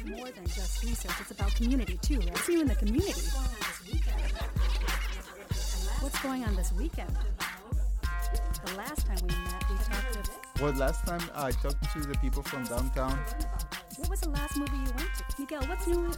about 0.00 0.18
more 0.18 0.30
than 0.30 0.44
just 0.46 0.82
research. 0.84 1.12
It's 1.20 1.30
about 1.30 1.54
community 1.54 1.98
too, 2.02 2.18
right? 2.20 2.36
See 2.38 2.54
you 2.54 2.60
in 2.62 2.68
the 2.68 2.74
community? 2.74 3.20
What's 6.00 6.22
going 6.22 6.44
on 6.44 6.54
this 6.56 6.72
weekend? 6.72 7.10
The 8.64 8.76
last 8.76 9.06
time 9.06 9.18
we 9.22 9.28
met, 9.28 9.64
we 9.70 9.76
talked 9.76 10.16
with. 10.16 10.30
Well, 10.60 10.72
last 10.74 11.06
time 11.06 11.22
I 11.34 11.50
talked 11.50 11.92
to 11.92 12.00
the 12.00 12.16
people 12.18 12.42
from 12.42 12.64
downtown. 12.64 13.18
What 13.96 14.10
was 14.10 14.20
the 14.20 14.30
last 14.30 14.56
movie 14.56 14.76
you 14.76 14.92
went 14.96 15.10
to? 15.14 15.24
Miguel, 15.38 15.62
what's 15.66 15.86
new? 15.86 16.12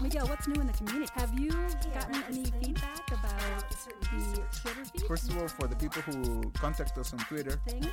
Miguel, 0.00 0.26
what's 0.26 0.48
new 0.48 0.60
in 0.60 0.66
the 0.66 0.72
community? 0.72 1.10
Have 1.14 1.38
you 1.38 1.50
gotten 1.92 2.22
any 2.28 2.44
feedback 2.44 3.08
about 3.08 3.70
the 3.70 4.42
Twitter 4.62 4.84
feed 4.84 5.02
First 5.06 5.30
of 5.30 5.38
all, 5.38 5.48
for 5.48 5.66
the 5.66 5.76
people 5.76 6.02
who 6.02 6.50
contact 6.52 6.96
us 6.98 7.12
on 7.12 7.18
Twitter, 7.20 7.58
thing 7.66 7.86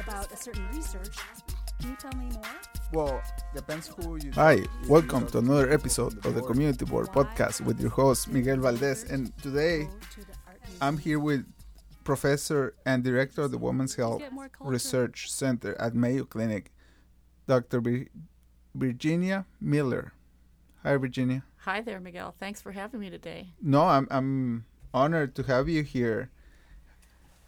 about 0.00 0.32
a 0.32 0.36
certain 0.36 0.66
research? 0.72 1.16
Can 1.82 1.90
you 1.90 1.96
tell 1.96 2.12
me 2.12 2.26
more? 2.26 2.42
well, 2.92 3.22
depends 3.56 3.88
who 3.88 4.16
you. 4.22 4.30
Hi, 4.34 4.60
welcome 4.86 5.26
to 5.26 5.38
another 5.38 5.68
episode 5.72 6.24
of 6.24 6.36
the 6.36 6.40
Community 6.40 6.84
Board 6.84 7.08
podcast 7.08 7.60
with 7.62 7.80
your 7.80 7.90
host 7.90 8.28
Miguel 8.28 8.58
Valdez. 8.58 9.02
And 9.10 9.36
today, 9.42 9.86
Go 9.86 9.90
to 9.90 10.20
the 10.20 10.32
art 10.46 10.60
museum. 10.62 10.78
I'm 10.80 10.96
here 10.96 11.18
with 11.18 11.44
Professor 12.04 12.76
and 12.86 13.02
Director 13.02 13.42
of 13.42 13.50
the 13.50 13.58
Women's 13.58 13.96
Health 13.96 14.20
Get 14.20 14.32
more 14.32 14.48
culture. 14.48 14.70
Research 14.70 15.28
Center 15.32 15.74
at 15.80 15.96
Mayo 15.96 16.24
Clinic, 16.24 16.70
Dr. 17.48 17.80
Vir- 17.80 18.06
Virginia 18.76 19.44
Miller. 19.60 20.12
Hi, 20.84 20.96
Virginia. 20.96 21.42
Hi 21.62 21.80
there, 21.80 21.98
Miguel. 21.98 22.32
Thanks 22.38 22.62
for 22.62 22.70
having 22.70 23.00
me 23.00 23.10
today. 23.10 23.54
No, 23.60 23.82
I'm 23.82 24.06
I'm 24.08 24.66
honored 24.94 25.34
to 25.34 25.42
have 25.42 25.68
you 25.68 25.82
here. 25.82 26.30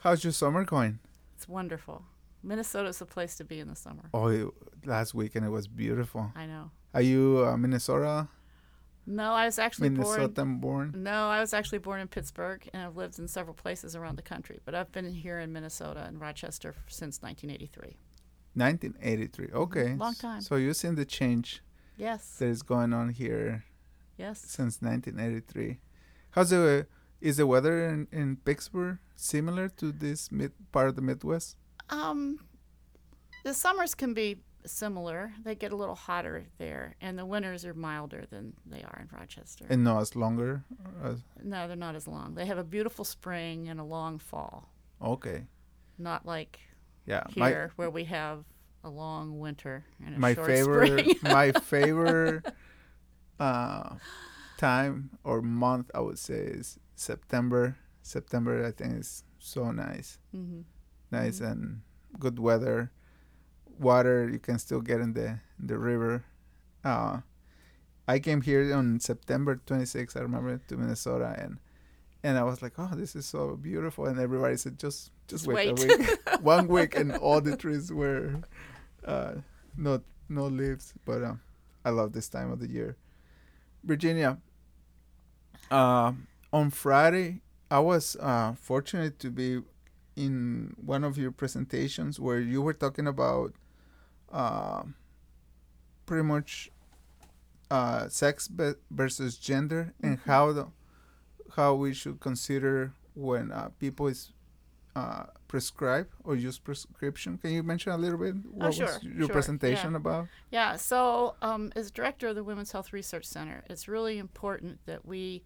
How's 0.00 0.24
your 0.24 0.32
summer 0.32 0.64
going? 0.64 0.98
It's 1.36 1.48
wonderful. 1.48 2.02
Minnesota's 2.44 2.98
the 2.98 3.06
place 3.06 3.34
to 3.36 3.44
be 3.44 3.58
in 3.60 3.68
the 3.68 3.76
summer. 3.76 4.10
Oh, 4.12 4.28
it- 4.28 4.48
last 4.86 5.14
weekend 5.14 5.44
it 5.46 5.50
was 5.50 5.66
beautiful. 5.66 6.30
I 6.36 6.46
know. 6.46 6.70
Are 6.92 7.00
you 7.02 7.44
uh, 7.46 7.56
Minnesota? 7.56 8.28
No, 9.06 9.32
I 9.32 9.44
was 9.46 9.58
actually 9.58 9.90
born. 9.90 10.18
Minnesotan 10.20 10.60
born? 10.60 10.92
No, 10.96 11.28
I 11.28 11.40
was 11.40 11.52
actually 11.52 11.78
born 11.78 12.00
in 12.00 12.08
Pittsburgh, 12.08 12.66
and 12.72 12.82
I've 12.82 12.96
lived 12.96 13.18
in 13.18 13.28
several 13.28 13.54
places 13.54 13.94
around 13.96 14.16
the 14.16 14.22
country. 14.22 14.60
But 14.64 14.74
I've 14.74 14.92
been 14.92 15.12
here 15.12 15.40
in 15.40 15.52
Minnesota 15.52 16.04
and 16.06 16.20
Rochester 16.20 16.74
since 16.88 17.20
1983. 17.20 17.96
1983. 18.54 19.48
Okay. 19.52 19.94
Long 19.96 20.14
time. 20.14 20.40
So 20.40 20.56
you've 20.56 20.76
seen 20.76 20.94
the 20.94 21.04
change 21.04 21.62
Yes. 21.96 22.36
that 22.38 22.46
is 22.46 22.62
going 22.62 22.92
on 22.92 23.10
here 23.10 23.64
Yes. 24.16 24.40
since 24.40 24.80
1983. 24.80 25.80
How's 26.30 26.50
the 26.50 26.86
is 27.20 27.36
the 27.38 27.46
weather 27.46 27.86
in, 27.88 28.06
in 28.12 28.36
Pittsburgh 28.36 28.98
similar 29.16 29.68
to 29.70 29.92
this 29.92 30.30
mid 30.30 30.52
part 30.72 30.88
of 30.88 30.94
the 30.96 31.02
Midwest? 31.02 31.56
Um, 31.90 32.38
the 33.44 33.54
summers 33.54 33.94
can 33.94 34.14
be 34.14 34.38
similar. 34.66 35.32
They 35.44 35.54
get 35.54 35.72
a 35.72 35.76
little 35.76 35.94
hotter 35.94 36.46
there, 36.58 36.96
and 37.00 37.18
the 37.18 37.26
winters 37.26 37.64
are 37.66 37.74
milder 37.74 38.24
than 38.30 38.54
they 38.64 38.82
are 38.82 39.00
in 39.02 39.16
Rochester. 39.16 39.66
And 39.68 39.84
no, 39.84 39.98
it's 39.98 40.16
longer. 40.16 40.64
As, 41.02 41.20
no, 41.42 41.66
they're 41.68 41.76
not 41.76 41.94
as 41.94 42.08
long. 42.08 42.34
They 42.34 42.46
have 42.46 42.58
a 42.58 42.64
beautiful 42.64 43.04
spring 43.04 43.68
and 43.68 43.78
a 43.80 43.84
long 43.84 44.18
fall. 44.18 44.70
okay. 45.02 45.44
Not 45.98 46.26
like 46.26 46.58
Yeah. 47.06 47.22
here 47.30 47.70
where 47.76 47.90
we 47.90 48.04
have 48.04 48.44
a 48.82 48.90
long 48.90 49.38
winter 49.38 49.84
and 50.04 50.16
a 50.16 50.18
my 50.18 50.34
short 50.34 50.46
favorite 50.48 50.88
spring. 50.88 51.16
my 51.22 51.52
favorite 51.52 52.44
uh, 53.38 53.96
time 54.56 55.10
or 55.22 55.40
month 55.42 55.90
I 55.94 56.00
would 56.00 56.18
say 56.18 56.34
is 56.38 56.78
September. 56.96 57.76
September 58.02 58.66
I 58.66 58.72
think 58.72 58.98
is 59.00 59.24
so 59.38 59.70
nice, 59.70 60.18
hmm 60.32 60.62
nice 61.14 61.40
and 61.40 61.80
good 62.18 62.38
weather. 62.38 62.90
Water 63.78 64.28
you 64.28 64.38
can 64.38 64.58
still 64.58 64.80
get 64.80 65.00
in 65.00 65.14
the 65.14 65.38
in 65.58 65.66
the 65.66 65.78
river. 65.78 66.24
Uh, 66.84 67.20
I 68.06 68.18
came 68.18 68.42
here 68.42 68.74
on 68.74 69.00
September 69.00 69.56
26th. 69.66 70.16
I 70.16 70.20
remember 70.20 70.60
to 70.68 70.76
Minnesota 70.76 71.34
and. 71.38 71.58
And 72.26 72.38
I 72.38 72.42
was 72.42 72.62
like, 72.64 72.72
"Oh, 72.78 72.88
this 72.96 73.12
is 73.14 73.26
so 73.26 73.54
beautiful!" 73.54 74.06
And 74.08 74.18
everybody 74.18 74.56
said, 74.56 74.78
"Just, 74.80 75.12
just, 75.28 75.44
Just 75.44 75.46
wait, 75.46 75.76
wait. 75.78 75.92
a 75.92 75.98
week, 75.98 76.40
one 76.40 76.68
week, 76.68 76.96
and 76.96 77.12
all 77.20 77.42
the 77.42 77.54
trees 77.54 77.92
were 77.92 78.40
uh, 79.04 79.44
not 79.76 80.00
no 80.30 80.46
leaves." 80.48 80.94
But 81.04 81.20
um, 81.22 81.42
I 81.84 81.90
love 81.90 82.16
this 82.16 82.30
time 82.30 82.48
of 82.50 82.60
the 82.60 82.70
year. 82.70 82.96
Virginia, 83.84 84.38
uh, 85.70 86.12
on 86.50 86.70
Friday, 86.70 87.42
I 87.70 87.80
was 87.80 88.16
uh, 88.16 88.54
fortunate 88.56 89.18
to 89.20 89.28
be 89.28 89.60
in 90.16 90.74
one 90.76 91.04
of 91.04 91.18
your 91.18 91.30
presentations 91.32 92.20
where 92.20 92.40
you 92.40 92.62
were 92.62 92.74
talking 92.74 93.06
about 93.06 93.52
uh, 94.32 94.82
pretty 96.06 96.22
much 96.24 96.70
uh, 97.70 98.08
sex 98.08 98.46
be- 98.48 98.74
versus 98.90 99.36
gender 99.36 99.92
and 100.02 100.18
Mhm. 100.18 100.24
how 100.26 100.52
the 100.52 100.66
how 101.56 101.74
we 101.74 101.94
should 101.94 102.18
consider 102.20 102.92
when 103.14 103.52
uh, 103.52 103.68
people 103.78 104.06
is 104.08 104.32
uh, 104.96 105.24
prescribe 105.48 106.08
or 106.24 106.34
use 106.36 106.58
prescription. 106.58 107.36
Can 107.38 107.50
you 107.50 107.62
mention 107.62 107.92
a 107.92 107.96
little 107.96 108.18
bit 108.18 108.34
what 108.50 108.68
was 108.68 108.80
Oh, 108.80 108.86
sure, 108.86 108.98
your 109.02 109.26
sure, 109.26 109.28
presentation 109.28 109.90
yeah. 109.92 109.96
about? 109.96 110.28
Yeah, 110.50 110.76
so 110.76 111.34
um, 111.42 111.72
as 111.76 111.90
director 111.90 112.28
of 112.28 112.36
the 112.36 112.44
Women's 112.44 112.70
Health 112.72 112.92
Research 112.92 113.24
Center, 113.24 113.64
it's 113.68 113.86
really 113.88 114.18
important 114.18 114.78
that 114.86 115.04
we 115.04 115.42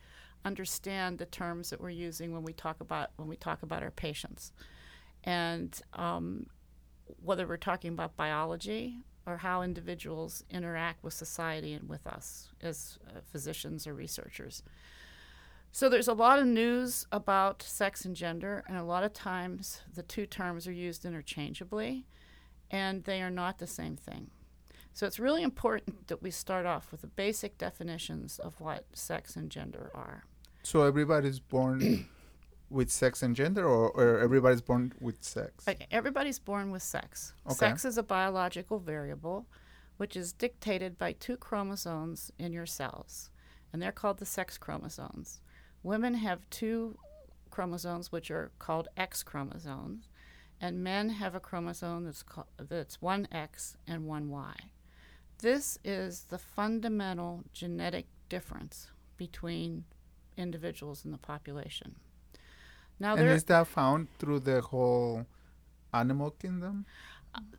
understand 0.48 1.18
the 1.18 1.26
terms 1.26 1.70
that 1.70 1.80
we're 1.80 1.90
using 2.08 2.32
when 2.32 2.42
we 2.42 2.52
talk 2.52 2.80
about 2.80 3.10
when 3.16 3.28
we 3.28 3.36
talk 3.36 3.62
about 3.62 3.82
our 3.84 3.92
patients, 3.92 4.52
and 5.22 5.80
um, 5.92 6.46
whether 7.22 7.46
we're 7.46 7.56
talking 7.70 7.92
about 7.92 8.16
biology 8.16 8.98
or 9.26 9.36
how 9.36 9.62
individuals 9.62 10.42
interact 10.50 11.04
with 11.04 11.14
society 11.14 11.72
and 11.74 11.88
with 11.88 12.06
us 12.06 12.48
as 12.62 12.98
uh, 13.06 13.20
physicians 13.32 13.86
or 13.86 13.94
researchers. 13.94 14.62
So 15.70 15.88
there's 15.88 16.08
a 16.08 16.14
lot 16.14 16.38
of 16.38 16.46
news 16.46 17.06
about 17.12 17.62
sex 17.62 18.04
and 18.06 18.16
gender, 18.16 18.64
and 18.66 18.76
a 18.78 18.82
lot 18.94 19.04
of 19.04 19.12
times 19.12 19.82
the 19.94 20.02
two 20.02 20.26
terms 20.26 20.66
are 20.66 20.72
used 20.72 21.04
interchangeably, 21.04 22.06
and 22.70 23.04
they 23.04 23.20
are 23.22 23.30
not 23.30 23.58
the 23.58 23.66
same 23.66 23.96
thing. 23.96 24.30
So 24.94 25.06
it's 25.06 25.20
really 25.20 25.42
important 25.42 26.08
that 26.08 26.22
we 26.22 26.30
start 26.30 26.66
off 26.66 26.90
with 26.90 27.02
the 27.02 27.06
basic 27.06 27.58
definitions 27.58 28.38
of 28.38 28.60
what 28.60 28.86
sex 28.94 29.36
and 29.36 29.50
gender 29.50 29.90
are. 29.94 30.24
So 30.68 30.82
everybody's 30.82 31.40
born 31.40 32.06
with 32.70 32.90
sex 32.90 33.22
and 33.22 33.34
gender, 33.34 33.64
or, 33.66 33.88
or 33.92 34.18
everybody's 34.18 34.60
born 34.60 34.92
with 35.00 35.24
sex? 35.24 35.66
Okay, 35.66 35.86
everybody's 35.90 36.38
born 36.38 36.70
with 36.70 36.82
sex. 36.82 37.32
Okay. 37.46 37.54
Sex 37.54 37.86
is 37.86 37.96
a 37.96 38.02
biological 38.02 38.78
variable 38.78 39.46
which 39.96 40.14
is 40.14 40.34
dictated 40.34 40.98
by 40.98 41.12
two 41.12 41.38
chromosomes 41.38 42.30
in 42.38 42.52
your 42.52 42.66
cells, 42.66 43.30
and 43.72 43.80
they're 43.80 43.90
called 43.90 44.18
the 44.18 44.26
sex 44.26 44.58
chromosomes. 44.58 45.40
Women 45.82 46.12
have 46.12 46.50
two 46.50 46.98
chromosomes 47.48 48.12
which 48.12 48.30
are 48.30 48.50
called 48.58 48.88
X 48.94 49.22
chromosomes, 49.22 50.10
and 50.60 50.84
men 50.84 51.08
have 51.08 51.34
a 51.34 51.40
chromosome 51.40 52.04
that's 52.04 52.22
called, 52.22 52.48
that's 52.58 53.00
one 53.00 53.26
X 53.32 53.78
and 53.86 54.04
one 54.04 54.28
Y. 54.28 54.52
This 55.38 55.78
is 55.82 56.24
the 56.24 56.36
fundamental 56.36 57.44
genetic 57.54 58.04
difference 58.28 58.88
between 59.16 59.84
individuals 60.38 61.04
in 61.04 61.10
the 61.10 61.18
population. 61.18 61.96
Now 62.98 63.12
and 63.12 63.20
there 63.20 63.34
is 63.34 63.44
that 63.44 63.66
found 63.66 64.08
through 64.18 64.40
the 64.40 64.60
whole 64.60 65.26
animal 65.92 66.30
kingdom? 66.30 66.86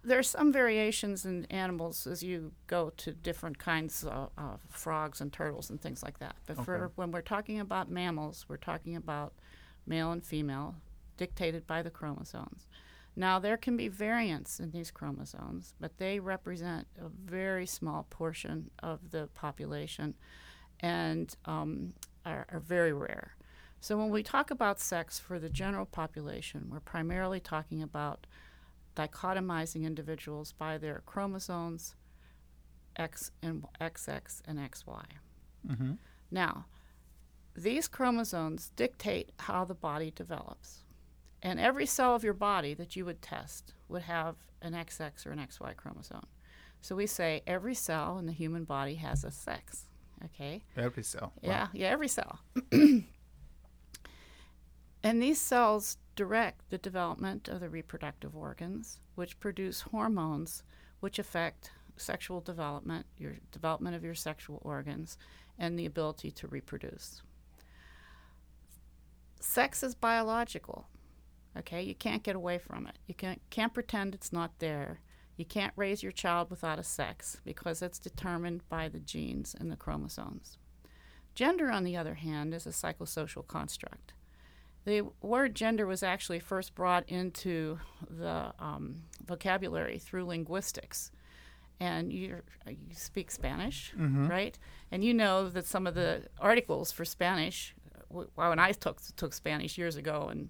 there's 0.04 0.30
some 0.30 0.52
variations 0.52 1.26
in 1.26 1.46
animals 1.46 2.08
as 2.08 2.24
you 2.24 2.52
go 2.68 2.92
to 2.98 3.12
different 3.12 3.60
kinds 3.60 4.04
of, 4.04 4.30
of 4.38 4.60
frogs 4.70 5.22
and 5.22 5.32
turtles 5.32 5.70
and 5.70 5.82
things 5.82 6.02
like 6.04 6.20
that. 6.20 6.36
But 6.46 6.64
for 6.66 6.92
when 6.96 7.12
we're 7.12 7.22
talking 7.22 7.60
about 7.60 7.90
mammals, 7.90 8.46
we're 8.48 8.58
talking 8.58 8.96
about 8.96 9.34
male 9.86 10.12
and 10.12 10.24
female, 10.24 10.76
dictated 11.18 11.68
by 11.68 11.82
the 11.82 11.90
chromosomes. 11.90 12.68
Now 13.16 13.40
there 13.40 13.58
can 13.58 13.76
be 13.76 13.88
variants 13.88 14.60
in 14.60 14.72
these 14.72 14.92
chromosomes, 14.92 15.74
but 15.80 15.98
they 15.98 16.20
represent 16.20 16.88
a 17.00 17.10
very 17.10 17.66
small 17.66 18.08
portion 18.10 18.72
of 18.82 19.12
the 19.12 19.28
population, 19.36 20.16
and 20.80 21.36
um, 21.46 21.94
are, 22.26 22.46
are 22.52 22.60
very 22.60 22.94
rare. 22.94 23.36
So 23.82 23.98
when 23.98 24.10
we 24.10 24.24
talk 24.24 24.52
about 24.52 24.80
sex 24.80 25.20
for 25.20 25.40
the 25.40 25.50
general 25.50 25.86
population, 25.86 26.68
we're 26.70 26.82
primarily 26.82 27.40
talking 27.40 27.82
about 27.82 28.28
dichotomizing 28.96 29.86
individuals 29.86 30.52
by 30.52 30.78
their 30.78 31.02
chromosomes 31.06 31.96
X 32.98 33.32
and 33.42 33.66
XX 33.80 34.42
and 34.46 34.60
XY. 34.60 35.06
Mm-hmm. 35.68 35.94
Now, 36.32 36.66
these 37.56 37.88
chromosomes 37.88 38.72
dictate 38.76 39.32
how 39.40 39.66
the 39.66 39.74
body 39.74 40.12
develops. 40.14 40.84
And 41.42 41.60
every 41.60 41.86
cell 41.86 42.16
of 42.16 42.24
your 42.24 42.34
body 42.34 42.74
that 42.74 42.96
you 42.96 43.06
would 43.06 43.22
test 43.22 43.74
would 43.88 44.04
have 44.04 44.36
an 44.62 44.74
XX 44.74 45.26
or 45.26 45.32
an 45.32 45.40
XY 45.40 45.76
chromosome. 45.78 46.28
So 46.82 46.96
we 46.96 47.08
say 47.08 47.42
every 47.48 47.76
cell 47.76 48.18
in 48.18 48.26
the 48.26 48.34
human 48.34 48.66
body 48.66 48.96
has 48.96 49.24
a 49.24 49.32
sex. 49.32 49.86
Okay? 50.26 50.64
Every 50.78 51.04
cell. 51.04 51.34
Wow. 51.42 51.50
Yeah, 51.50 51.68
yeah, 51.74 51.88
every 51.88 52.08
cell. 52.08 52.40
and 52.72 53.04
these 55.04 55.40
cells 55.40 55.98
direct 56.16 56.70
the 56.70 56.78
development 56.78 57.48
of 57.48 57.60
the 57.60 57.70
reproductive 57.70 58.36
organs, 58.36 59.00
which 59.16 59.40
produce 59.40 59.82
hormones 59.82 60.64
which 61.00 61.20
affect 61.20 61.72
sexual 61.98 62.42
development, 62.42 63.06
your 63.18 63.38
development 63.52 63.96
of 63.96 64.04
your 64.04 64.16
sexual 64.16 64.62
organs, 64.64 65.18
and 65.58 65.78
the 65.78 65.86
ability 65.86 66.32
to 66.32 66.48
reproduce. 66.48 67.22
Sex 69.40 69.84
is 69.84 69.96
biological. 69.96 70.88
Okay, 71.58 71.82
you 71.82 71.96
can't 71.96 72.24
get 72.24 72.36
away 72.36 72.58
from 72.58 72.88
it. 72.88 72.98
You 73.08 73.16
can't, 73.16 73.42
can't 73.50 73.74
pretend 73.74 74.14
it's 74.14 74.32
not 74.32 74.60
there. 74.60 75.00
You 75.40 75.46
can't 75.46 75.72
raise 75.78 76.04
your 76.04 76.12
child 76.12 76.50
without 76.50 76.80
a 76.80 76.84
sex 76.84 77.38
because 77.46 77.82
it's 77.82 77.98
determined 77.98 78.62
by 78.68 78.90
the 78.90 79.00
genes 79.00 79.56
and 79.58 79.72
the 79.72 79.78
chromosomes. 79.78 80.58
Gender, 81.34 81.72
on 81.72 81.86
the 81.86 81.96
other 81.96 82.16
hand, 82.16 82.54
is 82.54 82.68
a 82.68 82.72
psychosocial 82.72 83.48
construct. 83.48 84.12
The 84.84 85.04
word 85.22 85.56
gender 85.56 85.86
was 85.88 86.04
actually 86.04 86.40
first 86.40 86.76
brought 86.76 87.08
into 87.08 87.80
the 88.10 88.54
um, 88.60 89.04
vocabulary 89.26 89.98
through 89.98 90.26
linguistics. 90.26 91.10
And 91.80 92.12
you 92.12 92.42
you 92.68 92.76
speak 92.94 93.32
Spanish, 93.32 93.94
right? 94.28 94.60
And 94.92 95.06
you 95.06 95.14
know 95.14 95.48
that 95.48 95.66
some 95.66 95.88
of 95.88 95.96
the 95.96 96.24
articles 96.38 96.92
for 96.92 97.06
Spanish, 97.06 97.74
w- 98.10 98.30
when 98.36 98.60
I 98.60 98.74
took 98.74 98.98
took 99.16 99.32
Spanish 99.34 99.78
years 99.78 99.96
ago 99.96 100.28
in 100.30 100.50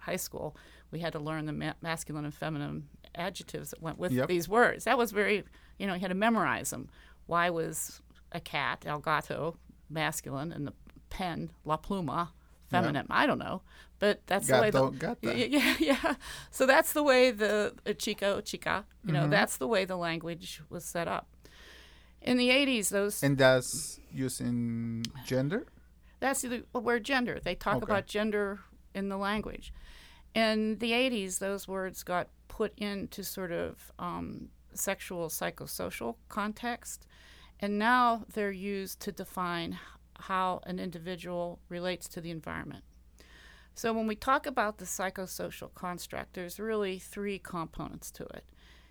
high 0.00 0.16
school, 0.16 0.56
we 0.90 0.98
had 0.98 1.12
to 1.12 1.20
learn 1.20 1.46
the 1.46 1.52
ma- 1.52 1.74
masculine 1.80 2.24
and 2.24 2.34
feminine 2.34 2.88
adjectives 3.14 3.70
that 3.70 3.82
went 3.82 3.98
with 3.98 4.12
Yep. 4.12 4.28
these 4.28 4.48
words. 4.48 4.84
That 4.84 4.98
was 4.98 5.12
very, 5.12 5.44
you 5.78 5.86
know, 5.86 5.94
you 5.94 6.00
had 6.00 6.08
to 6.08 6.14
memorize 6.14 6.70
them. 6.70 6.88
Why 7.26 7.50
was 7.50 8.00
a 8.32 8.40
cat, 8.40 8.84
el 8.86 8.98
gato, 9.00 9.56
masculine, 9.88 10.52
and 10.52 10.66
the 10.66 10.72
pen, 11.10 11.50
la 11.64 11.76
pluma, 11.76 12.28
feminine? 12.68 13.06
I 13.10 13.26
don't 13.26 13.38
know, 13.38 13.62
but 13.98 14.26
that's 14.26 14.46
the 14.46 14.60
way 14.60 14.70
the 14.70 14.90
gata. 14.90 15.16
Y- 15.22 15.48
yeah, 15.50 15.76
yeah. 15.80 16.14
So 16.50 16.66
that's 16.66 16.92
the 16.92 17.02
way 17.02 17.30
the 17.30 17.74
uh, 17.86 17.92
chico, 17.94 18.40
chica, 18.40 18.84
you 19.04 19.12
know, 19.12 19.28
that's 19.28 19.56
the 19.56 19.66
way 19.66 19.84
the 19.84 19.96
language 19.96 20.62
was 20.70 20.84
set 20.84 21.08
up. 21.08 21.28
In 22.22 22.36
the 22.36 22.50
80s, 22.50 22.90
those 22.90 23.22
And 23.22 23.38
that's 23.38 23.98
using 24.12 25.04
gender? 25.24 25.66
that's 26.20 26.42
the 26.42 26.64
word 26.74 27.02
gender. 27.04 27.40
They 27.42 27.54
talk 27.54 27.76
Okay. 27.76 27.84
about 27.84 28.06
gender 28.06 28.60
in 28.94 29.08
the 29.08 29.16
language. 29.16 29.72
In 30.34 30.78
the 30.78 30.92
80s, 30.92 31.38
those 31.38 31.66
words 31.66 32.02
got 32.04 32.28
put 32.50 32.76
into 32.76 33.22
sort 33.22 33.52
of 33.52 33.92
um, 33.98 34.48
sexual 34.74 35.28
psychosocial 35.28 36.16
context, 36.28 37.06
and 37.60 37.78
now 37.78 38.24
they're 38.34 38.50
used 38.50 38.98
to 39.00 39.12
define 39.12 39.78
how 40.18 40.60
an 40.66 40.78
individual 40.78 41.60
relates 41.68 42.08
to 42.08 42.20
the 42.20 42.30
environment. 42.30 42.84
So 43.74 43.92
when 43.92 44.08
we 44.08 44.16
talk 44.16 44.46
about 44.46 44.78
the 44.78 44.84
psychosocial 44.84 45.72
construct, 45.74 46.34
there's 46.34 46.58
really 46.58 46.98
three 46.98 47.38
components 47.38 48.10
to 48.10 48.24
it. 48.24 48.44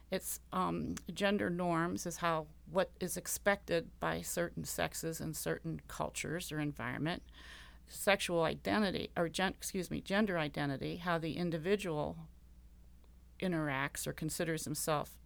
It's 0.09 0.39
um, 0.53 0.95
gender 1.13 1.49
norms, 1.49 2.05
is 2.05 2.17
how 2.17 2.47
what 2.71 2.91
is 2.99 3.17
expected 3.17 3.89
by 3.99 4.21
certain 4.21 4.63
sexes 4.63 5.19
in 5.19 5.33
certain 5.33 5.81
cultures 5.87 6.51
or 6.51 6.59
environment. 6.59 7.21
Sexual 7.89 8.43
identity, 8.43 9.09
or 9.17 9.27
gen- 9.29 9.53
excuse 9.57 9.91
me, 9.91 9.99
gender 9.99 10.37
identity, 10.39 10.95
how 10.95 11.17
the 11.19 11.33
individual 11.33 12.15
interacts 13.39 14.07
or 14.07 14.13
considers 14.13 14.65
himself, 14.65 15.17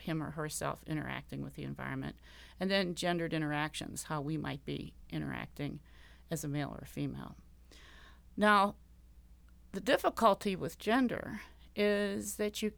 him 0.00 0.22
or 0.22 0.32
herself, 0.32 0.80
interacting 0.86 1.42
with 1.42 1.54
the 1.54 1.64
environment, 1.64 2.16
and 2.60 2.70
then 2.70 2.94
gendered 2.94 3.34
interactions, 3.34 4.04
how 4.04 4.20
we 4.20 4.36
might 4.36 4.64
be 4.64 4.94
interacting 5.10 5.80
as 6.30 6.44
a 6.44 6.48
male 6.48 6.70
or 6.70 6.82
a 6.82 6.86
female. 6.86 7.36
Now, 8.36 8.74
the 9.72 9.80
difficulty 9.80 10.56
with 10.56 10.78
gender 10.78 11.40
is 11.74 12.36
that 12.36 12.62
you 12.62 12.72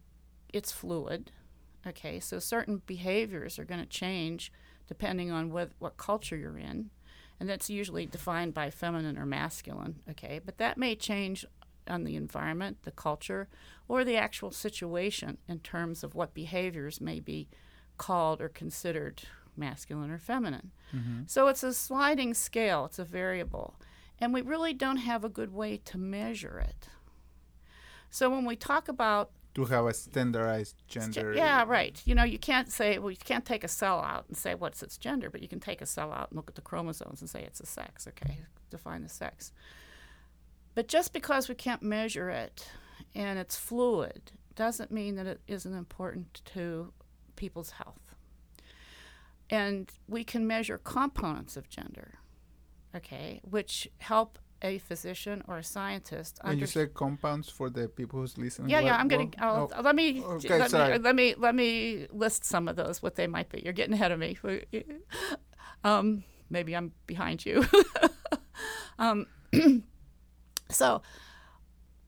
it's 0.51 0.71
fluid. 0.71 1.31
Okay, 1.87 2.19
so 2.19 2.39
certain 2.39 2.81
behaviors 2.85 3.57
are 3.57 3.65
going 3.65 3.79
to 3.79 3.85
change 3.85 4.51
depending 4.87 5.31
on 5.31 5.51
what, 5.51 5.71
what 5.77 5.97
culture 5.97 6.35
you're 6.35 6.57
in, 6.57 6.89
and 7.39 7.47
that's 7.47 7.69
usually 7.69 8.05
defined 8.05 8.53
by 8.53 8.69
feminine 8.69 9.17
or 9.17 9.25
masculine. 9.25 9.99
Okay, 10.09 10.41
but 10.43 10.57
that 10.57 10.77
may 10.77 10.95
change 10.95 11.45
on 11.87 12.03
the 12.03 12.15
environment, 12.15 12.77
the 12.83 12.91
culture, 12.91 13.47
or 13.87 14.03
the 14.03 14.17
actual 14.17 14.51
situation 14.51 15.37
in 15.47 15.59
terms 15.59 16.03
of 16.03 16.15
what 16.15 16.33
behaviors 16.33 17.01
may 17.01 17.19
be 17.19 17.47
called 17.97 18.41
or 18.41 18.49
considered 18.49 19.23
masculine 19.57 20.09
or 20.11 20.17
feminine. 20.17 20.71
Mm-hmm. 20.95 21.21
So 21.27 21.47
it's 21.47 21.63
a 21.63 21.73
sliding 21.73 22.33
scale, 22.33 22.85
it's 22.85 22.99
a 22.99 23.03
variable, 23.03 23.79
and 24.19 24.33
we 24.33 24.41
really 24.41 24.73
don't 24.73 24.97
have 24.97 25.23
a 25.23 25.29
good 25.29 25.53
way 25.53 25.77
to 25.85 25.97
measure 25.97 26.59
it. 26.59 26.87
So 28.09 28.29
when 28.29 28.45
we 28.45 28.55
talk 28.55 28.87
about 28.87 29.31
To 29.55 29.65
have 29.65 29.85
a 29.85 29.93
standardized 29.93 30.75
gender. 30.87 31.33
yeah, 31.35 31.63
right. 31.67 32.01
You 32.05 32.15
know, 32.15 32.23
you 32.23 32.39
can't 32.39 32.71
say, 32.71 32.97
well, 32.99 33.11
you 33.11 33.17
can't 33.17 33.45
take 33.45 33.63
a 33.63 33.67
cell 33.67 33.99
out 33.99 34.25
and 34.27 34.37
say 34.37 34.55
what's 34.55 34.81
its 34.81 34.97
gender, 34.97 35.29
but 35.29 35.41
you 35.41 35.47
can 35.47 35.59
take 35.59 35.81
a 35.81 35.85
cell 35.85 36.11
out 36.11 36.29
and 36.29 36.37
look 36.37 36.49
at 36.49 36.55
the 36.55 36.61
chromosomes 36.61 37.21
and 37.21 37.29
say 37.29 37.43
it's 37.43 37.59
a 37.59 37.65
sex. 37.65 38.07
Okay, 38.07 38.39
define 38.69 39.03
the 39.03 39.09
sex. 39.09 39.51
But 40.75 40.87
just 40.87 41.13
because 41.13 41.49
we 41.49 41.55
can't 41.55 41.81
measure 41.81 42.29
it 42.29 42.69
and 43.15 43.39
it's 43.39 43.57
fluid 43.57 44.31
doesn't 44.55 44.91
mean 44.91 45.15
that 45.15 45.25
it 45.25 45.41
isn't 45.47 45.73
important 45.73 46.41
to 46.53 46.93
people's 47.35 47.71
health. 47.71 48.15
And 49.49 49.89
we 50.07 50.23
can 50.23 50.45
measure 50.45 50.77
components 50.77 51.57
of 51.57 51.69
gender, 51.69 52.19
okay, 52.95 53.41
which 53.43 53.89
help 53.97 54.37
a 54.61 54.77
physician 54.79 55.41
or 55.47 55.57
a 55.57 55.63
scientist 55.63 56.39
When 56.43 56.59
you 56.59 56.65
say 56.65 56.87
compounds 56.87 57.49
for 57.49 57.69
the 57.69 57.87
people 57.87 58.19
who's 58.19 58.37
listening. 58.37 58.69
Yeah, 58.69 58.81
yeah. 58.81 58.97
I'm 58.97 59.07
gonna. 59.07 59.29
I'll, 59.39 59.71
oh, 59.75 59.81
let 59.81 59.95
me. 59.95 60.21
okay, 60.21 60.59
let 60.59 60.71
sorry. 60.71 60.97
me. 60.97 61.03
Let 61.03 61.15
me. 61.15 61.35
Let 61.37 61.55
me 61.55 62.07
list 62.11 62.43
some 62.45 62.67
of 62.67 62.75
those. 62.75 63.01
What 63.01 63.15
they 63.15 63.27
might 63.27 63.49
be. 63.49 63.61
You're 63.63 63.73
getting 63.73 63.93
ahead 63.93 64.11
of 64.11 64.19
me. 64.19 64.37
Um, 65.81 66.25
maybe 66.49 66.75
I'm 66.75 66.91
behind 67.07 67.45
you. 67.45 67.65
um, 68.99 69.27
so, 70.69 71.01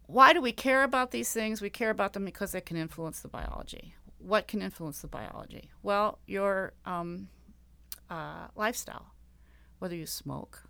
why 0.08 0.34
do 0.34 0.42
we 0.42 0.52
care 0.52 0.84
about 0.84 1.12
these 1.12 1.32
things? 1.32 1.62
We 1.62 1.70
care 1.70 1.90
about 1.90 2.14
them 2.14 2.26
because 2.26 2.52
they 2.52 2.62
can 2.62 2.78
influence 2.78 3.22
the 3.22 3.28
biology. 3.28 3.96
What 4.18 4.48
can 4.48 4.62
influence 4.62 5.00
the 5.00 5.08
biology? 5.08 5.72
Well, 5.82 6.20
your 6.28 6.74
um, 6.86 7.30
uh, 8.10 8.48
lifestyle, 8.56 9.14
whether 9.80 9.96
you 9.96 10.06
smoke, 10.06 10.64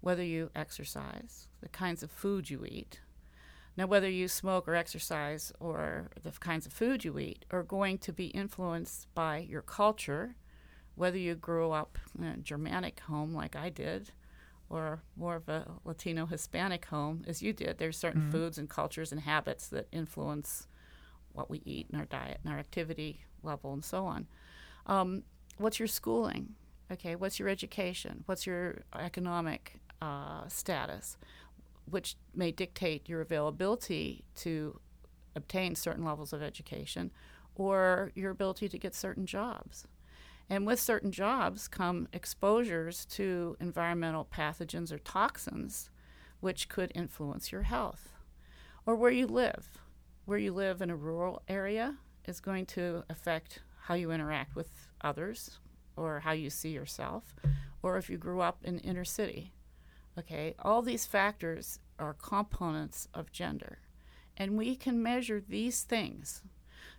whether 0.00 0.24
you 0.24 0.50
exercise, 0.54 1.48
the 1.60 1.68
kinds 1.68 2.02
of 2.02 2.10
food 2.10 2.50
you 2.50 2.64
eat. 2.66 3.00
Now, 3.76 3.86
whether 3.86 4.10
you 4.10 4.26
smoke 4.26 4.66
or 4.66 4.74
exercise 4.74 5.52
or 5.60 6.10
the 6.20 6.32
kinds 6.32 6.66
of 6.66 6.72
food 6.72 7.04
you 7.04 7.16
eat 7.18 7.44
are 7.52 7.62
going 7.62 7.98
to 7.98 8.12
be 8.12 8.26
influenced 8.26 9.06
by 9.14 9.38
your 9.38 9.62
culture, 9.62 10.34
whether 10.96 11.16
you 11.16 11.36
grew 11.36 11.70
up 11.70 11.96
in 12.18 12.24
a 12.24 12.36
Germanic 12.38 12.98
home 13.00 13.32
like 13.32 13.54
I 13.54 13.70
did, 13.70 14.10
or 14.70 15.02
more 15.16 15.36
of 15.36 15.48
a 15.48 15.66
Latino 15.84 16.26
Hispanic 16.26 16.86
home 16.86 17.24
as 17.26 17.42
you 17.42 17.52
did. 17.52 17.78
There's 17.78 17.96
certain 17.96 18.30
foods 18.30 18.58
and 18.58 18.68
cultures 18.68 19.12
and 19.12 19.20
habits 19.22 19.68
that 19.68 19.88
influence 19.92 20.66
what 21.32 21.48
we 21.48 21.62
eat 21.64 21.88
and 21.90 22.00
our 22.00 22.06
diet 22.06 22.40
and 22.44 22.52
our 22.52 22.58
activity 22.58 23.24
level 23.42 23.72
and 23.72 23.84
so 23.84 24.04
on. 24.04 24.26
Um, 24.86 25.22
what's 25.56 25.78
your 25.78 25.88
schooling? 25.88 26.54
Okay, 26.90 27.16
what's 27.16 27.38
your 27.38 27.48
education? 27.48 28.24
What's 28.26 28.46
your 28.46 28.82
economic 28.98 29.80
uh, 30.00 30.48
status? 30.48 31.16
Which 31.84 32.16
may 32.34 32.50
dictate 32.50 33.08
your 33.08 33.20
availability 33.20 34.24
to 34.36 34.80
obtain 35.34 35.74
certain 35.74 36.04
levels 36.04 36.32
of 36.32 36.42
education 36.42 37.10
or 37.54 38.12
your 38.14 38.30
ability 38.30 38.68
to 38.68 38.78
get 38.78 38.94
certain 38.94 39.26
jobs. 39.26 39.86
And 40.50 40.66
with 40.66 40.80
certain 40.80 41.12
jobs 41.12 41.68
come 41.68 42.08
exposures 42.12 43.04
to 43.06 43.56
environmental 43.60 44.24
pathogens 44.24 44.90
or 44.90 44.98
toxins, 44.98 45.90
which 46.40 46.68
could 46.68 46.92
influence 46.94 47.52
your 47.52 47.62
health. 47.62 48.14
Or 48.86 48.96
where 48.96 49.10
you 49.10 49.26
live. 49.26 49.78
Where 50.24 50.38
you 50.38 50.52
live 50.52 50.80
in 50.80 50.90
a 50.90 50.96
rural 50.96 51.42
area 51.48 51.96
is 52.26 52.40
going 52.40 52.66
to 52.66 53.04
affect 53.10 53.60
how 53.82 53.94
you 53.94 54.10
interact 54.10 54.54
with 54.54 54.88
others 55.00 55.58
or 55.96 56.20
how 56.20 56.32
you 56.32 56.48
see 56.48 56.70
yourself, 56.70 57.34
or 57.82 57.96
if 57.96 58.08
you 58.08 58.16
grew 58.16 58.40
up 58.40 58.58
in 58.62 58.78
inner 58.78 59.04
city. 59.04 59.52
Okay, 60.18 60.54
all 60.60 60.80
these 60.80 61.06
factors 61.06 61.80
are 61.98 62.14
components 62.14 63.08
of 63.12 63.32
gender. 63.32 63.78
And 64.36 64.56
we 64.56 64.76
can 64.76 65.02
measure 65.02 65.40
these 65.40 65.82
things. 65.82 66.42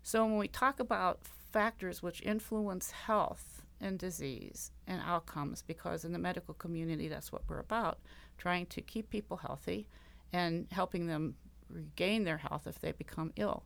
So 0.03 0.25
when 0.25 0.37
we 0.37 0.47
talk 0.47 0.79
about 0.79 1.21
factors 1.51 2.01
which 2.03 2.21
influence 2.21 2.91
health 2.91 3.65
and 3.81 3.97
disease 3.97 4.71
and 4.87 5.01
outcomes, 5.05 5.61
because 5.61 6.03
in 6.03 6.11
the 6.11 6.19
medical 6.19 6.53
community 6.53 7.07
that's 7.07 7.31
what 7.31 7.43
we're 7.47 7.59
about, 7.59 7.99
trying 8.37 8.65
to 8.67 8.81
keep 8.81 9.09
people 9.09 9.37
healthy 9.37 9.87
and 10.33 10.67
helping 10.71 11.07
them 11.07 11.35
regain 11.69 12.23
their 12.23 12.37
health 12.37 12.67
if 12.67 12.79
they 12.79 12.91
become 12.91 13.31
ill. 13.35 13.63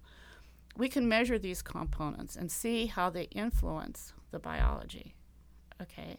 We 0.76 0.90
can 0.90 1.08
measure 1.08 1.38
these 1.38 1.62
components 1.62 2.36
and 2.36 2.52
see 2.52 2.88
how 2.88 3.10
they 3.10 3.24
influence 3.26 4.14
the 4.32 4.40
biology. 4.40 5.16
Okay. 5.82 6.18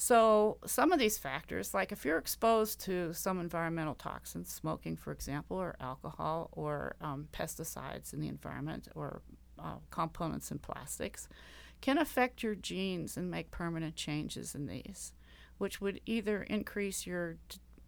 So, 0.00 0.58
some 0.64 0.92
of 0.92 1.00
these 1.00 1.18
factors, 1.18 1.74
like 1.74 1.90
if 1.90 2.04
you're 2.04 2.18
exposed 2.18 2.80
to 2.82 3.12
some 3.12 3.40
environmental 3.40 3.94
toxins, 3.94 4.52
smoking, 4.52 4.96
for 4.96 5.12
example, 5.12 5.56
or 5.56 5.74
alcohol, 5.80 6.50
or 6.52 6.94
um, 7.00 7.26
pesticides 7.32 8.12
in 8.12 8.20
the 8.20 8.28
environment, 8.28 8.86
or 8.94 9.22
uh, 9.62 9.76
components 9.90 10.50
in 10.50 10.58
plastics, 10.58 11.28
can 11.80 11.98
affect 11.98 12.42
your 12.42 12.54
genes 12.54 13.16
and 13.16 13.30
make 13.30 13.50
permanent 13.50 13.96
changes 13.96 14.54
in 14.54 14.66
these, 14.66 15.12
which 15.58 15.80
would 15.80 16.00
either 16.06 16.42
increase 16.44 17.06
your 17.06 17.36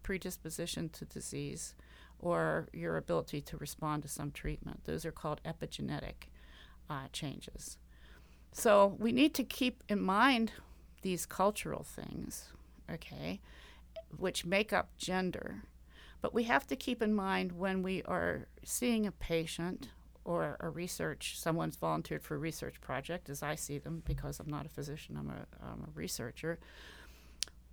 predisposition 0.03 0.89
to 0.89 1.05
disease 1.05 1.75
or 2.19 2.67
your 2.71 2.97
ability 2.97 3.41
to 3.41 3.57
respond 3.57 4.03
to 4.03 4.07
some 4.07 4.31
treatment. 4.31 4.85
Those 4.85 5.05
are 5.05 5.11
called 5.11 5.41
epigenetic 5.43 6.27
uh, 6.89 7.07
changes. 7.11 7.77
So 8.51 8.95
we 8.99 9.11
need 9.11 9.33
to 9.35 9.43
keep 9.43 9.83
in 9.89 10.01
mind 10.01 10.51
these 11.01 11.25
cultural 11.25 11.83
things, 11.83 12.49
okay, 12.89 13.39
which 14.15 14.45
make 14.45 14.71
up 14.71 14.89
gender. 14.97 15.63
But 16.21 16.33
we 16.33 16.43
have 16.43 16.67
to 16.67 16.75
keep 16.75 17.01
in 17.01 17.13
mind 17.13 17.53
when 17.53 17.81
we 17.81 18.03
are 18.03 18.47
seeing 18.63 19.07
a 19.07 19.11
patient 19.11 19.89
or 20.23 20.57
a 20.59 20.69
research, 20.69 21.39
someone's 21.39 21.75
volunteered 21.75 22.23
for 22.23 22.35
a 22.35 22.37
research 22.39 22.79
project, 22.81 23.29
as 23.29 23.41
I 23.41 23.55
see 23.55 23.77
them, 23.77 24.03
because 24.05 24.39
I'm 24.39 24.49
not 24.49 24.65
a 24.65 24.69
physician, 24.69 25.17
I'm 25.17 25.29
a, 25.29 25.45
I'm 25.65 25.83
a 25.83 25.91
researcher, 25.93 26.59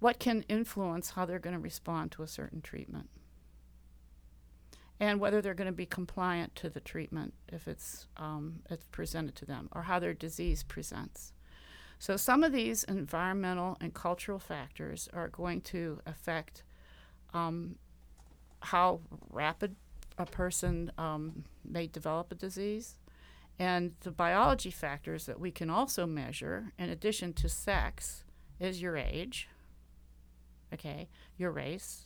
what 0.00 0.18
can 0.18 0.42
influence 0.48 1.10
how 1.10 1.26
they're 1.26 1.38
going 1.38 1.56
to 1.56 1.60
respond 1.60 2.12
to 2.12 2.22
a 2.22 2.28
certain 2.28 2.60
treatment 2.60 3.10
and 5.00 5.20
whether 5.20 5.40
they're 5.40 5.54
going 5.54 5.66
to 5.66 5.72
be 5.72 5.86
compliant 5.86 6.54
to 6.56 6.68
the 6.68 6.80
treatment 6.80 7.34
if 7.48 7.68
it's, 7.68 8.06
um, 8.16 8.60
it's 8.70 8.86
presented 8.86 9.34
to 9.36 9.44
them 9.44 9.68
or 9.72 9.82
how 9.82 9.98
their 9.98 10.14
disease 10.14 10.62
presents. 10.62 11.32
So, 12.00 12.16
some 12.16 12.44
of 12.44 12.52
these 12.52 12.84
environmental 12.84 13.76
and 13.80 13.92
cultural 13.92 14.38
factors 14.38 15.08
are 15.12 15.28
going 15.28 15.62
to 15.62 16.00
affect 16.06 16.62
um, 17.34 17.74
how 18.60 19.00
rapid 19.30 19.74
a 20.16 20.26
person 20.26 20.92
um, 20.96 21.44
may 21.70 21.86
develop 21.86 22.32
a 22.32 22.34
disease. 22.34 22.96
And 23.58 23.94
the 24.00 24.12
biology 24.12 24.70
factors 24.70 25.26
that 25.26 25.40
we 25.40 25.50
can 25.50 25.68
also 25.68 26.06
measure, 26.06 26.72
in 26.78 26.90
addition 26.90 27.32
to 27.34 27.48
sex, 27.48 28.24
is 28.60 28.80
your 28.80 28.96
age, 28.96 29.48
okay, 30.72 31.08
your 31.36 31.50
race, 31.50 32.04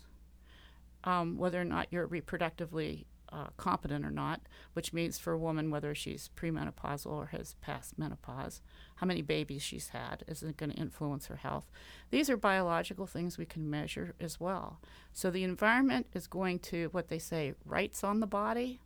um, 1.04 1.36
whether 1.36 1.60
or 1.60 1.64
not 1.64 1.88
you're 1.90 2.08
reproductively 2.08 3.04
uh, 3.32 3.46
competent 3.56 4.04
or 4.04 4.10
not, 4.10 4.40
which 4.74 4.92
means 4.92 5.18
for 5.18 5.32
a 5.32 5.38
woman 5.38 5.70
whether 5.70 5.94
she's 5.94 6.30
premenopausal 6.36 7.10
or 7.10 7.26
has 7.26 7.54
passed 7.60 7.98
menopause, 7.98 8.60
how 8.96 9.06
many 9.06 9.22
babies 9.22 9.62
she's 9.62 9.88
had 9.88 10.22
is 10.28 10.42
going 10.56 10.70
to 10.70 10.76
influence 10.76 11.26
her 11.26 11.36
health. 11.36 11.70
These 12.10 12.28
are 12.28 12.36
biological 12.36 13.06
things 13.06 13.38
we 13.38 13.46
can 13.46 13.68
measure 13.68 14.14
as 14.20 14.38
well. 14.38 14.80
So 15.12 15.30
the 15.30 15.44
environment 15.44 16.06
is 16.12 16.26
going 16.26 16.58
to, 16.60 16.88
what 16.92 17.08
they 17.08 17.18
say, 17.18 17.54
writes 17.64 18.04
on 18.04 18.20
the 18.20 18.26
body, 18.26 18.80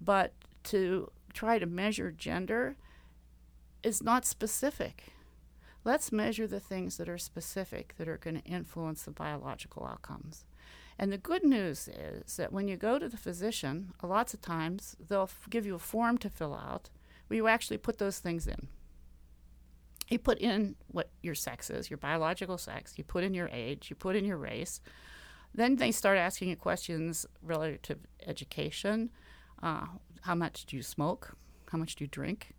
but 0.00 0.32
to 0.64 1.10
try 1.32 1.58
to 1.58 1.66
measure 1.66 2.10
gender 2.10 2.76
is 3.82 4.02
not 4.02 4.24
specific. 4.24 5.12
Let's 5.84 6.12
measure 6.12 6.46
the 6.46 6.60
things 6.60 6.96
that 6.96 7.08
are 7.08 7.18
specific 7.18 7.94
that 7.98 8.08
are 8.08 8.18
going 8.18 8.40
to 8.40 8.44
influence 8.44 9.02
the 9.02 9.10
biological 9.10 9.86
outcomes. 9.86 10.44
And 10.98 11.12
the 11.12 11.18
good 11.18 11.44
news 11.44 11.88
is 11.88 12.36
that 12.36 12.52
when 12.52 12.66
you 12.66 12.76
go 12.76 12.98
to 12.98 13.08
the 13.08 13.16
physician, 13.16 13.92
lots 14.02 14.34
of 14.34 14.40
times 14.40 14.96
they'll 15.08 15.30
give 15.48 15.64
you 15.64 15.76
a 15.76 15.78
form 15.78 16.18
to 16.18 16.28
fill 16.28 16.54
out 16.54 16.90
where 17.28 17.36
you 17.36 17.46
actually 17.46 17.78
put 17.78 17.98
those 17.98 18.18
things 18.18 18.46
in. 18.46 18.68
You 20.08 20.18
put 20.18 20.38
in 20.38 20.74
what 20.88 21.10
your 21.22 21.34
sex 21.34 21.70
is, 21.70 21.90
your 21.90 21.98
biological 21.98 22.58
sex, 22.58 22.94
you 22.96 23.04
put 23.04 23.22
in 23.22 23.34
your 23.34 23.48
age, 23.52 23.90
you 23.90 23.96
put 23.96 24.16
in 24.16 24.24
your 24.24 24.38
race. 24.38 24.80
Then 25.54 25.76
they 25.76 25.92
start 25.92 26.18
asking 26.18 26.48
you 26.48 26.56
questions 26.56 27.26
relative 27.42 27.82
to 27.82 28.28
education. 28.28 29.10
Uh, 29.62 29.86
how 30.22 30.34
much 30.34 30.66
do 30.66 30.76
you 30.76 30.82
smoke? 30.82 31.36
How 31.70 31.78
much 31.78 31.96
do 31.96 32.04
you 32.04 32.08
drink? 32.08 32.54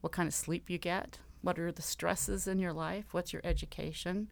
What 0.00 0.12
kind 0.12 0.26
of 0.26 0.34
sleep 0.34 0.70
you 0.70 0.78
get? 0.78 1.18
What 1.42 1.58
are 1.58 1.72
the 1.72 1.82
stresses 1.82 2.46
in 2.46 2.58
your 2.58 2.72
life? 2.72 3.12
What's 3.12 3.32
your 3.32 3.42
education? 3.44 4.28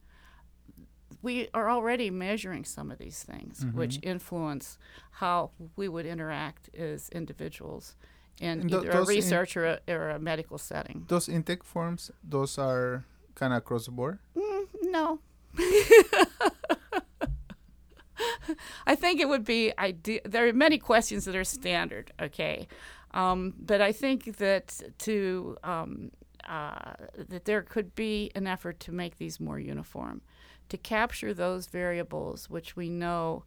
we 1.24 1.48
are 1.54 1.70
already 1.70 2.10
measuring 2.10 2.64
some 2.64 2.90
of 2.90 2.98
these 2.98 3.22
things, 3.22 3.64
mm-hmm. 3.64 3.78
which 3.78 3.98
influence 4.02 4.78
how 5.12 5.50
we 5.74 5.88
would 5.88 6.04
interact 6.06 6.68
as 6.74 7.08
individuals 7.08 7.96
in 8.40 8.60
and 8.60 8.70
either 8.70 8.90
a 8.90 9.04
research 9.04 9.56
in, 9.56 9.62
or, 9.62 9.66
a, 9.66 9.80
or 9.88 10.10
a 10.10 10.18
medical 10.18 10.58
setting. 10.58 11.04
Those 11.08 11.28
intake 11.28 11.64
forms, 11.64 12.10
those 12.22 12.58
are 12.58 13.04
kind 13.34 13.54
of 13.54 13.58
across 13.58 13.86
the 13.86 13.92
board? 13.92 14.18
Mm, 14.36 14.66
no. 14.82 15.20
I 18.86 18.94
think 18.94 19.20
it 19.20 19.28
would 19.28 19.44
be 19.44 19.72
ideal. 19.78 20.20
There 20.24 20.46
are 20.46 20.52
many 20.52 20.78
questions 20.78 21.24
that 21.24 21.36
are 21.36 21.44
standard, 21.44 22.12
okay, 22.20 22.68
um, 23.12 23.54
but 23.58 23.80
I 23.80 23.92
think 23.92 24.38
that 24.38 24.82
to 24.98 25.56
um, 25.62 26.10
uh, 26.48 26.94
that 27.28 27.44
there 27.44 27.62
could 27.62 27.94
be 27.94 28.30
an 28.34 28.46
effort 28.46 28.80
to 28.80 28.92
make 28.92 29.16
these 29.16 29.40
more 29.40 29.58
uniform 29.58 30.20
to 30.68 30.76
capture 30.76 31.34
those 31.34 31.66
variables 31.66 32.48
which 32.48 32.76
we 32.76 32.88
know 32.88 33.44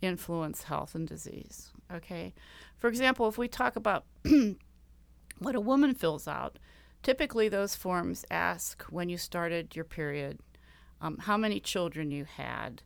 influence 0.00 0.64
health 0.64 0.94
and 0.94 1.06
disease. 1.06 1.72
Okay? 1.92 2.34
For 2.76 2.88
example, 2.88 3.28
if 3.28 3.38
we 3.38 3.48
talk 3.48 3.76
about 3.76 4.04
what 5.38 5.54
a 5.54 5.60
woman 5.60 5.94
fills 5.94 6.26
out, 6.28 6.58
typically 7.02 7.48
those 7.48 7.74
forms 7.74 8.24
ask 8.30 8.82
when 8.84 9.08
you 9.08 9.16
started 9.16 9.76
your 9.76 9.84
period, 9.84 10.40
um, 11.00 11.18
how 11.18 11.36
many 11.36 11.60
children 11.60 12.10
you 12.10 12.24
had, 12.24 12.82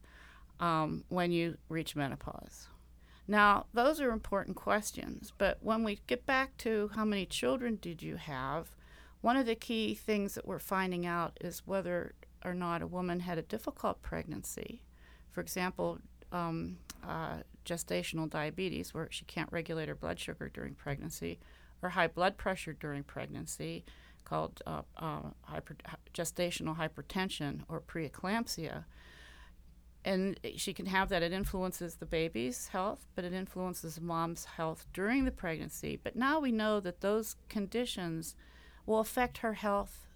um, 0.60 1.04
when 1.08 1.32
you 1.32 1.56
reach 1.68 1.96
menopause. 1.96 2.68
Now, 3.26 3.66
those 3.74 4.00
are 4.00 4.10
important 4.10 4.56
questions, 4.56 5.32
but 5.36 5.58
when 5.60 5.84
we 5.84 6.00
get 6.06 6.24
back 6.24 6.56
to 6.58 6.90
how 6.94 7.04
many 7.04 7.26
children 7.26 7.78
did 7.80 8.02
you 8.02 8.16
have, 8.16 8.74
one 9.20 9.36
of 9.36 9.46
the 9.46 9.54
key 9.54 9.94
things 9.94 10.34
that 10.34 10.46
we're 10.46 10.58
finding 10.58 11.04
out 11.04 11.36
is 11.40 11.66
whether 11.66 12.14
or 12.44 12.54
not 12.54 12.82
a 12.82 12.86
woman 12.86 13.20
had 13.20 13.36
a 13.36 13.42
difficult 13.42 14.00
pregnancy, 14.00 14.82
for 15.30 15.40
example, 15.40 15.98
um, 16.32 16.78
uh, 17.06 17.38
gestational 17.64 18.30
diabetes, 18.30 18.94
where 18.94 19.08
she 19.10 19.24
can't 19.26 19.52
regulate 19.52 19.88
her 19.88 19.94
blood 19.94 20.18
sugar 20.18 20.50
during 20.52 20.74
pregnancy, 20.74 21.38
or 21.82 21.90
high 21.90 22.06
blood 22.06 22.36
pressure 22.36 22.72
during 22.72 23.02
pregnancy, 23.02 23.84
called 24.24 24.62
uh, 24.66 24.82
uh, 24.96 25.20
hyper, 25.42 25.76
gestational 26.14 26.76
hypertension 26.76 27.60
or 27.68 27.80
preeclampsia. 27.80 28.84
And 30.08 30.40
she 30.56 30.72
can 30.72 30.86
have 30.86 31.10
that. 31.10 31.22
It 31.22 31.34
influences 31.34 31.96
the 31.96 32.06
baby's 32.06 32.68
health, 32.68 33.06
but 33.14 33.26
it 33.26 33.34
influences 33.34 34.00
mom's 34.00 34.46
health 34.46 34.86
during 34.94 35.26
the 35.26 35.30
pregnancy. 35.30 36.00
But 36.02 36.16
now 36.16 36.40
we 36.40 36.50
know 36.50 36.80
that 36.80 37.02
those 37.02 37.36
conditions 37.50 38.34
will 38.86 39.00
affect 39.00 39.38
her 39.38 39.52
health 39.52 40.06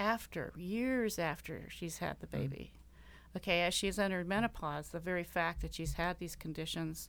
after, 0.00 0.52
years 0.56 1.16
after 1.16 1.68
she's 1.68 1.98
had 1.98 2.18
the 2.18 2.26
mm. 2.26 2.32
baby. 2.32 2.72
Okay, 3.36 3.60
as 3.62 3.72
she's 3.72 4.00
entered 4.00 4.26
menopause, 4.26 4.88
the 4.88 4.98
very 4.98 5.22
fact 5.22 5.62
that 5.62 5.74
she's 5.74 5.92
had 5.92 6.18
these 6.18 6.34
conditions 6.34 7.08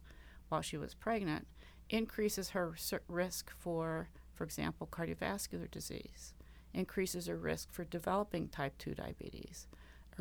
while 0.49 0.61
she 0.61 0.77
was 0.77 0.93
pregnant 0.93 1.47
increases 1.89 2.51
her 2.51 2.75
risk 3.07 3.51
for, 3.57 4.09
for 4.35 4.43
example, 4.43 4.87
cardiovascular 4.91 5.71
disease, 5.71 6.35
increases 6.71 7.25
her 7.25 7.35
risk 7.35 7.71
for 7.71 7.83
developing 7.83 8.47
type 8.47 8.77
2 8.77 8.93
diabetes, 8.93 9.65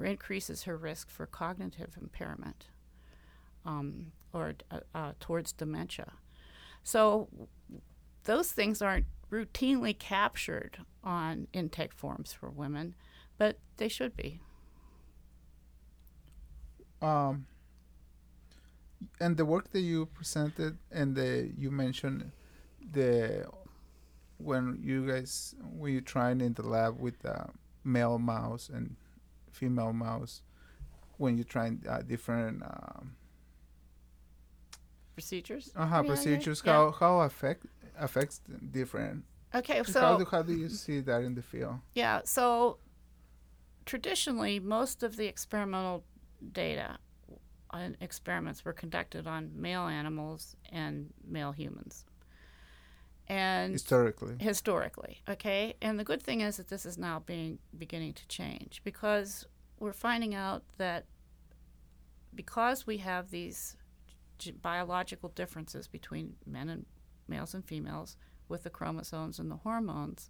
increases 0.04 0.64
her 0.64 0.76
risk 0.76 1.08
for 1.08 1.26
cognitive 1.26 1.96
impairment 2.00 2.66
um, 3.64 4.12
or 4.32 4.54
uh, 4.70 4.80
uh, 4.94 5.12
towards 5.20 5.52
dementia. 5.52 6.12
So 6.82 7.28
those 8.24 8.52
things 8.52 8.80
aren't 8.82 9.06
routinely 9.30 9.98
captured 9.98 10.78
on 11.04 11.46
intake 11.52 11.92
forms 11.92 12.32
for 12.32 12.50
women, 12.50 12.94
but 13.38 13.58
they 13.76 13.88
should 13.88 14.16
be. 14.16 14.40
Um, 17.00 17.46
and 19.20 19.36
the 19.36 19.44
work 19.44 19.70
that 19.72 19.80
you 19.80 20.06
presented 20.06 20.76
and 20.90 21.14
the 21.14 21.50
you 21.56 21.70
mentioned 21.70 22.30
the 22.92 23.46
when 24.38 24.78
you 24.82 25.06
guys 25.06 25.54
when 25.78 25.92
you 25.92 26.00
trying 26.00 26.40
in 26.40 26.52
the 26.54 26.62
lab 26.62 27.00
with 27.00 27.18
the 27.20 27.46
male 27.84 28.18
mouse 28.18 28.68
and 28.68 28.96
female 29.50 29.92
mouse 29.92 30.42
when 31.18 31.36
you're 31.36 31.44
trying 31.44 31.82
uh, 31.88 32.02
different 32.02 32.62
um, 32.62 33.16
procedures 35.14 35.70
uh-huh 35.76 36.00
yeah, 36.02 36.08
procedures 36.08 36.62
yeah. 36.64 36.72
how 36.72 36.90
how 36.92 37.20
affect 37.20 37.66
affects 38.00 38.40
different. 38.70 39.24
Okay, 39.54 39.82
so 39.84 40.00
how 40.00 40.16
do, 40.16 40.24
how 40.24 40.42
do 40.42 40.54
you 40.54 40.68
see 40.68 41.00
that 41.00 41.22
in 41.22 41.34
the 41.34 41.42
field? 41.42 41.76
Yeah, 41.94 42.20
so 42.24 42.78
traditionally, 43.84 44.60
most 44.60 45.02
of 45.02 45.16
the 45.16 45.26
experimental 45.26 46.04
data 46.52 46.98
on 47.70 47.96
experiments 48.00 48.64
were 48.64 48.72
conducted 48.72 49.26
on 49.26 49.50
male 49.54 49.86
animals 49.86 50.56
and 50.72 51.12
male 51.26 51.52
humans. 51.52 52.04
And 53.30 53.74
historically, 53.74 54.34
historically, 54.40 55.22
okay. 55.28 55.76
And 55.80 56.00
the 56.00 56.04
good 56.04 56.20
thing 56.20 56.40
is 56.40 56.56
that 56.56 56.66
this 56.66 56.84
is 56.84 56.98
now 56.98 57.22
being 57.24 57.60
beginning 57.78 58.14
to 58.14 58.26
change 58.26 58.80
because 58.82 59.46
we're 59.78 59.92
finding 59.92 60.34
out 60.34 60.64
that 60.78 61.04
because 62.34 62.88
we 62.88 62.96
have 62.96 63.30
these 63.30 63.76
biological 64.60 65.28
differences 65.28 65.86
between 65.86 66.34
men 66.44 66.68
and 66.68 66.86
males 67.28 67.54
and 67.54 67.64
females 67.64 68.16
with 68.48 68.64
the 68.64 68.70
chromosomes 68.70 69.38
and 69.38 69.48
the 69.48 69.58
hormones, 69.58 70.28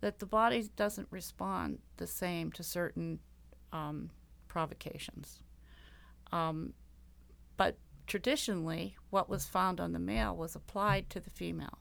that 0.00 0.18
the 0.18 0.24
body 0.24 0.66
doesn't 0.76 1.08
respond 1.10 1.80
the 1.98 2.06
same 2.06 2.50
to 2.52 2.62
certain 2.62 3.18
um, 3.70 4.08
provocations. 4.48 5.42
Um, 6.32 6.72
but 7.58 7.76
traditionally, 8.06 8.96
what 9.10 9.28
was 9.28 9.44
found 9.44 9.78
on 9.78 9.92
the 9.92 9.98
male 9.98 10.34
was 10.34 10.54
applied 10.54 11.10
to 11.10 11.20
the 11.20 11.28
female. 11.28 11.79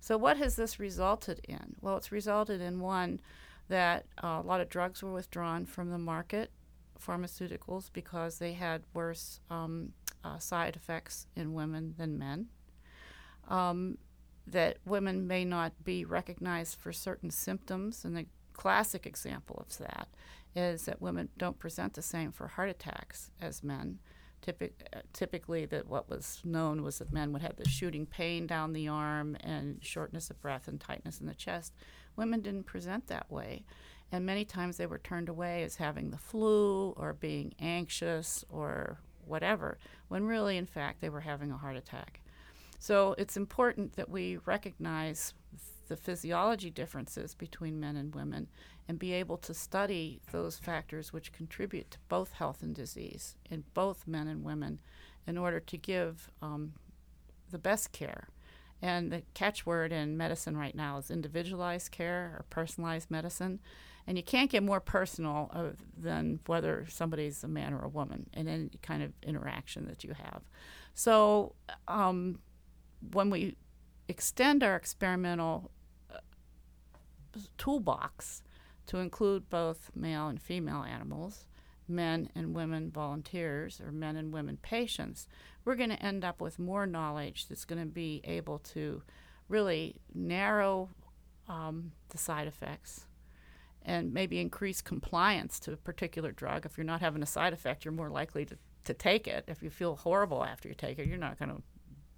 So, 0.00 0.16
what 0.16 0.38
has 0.38 0.56
this 0.56 0.80
resulted 0.80 1.40
in? 1.46 1.76
Well, 1.80 1.96
it's 1.96 2.10
resulted 2.10 2.60
in 2.60 2.80
one, 2.80 3.20
that 3.68 4.06
uh, 4.22 4.40
a 4.42 4.46
lot 4.46 4.60
of 4.60 4.68
drugs 4.68 5.02
were 5.02 5.12
withdrawn 5.12 5.64
from 5.64 5.90
the 5.90 5.98
market, 5.98 6.50
pharmaceuticals, 6.98 7.90
because 7.92 8.38
they 8.38 8.54
had 8.54 8.82
worse 8.94 9.40
um, 9.50 9.92
uh, 10.24 10.38
side 10.38 10.74
effects 10.74 11.26
in 11.36 11.52
women 11.52 11.94
than 11.96 12.18
men. 12.18 12.48
Um, 13.48 13.98
that 14.46 14.78
women 14.84 15.26
may 15.26 15.44
not 15.44 15.72
be 15.84 16.04
recognized 16.04 16.78
for 16.78 16.92
certain 16.92 17.30
symptoms, 17.30 18.04
and 18.04 18.16
the 18.16 18.26
classic 18.52 19.06
example 19.06 19.64
of 19.64 19.78
that 19.78 20.08
is 20.56 20.84
that 20.84 21.00
women 21.00 21.28
don't 21.38 21.58
present 21.58 21.94
the 21.94 22.02
same 22.02 22.32
for 22.32 22.48
heart 22.48 22.68
attacks 22.68 23.30
as 23.40 23.62
men. 23.62 23.98
Typic, 24.42 24.88
typically, 25.12 25.66
that 25.66 25.86
what 25.86 26.08
was 26.08 26.40
known 26.44 26.82
was 26.82 26.98
that 26.98 27.12
men 27.12 27.32
would 27.32 27.42
have 27.42 27.56
the 27.56 27.68
shooting 27.68 28.06
pain 28.06 28.46
down 28.46 28.72
the 28.72 28.88
arm 28.88 29.36
and 29.40 29.84
shortness 29.84 30.30
of 30.30 30.40
breath 30.40 30.66
and 30.66 30.80
tightness 30.80 31.20
in 31.20 31.26
the 31.26 31.34
chest. 31.34 31.74
Women 32.16 32.40
didn't 32.40 32.64
present 32.64 33.06
that 33.08 33.30
way, 33.30 33.64
and 34.10 34.24
many 34.24 34.44
times 34.46 34.76
they 34.76 34.86
were 34.86 34.98
turned 34.98 35.28
away 35.28 35.62
as 35.62 35.76
having 35.76 36.10
the 36.10 36.18
flu 36.18 36.90
or 36.96 37.12
being 37.12 37.52
anxious 37.60 38.44
or 38.48 38.98
whatever, 39.26 39.78
when 40.08 40.24
really, 40.24 40.56
in 40.56 40.66
fact, 40.66 41.00
they 41.00 41.10
were 41.10 41.20
having 41.20 41.50
a 41.50 41.58
heart 41.58 41.76
attack. 41.76 42.20
So 42.78 43.14
it's 43.18 43.36
important 43.36 43.96
that 43.96 44.08
we 44.08 44.38
recognize 44.46 45.34
the 45.90 45.96
physiology 45.96 46.70
differences 46.70 47.34
between 47.34 47.80
men 47.80 47.96
and 47.96 48.14
women 48.14 48.46
and 48.86 48.96
be 48.96 49.12
able 49.12 49.36
to 49.36 49.52
study 49.52 50.20
those 50.30 50.56
factors 50.56 51.12
which 51.12 51.32
contribute 51.32 51.90
to 51.90 51.98
both 52.08 52.34
health 52.34 52.62
and 52.62 52.76
disease 52.76 53.34
in 53.50 53.64
both 53.74 54.06
men 54.06 54.28
and 54.28 54.44
women 54.44 54.80
in 55.26 55.36
order 55.36 55.58
to 55.58 55.76
give 55.76 56.30
um, 56.40 56.74
the 57.50 57.58
best 57.58 57.90
care. 57.90 58.28
And 58.80 59.10
the 59.10 59.22
catchword 59.34 59.90
in 59.90 60.16
medicine 60.16 60.56
right 60.56 60.76
now 60.76 60.98
is 60.98 61.10
individualized 61.10 61.90
care 61.90 62.36
or 62.38 62.44
personalized 62.50 63.10
medicine. 63.10 63.58
And 64.06 64.16
you 64.16 64.22
can't 64.22 64.48
get 64.48 64.62
more 64.62 64.80
personal 64.80 65.50
uh, 65.52 65.70
than 65.98 66.38
whether 66.46 66.86
somebody's 66.88 67.42
a 67.42 67.48
man 67.48 67.74
or 67.74 67.84
a 67.84 67.88
woman 67.88 68.30
in 68.32 68.46
any 68.46 68.70
kind 68.80 69.02
of 69.02 69.12
interaction 69.24 69.86
that 69.88 70.04
you 70.04 70.14
have. 70.14 70.42
So, 70.94 71.56
um, 71.88 72.38
when 73.12 73.28
we 73.28 73.56
extend 74.10 74.62
our 74.62 74.76
experimental 74.76 75.70
toolbox 77.58 78.42
to 78.86 78.98
include 78.98 79.48
both 79.48 79.90
male 79.94 80.28
and 80.28 80.40
female 80.40 80.82
animals, 80.82 81.46
men 81.88 82.30
and 82.34 82.54
women 82.54 82.90
volunteers, 82.90 83.80
or 83.80 83.92
men 83.92 84.16
and 84.16 84.32
women 84.32 84.58
patients, 84.62 85.28
we're 85.64 85.76
going 85.76 85.90
to 85.90 86.02
end 86.02 86.24
up 86.24 86.40
with 86.40 86.58
more 86.58 86.86
knowledge 86.86 87.46
that's 87.48 87.64
going 87.64 87.80
to 87.80 87.86
be 87.86 88.20
able 88.24 88.58
to 88.58 89.02
really 89.48 89.96
narrow 90.14 90.88
um, 91.48 91.92
the 92.10 92.18
side 92.18 92.46
effects 92.46 93.06
and 93.82 94.12
maybe 94.12 94.38
increase 94.38 94.80
compliance 94.80 95.58
to 95.60 95.72
a 95.72 95.76
particular 95.76 96.32
drug. 96.32 96.66
If 96.66 96.76
you're 96.76 96.84
not 96.84 97.00
having 97.00 97.22
a 97.22 97.26
side 97.26 97.52
effect, 97.52 97.84
you're 97.84 97.92
more 97.92 98.10
likely 98.10 98.44
to, 98.46 98.56
to 98.84 98.94
take 98.94 99.26
it. 99.26 99.44
If 99.48 99.62
you 99.62 99.70
feel 99.70 99.96
horrible 99.96 100.44
after 100.44 100.68
you 100.68 100.74
take 100.74 100.98
it, 100.98 101.06
you're 101.06 101.18
not 101.18 101.38
going 101.38 101.50
to 101.50 101.62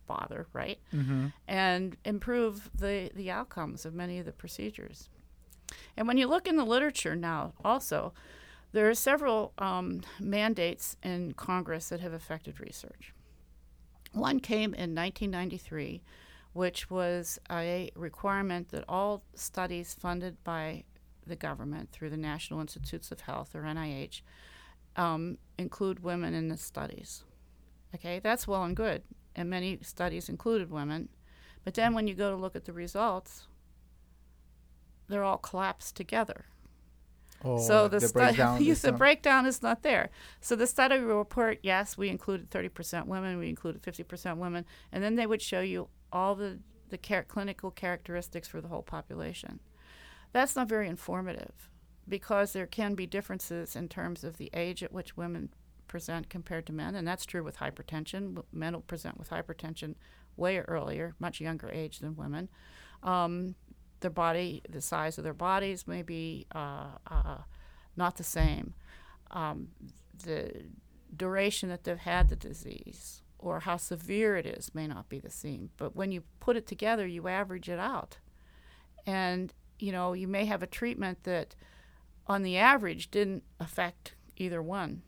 bother, 0.06 0.46
right? 0.52 0.78
Mm-hmm. 0.94 1.28
And 1.48 1.96
improve 2.04 2.70
the, 2.74 3.10
the 3.14 3.30
outcomes 3.30 3.84
of 3.84 3.94
many 3.94 4.18
of 4.18 4.26
the 4.26 4.32
procedures. 4.32 5.08
And 5.96 6.06
when 6.06 6.18
you 6.18 6.26
look 6.26 6.46
in 6.46 6.56
the 6.56 6.64
literature 6.64 7.16
now, 7.16 7.52
also, 7.64 8.12
there 8.72 8.88
are 8.88 8.94
several 8.94 9.52
um, 9.58 10.02
mandates 10.18 10.96
in 11.02 11.32
Congress 11.32 11.88
that 11.90 12.00
have 12.00 12.12
affected 12.12 12.60
research. 12.60 13.14
One 14.12 14.40
came 14.40 14.74
in 14.74 14.94
1993, 14.94 16.02
which 16.52 16.90
was 16.90 17.38
a 17.50 17.90
requirement 17.94 18.70
that 18.70 18.84
all 18.88 19.22
studies 19.34 19.94
funded 19.94 20.42
by 20.44 20.84
the 21.26 21.36
government 21.36 21.90
through 21.92 22.10
the 22.10 22.16
National 22.16 22.60
Institutes 22.60 23.12
of 23.12 23.20
Health, 23.20 23.54
or 23.54 23.62
NIH, 23.62 24.22
um, 24.96 25.38
include 25.56 26.02
women 26.02 26.34
in 26.34 26.48
the 26.48 26.56
studies. 26.56 27.24
Okay, 27.94 28.18
that's 28.18 28.48
well 28.48 28.64
and 28.64 28.76
good 28.76 29.02
and 29.34 29.48
many 29.48 29.78
studies 29.82 30.28
included 30.28 30.70
women. 30.70 31.08
But 31.64 31.74
then 31.74 31.94
when 31.94 32.06
you 32.08 32.14
go 32.14 32.30
to 32.30 32.36
look 32.36 32.56
at 32.56 32.64
the 32.64 32.72
results, 32.72 33.46
they're 35.08 35.24
all 35.24 35.38
collapsed 35.38 35.96
together. 35.96 36.46
Oh, 37.44 37.58
so 37.58 37.88
the, 37.88 37.98
the 37.98 38.08
stu- 38.08 38.18
breakdown. 38.18 38.62
is 38.66 38.82
the 38.82 38.90
not- 38.90 38.98
breakdown 38.98 39.46
is 39.46 39.62
not 39.62 39.82
there. 39.82 40.10
So 40.40 40.56
the 40.56 40.66
study 40.66 40.98
report, 40.98 41.58
yes, 41.62 41.98
we 41.98 42.08
included 42.08 42.50
30% 42.50 43.06
women, 43.06 43.38
we 43.38 43.48
included 43.48 43.82
50% 43.82 44.36
women, 44.36 44.64
and 44.92 45.02
then 45.02 45.16
they 45.16 45.26
would 45.26 45.42
show 45.42 45.60
you 45.60 45.88
all 46.12 46.34
the, 46.34 46.58
the 46.90 46.98
char- 46.98 47.24
clinical 47.24 47.70
characteristics 47.70 48.48
for 48.48 48.60
the 48.60 48.68
whole 48.68 48.82
population. 48.82 49.60
That's 50.32 50.56
not 50.56 50.68
very 50.68 50.88
informative 50.88 51.68
because 52.08 52.52
there 52.52 52.66
can 52.66 52.94
be 52.94 53.06
differences 53.06 53.76
in 53.76 53.88
terms 53.88 54.24
of 54.24 54.36
the 54.36 54.50
age 54.54 54.82
at 54.82 54.92
which 54.92 55.16
women 55.16 55.50
present 55.92 56.30
compared 56.30 56.64
to 56.64 56.72
men, 56.72 56.94
and 56.94 57.06
that's 57.06 57.26
true 57.26 57.44
with 57.44 57.58
hypertension. 57.58 58.42
Men 58.50 58.72
will 58.72 58.80
present 58.80 59.18
with 59.18 59.28
hypertension 59.28 59.94
way 60.38 60.58
earlier, 60.60 61.14
much 61.18 61.38
younger 61.38 61.70
age 61.70 61.98
than 61.98 62.16
women. 62.16 62.48
Um, 63.02 63.56
their 64.00 64.10
body, 64.10 64.62
the 64.66 64.80
size 64.80 65.18
of 65.18 65.24
their 65.24 65.34
bodies 65.34 65.86
may 65.86 66.00
be 66.00 66.46
uh, 66.54 66.92
uh, 67.10 67.42
not 67.94 68.16
the 68.16 68.24
same. 68.24 68.72
Um, 69.32 69.68
the 70.24 70.64
duration 71.14 71.68
that 71.68 71.84
they've 71.84 71.98
had 71.98 72.30
the 72.30 72.36
disease 72.36 73.20
or 73.38 73.60
how 73.60 73.76
severe 73.76 74.38
it 74.38 74.46
is 74.46 74.74
may 74.74 74.86
not 74.86 75.10
be 75.10 75.18
the 75.18 75.30
same. 75.30 75.68
But 75.76 75.94
when 75.94 76.10
you 76.10 76.22
put 76.40 76.56
it 76.56 76.66
together, 76.66 77.06
you 77.06 77.28
average 77.28 77.68
it 77.68 77.78
out. 77.78 78.16
And, 79.04 79.52
you 79.78 79.92
know, 79.92 80.14
you 80.14 80.26
may 80.26 80.46
have 80.46 80.62
a 80.62 80.66
treatment 80.66 81.24
that 81.24 81.54
on 82.26 82.42
the 82.42 82.56
average 82.56 83.10
didn't 83.10 83.42
affect 83.60 84.14
either 84.38 84.62
one 84.62 85.02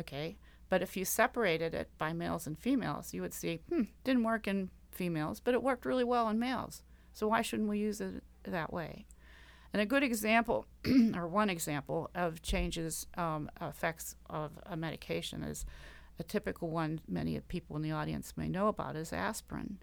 okay? 0.00 0.36
But 0.68 0.82
if 0.82 0.96
you 0.96 1.04
separated 1.04 1.74
it 1.74 1.90
by 1.98 2.12
males 2.12 2.46
and 2.46 2.58
females, 2.58 3.12
you 3.12 3.22
would 3.22 3.34
see, 3.34 3.60
hmm, 3.68 3.82
didn't 4.04 4.24
work 4.24 4.46
in 4.46 4.70
females, 4.90 5.40
but 5.40 5.54
it 5.54 5.62
worked 5.62 5.84
really 5.84 6.04
well 6.04 6.28
in 6.28 6.38
males. 6.38 6.82
So 7.12 7.28
why 7.28 7.42
shouldn't 7.42 7.68
we 7.68 7.78
use 7.78 8.00
it 8.00 8.22
that 8.44 8.72
way? 8.72 9.06
And 9.72 9.80
a 9.80 9.86
good 9.86 10.02
example, 10.02 10.66
or 11.14 11.28
one 11.28 11.50
example 11.50 12.10
of 12.14 12.42
changes, 12.42 13.06
um, 13.16 13.50
effects 13.60 14.16
of 14.28 14.52
a 14.66 14.76
medication 14.76 15.42
is 15.42 15.64
a 16.18 16.22
typical 16.22 16.70
one 16.70 17.00
many 17.08 17.38
people 17.40 17.76
in 17.76 17.82
the 17.82 17.92
audience 17.92 18.36
may 18.36 18.48
know 18.48 18.68
about 18.68 18.96
is 18.96 19.12
aspirin. 19.12 19.78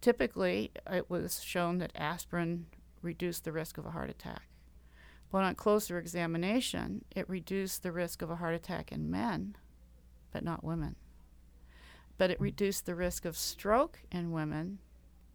Typically, 0.00 0.70
it 0.90 1.10
was 1.10 1.42
shown 1.42 1.78
that 1.78 1.92
aspirin 1.94 2.66
reduced 3.02 3.44
the 3.44 3.52
risk 3.52 3.78
of 3.78 3.86
a 3.86 3.90
heart 3.90 4.10
attack. 4.10 4.48
But 5.30 5.44
on 5.44 5.54
closer 5.54 5.98
examination, 5.98 7.04
it 7.14 7.28
reduced 7.28 7.82
the 7.82 7.92
risk 7.92 8.22
of 8.22 8.30
a 8.30 8.36
heart 8.36 8.54
attack 8.54 8.92
in 8.92 9.10
men, 9.10 9.56
but 10.32 10.44
not 10.44 10.64
women. 10.64 10.96
But 12.18 12.30
it 12.30 12.40
reduced 12.40 12.86
the 12.86 12.94
risk 12.94 13.24
of 13.24 13.36
stroke 13.36 13.98
in 14.10 14.30
women 14.30 14.78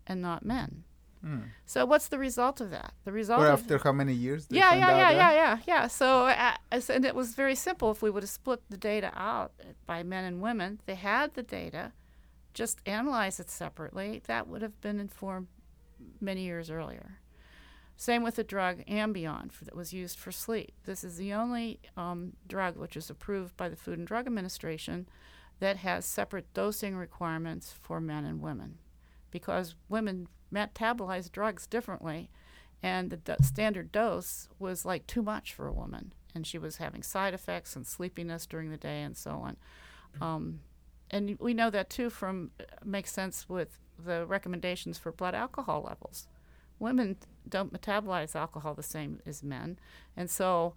and 0.07 0.21
not 0.21 0.45
men. 0.45 0.83
Hmm. 1.21 1.39
So 1.65 1.85
what's 1.85 2.07
the 2.07 2.17
result 2.17 2.61
of 2.61 2.71
that? 2.71 2.93
The 3.05 3.11
result 3.11 3.41
Or 3.41 3.47
after 3.47 3.77
how 3.77 3.91
many 3.91 4.13
years? 4.13 4.47
yeah, 4.49 4.73
yeah, 4.73 4.97
yeah, 4.97 5.11
yeah, 5.11 5.33
yeah, 5.33 5.57
yeah. 5.67 5.87
So, 5.87 6.25
uh, 6.25 6.55
and 6.71 7.05
it 7.05 7.13
was 7.13 7.35
very 7.35 7.53
simple. 7.53 7.91
If 7.91 8.01
we 8.01 8.09
would 8.09 8.23
have 8.23 8.29
split 8.29 8.61
the 8.69 8.77
data 8.77 9.11
out 9.15 9.51
by 9.85 10.01
men 10.01 10.25
and 10.25 10.41
women, 10.41 10.81
they 10.87 10.95
had 10.95 11.35
the 11.35 11.43
data, 11.43 11.91
just 12.55 12.81
analyze 12.87 13.39
it 13.39 13.51
separately. 13.51 14.23
That 14.25 14.47
would 14.47 14.63
have 14.63 14.81
been 14.81 14.99
informed 14.99 15.47
many 16.19 16.41
years 16.41 16.71
earlier. 16.71 17.19
Same 18.01 18.23
with 18.23 18.37
the 18.37 18.43
drug 18.43 18.83
Ambien 18.87 19.51
for, 19.51 19.63
that 19.63 19.75
was 19.75 19.93
used 19.93 20.17
for 20.17 20.31
sleep. 20.31 20.71
This 20.85 21.03
is 21.03 21.17
the 21.17 21.33
only 21.33 21.79
um, 21.95 22.33
drug 22.47 22.75
which 22.75 22.97
is 22.97 23.11
approved 23.11 23.55
by 23.55 23.69
the 23.69 23.75
Food 23.75 23.99
and 23.99 24.07
Drug 24.07 24.25
Administration 24.25 25.07
that 25.59 25.77
has 25.77 26.03
separate 26.03 26.51
dosing 26.55 26.95
requirements 26.95 27.71
for 27.79 28.01
men 28.01 28.25
and 28.25 28.41
women. 28.41 28.79
Because 29.29 29.75
women 29.87 30.27
metabolize 30.51 31.31
drugs 31.31 31.67
differently 31.67 32.31
and 32.81 33.11
the 33.11 33.17
do- 33.17 33.35
standard 33.43 33.91
dose 33.91 34.49
was 34.57 34.83
like 34.83 35.05
too 35.05 35.21
much 35.21 35.53
for 35.53 35.67
a 35.67 35.73
woman 35.73 36.11
and 36.33 36.47
she 36.47 36.57
was 36.57 36.77
having 36.77 37.03
side 37.03 37.35
effects 37.35 37.75
and 37.75 37.85
sleepiness 37.85 38.47
during 38.47 38.71
the 38.71 38.77
day 38.77 39.03
and 39.03 39.15
so 39.15 39.29
on. 39.29 39.57
Um, 40.19 40.61
and 41.11 41.37
we 41.39 41.53
know 41.53 41.69
that 41.69 41.91
too 41.91 42.09
from 42.09 42.49
makes 42.83 43.11
sense 43.11 43.47
with 43.47 43.77
the 44.03 44.25
recommendations 44.25 44.97
for 44.97 45.11
blood 45.11 45.35
alcohol 45.35 45.83
levels 45.83 46.27
women 46.81 47.15
don't 47.47 47.73
metabolize 47.73 48.35
alcohol 48.35 48.73
the 48.73 48.83
same 48.83 49.19
as 49.25 49.41
men 49.43 49.77
and 50.17 50.29
so 50.29 50.73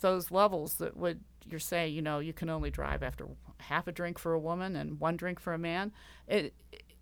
those 0.00 0.30
levels 0.30 0.74
that 0.74 0.96
would 0.96 1.20
you're 1.48 1.60
saying, 1.60 1.94
you 1.94 2.02
know 2.02 2.18
you 2.18 2.32
can 2.32 2.50
only 2.50 2.70
drive 2.70 3.02
after 3.02 3.26
half 3.58 3.86
a 3.86 3.92
drink 3.92 4.18
for 4.18 4.32
a 4.32 4.38
woman 4.38 4.74
and 4.76 4.98
one 5.00 5.16
drink 5.16 5.38
for 5.38 5.54
a 5.54 5.58
man 5.58 5.92
it 6.26 6.52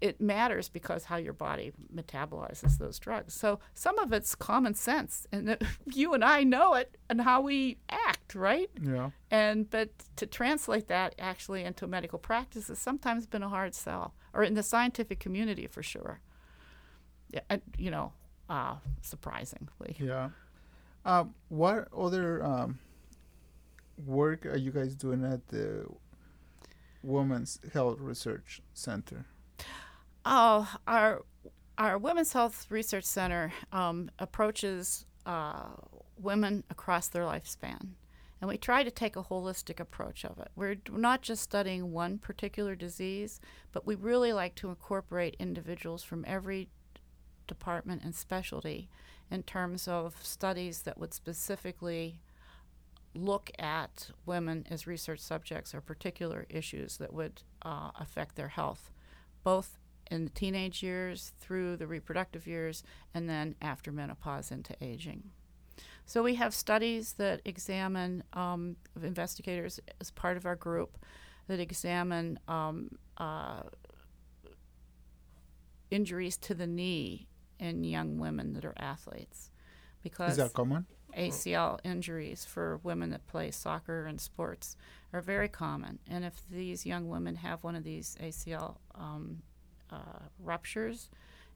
it 0.04 0.20
matters 0.20 0.68
because 0.68 1.04
how 1.04 1.16
your 1.16 1.32
body 1.32 1.72
metabolizes 1.94 2.76
those 2.76 2.98
drugs. 2.98 3.32
So 3.32 3.58
some 3.72 3.98
of 3.98 4.12
it's 4.12 4.34
common 4.34 4.74
sense, 4.74 5.26
and 5.32 5.56
you 5.86 6.12
and 6.12 6.22
I 6.22 6.42
know 6.42 6.74
it, 6.74 6.98
and 7.08 7.22
how 7.22 7.40
we 7.40 7.78
act, 7.88 8.34
right? 8.34 8.68
Yeah. 8.82 9.10
And 9.30 9.70
but 9.70 9.88
to 10.16 10.26
translate 10.26 10.88
that 10.88 11.14
actually 11.18 11.64
into 11.64 11.86
medical 11.86 12.18
practice 12.18 12.68
has 12.68 12.78
sometimes 12.78 13.26
been 13.26 13.42
a 13.42 13.48
hard 13.48 13.74
sell, 13.74 14.12
or 14.34 14.42
in 14.42 14.52
the 14.52 14.62
scientific 14.62 15.20
community 15.20 15.66
for 15.66 15.82
sure. 15.82 16.20
Yeah, 17.30 17.56
you 17.78 17.90
know, 17.90 18.12
uh, 18.54 18.76
surprisingly. 19.02 19.96
Yeah. 19.98 20.30
Um, 21.04 21.34
what 21.48 21.88
other 21.92 22.44
um, 22.44 22.78
work 24.06 24.46
are 24.46 24.56
you 24.56 24.70
guys 24.70 24.94
doing 24.94 25.24
at 25.24 25.48
the 25.48 25.86
Women's 27.02 27.58
Health 27.72 27.98
Research 27.98 28.62
Center? 28.72 29.26
Oh, 30.24 30.72
our 30.86 31.22
our 31.76 31.98
Women's 31.98 32.32
Health 32.32 32.66
Research 32.70 33.04
Center 33.04 33.52
um, 33.72 34.10
approaches 34.20 35.04
uh, 35.26 35.70
women 36.16 36.62
across 36.70 37.08
their 37.08 37.24
lifespan, 37.24 37.88
and 38.40 38.48
we 38.48 38.56
try 38.56 38.84
to 38.84 38.90
take 38.90 39.16
a 39.16 39.24
holistic 39.24 39.80
approach 39.80 40.24
of 40.24 40.38
it. 40.38 40.48
We're 40.54 40.76
not 40.90 41.22
just 41.22 41.42
studying 41.42 41.92
one 41.92 42.18
particular 42.18 42.76
disease, 42.76 43.40
but 43.72 43.84
we 43.84 43.96
really 43.96 44.32
like 44.32 44.54
to 44.56 44.68
incorporate 44.68 45.36
individuals 45.40 46.04
from 46.04 46.24
every 46.26 46.68
department 47.46 48.02
and 48.02 48.14
specialty 48.14 48.88
in 49.30 49.42
terms 49.42 49.88
of 49.88 50.16
studies 50.22 50.82
that 50.82 50.98
would 50.98 51.14
specifically 51.14 52.20
look 53.14 53.50
at 53.58 54.10
women 54.26 54.66
as 54.70 54.86
research 54.86 55.20
subjects 55.20 55.74
or 55.74 55.80
particular 55.80 56.46
issues 56.48 56.96
that 56.96 57.12
would 57.12 57.42
uh, 57.62 57.90
affect 57.98 58.36
their 58.36 58.48
health, 58.48 58.90
both 59.42 59.78
in 60.10 60.24
the 60.24 60.30
teenage 60.30 60.82
years 60.82 61.32
through 61.40 61.76
the 61.76 61.86
reproductive 61.86 62.46
years 62.46 62.82
and 63.14 63.28
then 63.28 63.54
after 63.62 63.90
menopause 63.90 64.50
into 64.50 64.74
aging. 64.80 65.30
So 66.06 66.22
we 66.22 66.34
have 66.34 66.52
studies 66.52 67.14
that 67.14 67.40
examine 67.44 68.24
um, 68.34 68.76
investigators 69.02 69.80
as 70.00 70.10
part 70.10 70.36
of 70.36 70.44
our 70.44 70.56
group 70.56 70.98
that 71.46 71.60
examine 71.60 72.38
um, 72.48 72.90
uh, 73.16 73.62
injuries 75.90 76.36
to 76.38 76.54
the 76.54 76.66
knee 76.66 77.28
in 77.64 77.82
young 77.84 78.18
women 78.18 78.52
that 78.52 78.64
are 78.64 78.74
athletes 78.76 79.50
because 80.02 80.32
Is 80.32 80.36
that 80.36 80.52
common? 80.52 80.86
ACL 81.16 81.78
injuries 81.84 82.44
for 82.44 82.78
women 82.82 83.10
that 83.10 83.26
play 83.26 83.50
soccer 83.50 84.06
and 84.06 84.20
sports 84.20 84.76
are 85.12 85.20
very 85.20 85.48
common. 85.48 85.98
And 86.08 86.24
if 86.24 86.42
these 86.50 86.84
young 86.84 87.08
women 87.08 87.36
have 87.36 87.62
one 87.62 87.76
of 87.76 87.84
these 87.84 88.16
ACL 88.20 88.76
um, 88.94 89.42
uh, 89.90 90.26
ruptures, 90.38 91.08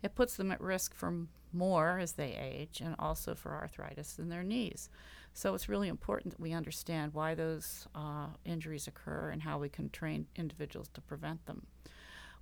it 0.02 0.14
puts 0.14 0.36
them 0.36 0.50
at 0.52 0.60
risk 0.60 0.94
for 0.94 1.26
more 1.52 1.98
as 1.98 2.12
they 2.12 2.34
age 2.34 2.80
and 2.80 2.94
also 2.98 3.34
for 3.34 3.54
arthritis 3.54 4.18
in 4.18 4.28
their 4.28 4.44
knees. 4.44 4.88
So 5.34 5.54
it's 5.54 5.68
really 5.68 5.88
important 5.88 6.32
that 6.32 6.40
we 6.40 6.52
understand 6.52 7.14
why 7.14 7.34
those 7.34 7.86
uh, 7.94 8.28
injuries 8.44 8.86
occur 8.86 9.30
and 9.30 9.42
how 9.42 9.58
we 9.58 9.68
can 9.68 9.90
train 9.90 10.26
individuals 10.36 10.88
to 10.94 11.00
prevent 11.00 11.46
them. 11.46 11.66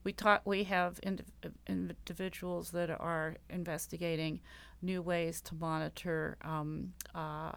We 0.06 0.12
taught 0.12 0.42
we 0.44 0.62
have 0.62 1.00
indiv- 1.00 1.50
individuals 1.66 2.70
that 2.70 2.90
are 2.90 3.34
investigating 3.50 4.38
new 4.80 5.02
ways 5.02 5.40
to 5.40 5.56
monitor 5.56 6.36
um, 6.42 6.92
uh, 7.12 7.50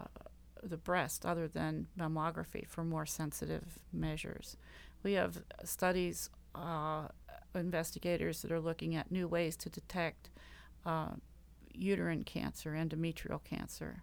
the 0.64 0.78
breast 0.78 1.28
other 1.28 1.48
than 1.48 1.86
mammography 1.96 2.68
for 2.68 2.84
more 2.84 3.06
sensitive 3.06 3.78
measures. 3.94 4.58
We 5.04 5.14
have 5.14 5.44
studies, 5.64 6.32
uh, 6.56 7.10
investigators 7.54 8.42
that 8.42 8.52
are 8.52 8.60
looking 8.60 8.96
at 8.96 9.12
new 9.12 9.28
ways 9.28 9.56
to 9.58 9.70
detect 9.70 10.32
uh, 10.88 11.10
uterine 11.72 12.24
cancer, 12.24 12.72
endometrial 12.72 13.44
cancer, 13.44 14.02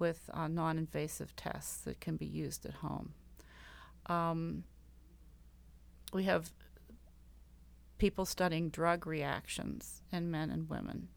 with 0.00 0.28
uh, 0.32 0.48
non 0.48 0.78
invasive 0.78 1.36
tests 1.36 1.76
that 1.82 2.00
can 2.00 2.16
be 2.16 2.26
used 2.26 2.66
at 2.66 2.74
home. 2.74 3.14
Um, 4.06 4.64
we 6.12 6.24
have 6.24 6.50
people 7.98 8.24
studying 8.24 8.68
drug 8.70 9.06
reactions 9.06 10.02
in 10.12 10.30
men 10.30 10.50
and 10.50 10.68
women. 10.68 11.08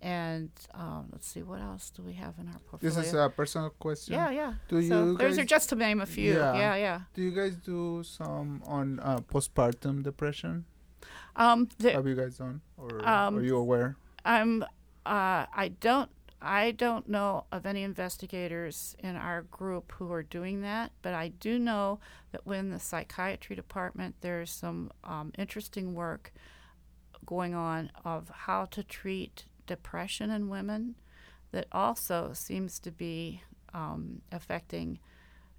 And 0.00 0.50
um, 0.74 1.08
let's 1.10 1.26
see, 1.26 1.42
what 1.42 1.60
else 1.60 1.90
do 1.90 2.02
we 2.02 2.12
have 2.12 2.34
in 2.38 2.46
our 2.48 2.58
portfolio? 2.70 2.94
This 2.94 3.08
is 3.08 3.14
a 3.14 3.28
personal 3.34 3.70
question. 3.70 4.14
yeah, 4.14 4.30
yeah. 4.30 4.54
Do 4.68 4.80
so 4.80 5.06
you 5.06 5.16
those 5.18 5.38
are 5.38 5.42
guys- 5.42 5.46
just 5.50 5.68
to 5.70 5.74
name 5.76 6.00
a 6.00 6.06
few. 6.06 6.34
Yeah. 6.34 6.54
Yeah, 6.54 6.74
yeah. 6.76 7.00
Do 7.14 7.22
you 7.22 7.32
guys 7.32 7.56
do 7.56 8.02
some 8.04 8.62
on 8.66 9.00
uh, 9.00 9.18
postpartum 9.18 10.04
depression? 10.04 10.64
Um, 11.34 11.68
the, 11.78 11.92
Have 11.92 12.06
you 12.06 12.14
guys 12.14 12.38
done, 12.38 12.60
or 12.76 13.04
Um, 13.06 13.38
are 13.38 13.42
you 13.42 13.56
aware? 13.56 13.96
I'm. 14.24 14.62
Uh, 15.06 15.46
I 15.54 15.72
don't. 15.80 16.10
I 16.40 16.70
don't 16.70 17.08
know 17.08 17.46
of 17.50 17.66
any 17.66 17.82
investigators 17.82 18.94
in 19.00 19.16
our 19.16 19.42
group 19.42 19.92
who 19.92 20.12
are 20.12 20.22
doing 20.22 20.60
that, 20.62 20.92
but 21.02 21.12
I 21.12 21.28
do 21.28 21.58
know 21.58 21.98
that 22.30 22.46
when 22.46 22.70
the 22.70 22.78
psychiatry 22.78 23.56
department, 23.56 24.14
there's 24.20 24.50
some 24.50 24.92
um, 25.02 25.32
interesting 25.36 25.94
work 25.94 26.32
going 27.26 27.54
on 27.54 27.90
of 28.04 28.30
how 28.30 28.66
to 28.66 28.84
treat 28.84 29.46
depression 29.66 30.30
in 30.30 30.48
women 30.48 30.94
that 31.50 31.66
also 31.72 32.30
seems 32.34 32.78
to 32.80 32.92
be 32.92 33.42
um, 33.74 34.22
affecting 34.30 34.98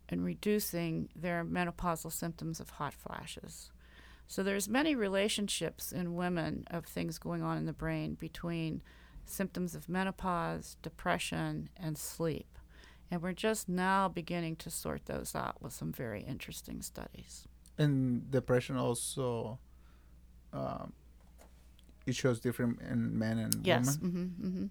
and 0.07 0.23
reducing 0.23 1.09
their 1.15 1.43
menopausal 1.43 2.11
symptoms 2.11 2.59
of 2.59 2.69
hot 2.71 2.93
flashes. 2.93 3.71
So 4.27 4.43
there's 4.43 4.69
many 4.69 4.95
relationships 4.95 5.91
in 5.91 6.15
women 6.15 6.65
of 6.71 6.85
things 6.85 7.17
going 7.17 7.41
on 7.41 7.57
in 7.57 7.65
the 7.65 7.73
brain 7.73 8.13
between 8.13 8.81
symptoms 9.29 9.75
of 9.75 9.87
menopause, 9.89 10.77
depression, 10.81 11.69
and 11.77 11.97
sleep. 11.97 12.57
And 13.11 13.21
we're 13.21 13.33
just 13.33 13.67
now 13.67 14.07
beginning 14.07 14.55
to 14.57 14.69
sort 14.69 15.05
those 15.05 15.33
out 15.35 15.61
with 15.61 15.73
some 15.73 15.91
very 15.91 16.21
interesting 16.21 16.81
studies. 16.81 17.47
And 17.77 18.29
depression 18.29 18.77
also, 18.77 19.57
um, 20.53 20.93
it 22.05 22.15
shows 22.15 22.39
different 22.39 22.81
in 22.81 23.17
men 23.17 23.37
and 23.39 23.65
Yes. 23.65 23.97
women. 24.01 24.33
hmm 24.39 24.47
hmm 24.49 24.65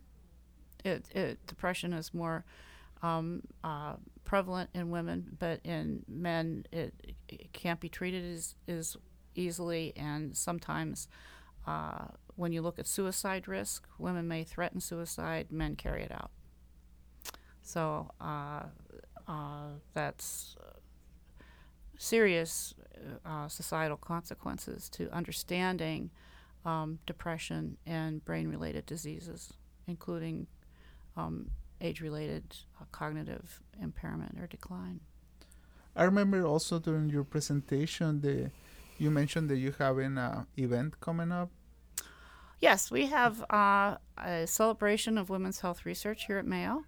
It, 0.85 1.05
it 1.15 1.47
depression 1.47 1.93
is 1.93 2.13
more 2.15 2.45
um, 3.03 3.43
uh, 3.65 3.95
prevalent 4.25 4.71
in 4.75 4.91
women, 4.91 5.37
but 5.39 5.61
in 5.65 6.05
men 6.09 6.67
it, 6.73 6.95
it 7.29 7.53
can't 7.53 7.81
be 7.81 7.89
treated 7.89 8.25
as, 8.25 8.55
as 8.69 8.97
easily, 9.35 9.93
and 9.97 10.37
sometimes. 10.37 11.09
Uh, 11.67 12.07
when 12.39 12.53
you 12.53 12.63
look 12.63 12.79
at 12.79 12.87
suicide 12.87 13.49
risk, 13.49 13.89
women 13.99 14.29
may 14.29 14.45
threaten 14.45 14.81
suicide, 14.81 15.49
men 15.51 15.75
carry 15.75 16.05
it 16.05 16.13
out. 16.13 16.31
So 17.63 18.13
uh, 18.21 18.63
uh, 19.27 19.71
that's 19.93 20.57
serious 21.99 22.75
uh, 23.27 23.49
societal 23.49 23.97
consequences 23.97 24.89
to 24.91 25.13
understanding 25.13 26.11
um, 26.65 27.01
depression 27.07 27.77
and 27.85 28.25
brain 28.25 28.47
related 28.47 28.87
diseases, 28.87 29.53
including 29.89 30.47
um, 31.17 31.51
age 31.81 32.01
related 32.01 32.55
uh, 32.81 32.85
cognitive 32.93 33.61
impairment 33.83 34.39
or 34.39 34.47
decline. 34.47 35.01
I 35.97 36.05
remember 36.05 36.47
also 36.47 36.79
during 36.79 37.11
your 37.11 37.25
presentation, 37.25 38.21
the 38.21 38.53
you 38.97 39.11
mentioned 39.11 39.49
that 39.51 39.59
you 39.59 39.75
have 39.81 39.99
an 39.99 40.19
uh, 40.19 40.45
event 40.57 41.01
coming 41.01 41.33
up. 41.33 41.51
Yes, 42.61 42.91
we 42.91 43.07
have 43.07 43.45
uh, 43.51 43.97
a 44.17 44.47
celebration 44.47 45.17
of 45.17 45.31
women's 45.31 45.61
health 45.61 45.87
research 45.87 46.27
here 46.27 46.39
at 46.39 46.47
Mayo. 46.47 46.85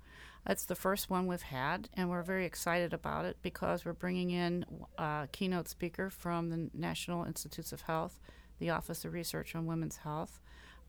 It's 0.48 0.64
the 0.64 0.74
first 0.74 1.11
one 1.11 1.28
we've 1.28 1.42
had, 1.42 1.88
and 1.94 2.11
we're 2.11 2.22
very 2.22 2.44
excited 2.44 2.92
about 2.92 3.24
it 3.24 3.37
because 3.40 3.85
we're 3.85 3.92
bringing 3.92 4.30
in 4.30 4.64
a 4.98 5.28
keynote 5.30 5.68
speaker 5.68 6.11
from 6.11 6.50
the 6.50 6.70
National 6.74 7.24
Institutes 7.24 7.72
of 7.72 7.83
Health, 7.83 8.18
the 8.59 8.70
Office 8.70 9.04
of 9.04 9.12
Research 9.12 9.54
on 9.54 9.66
Women's 9.66 9.98
Health, 9.98 10.40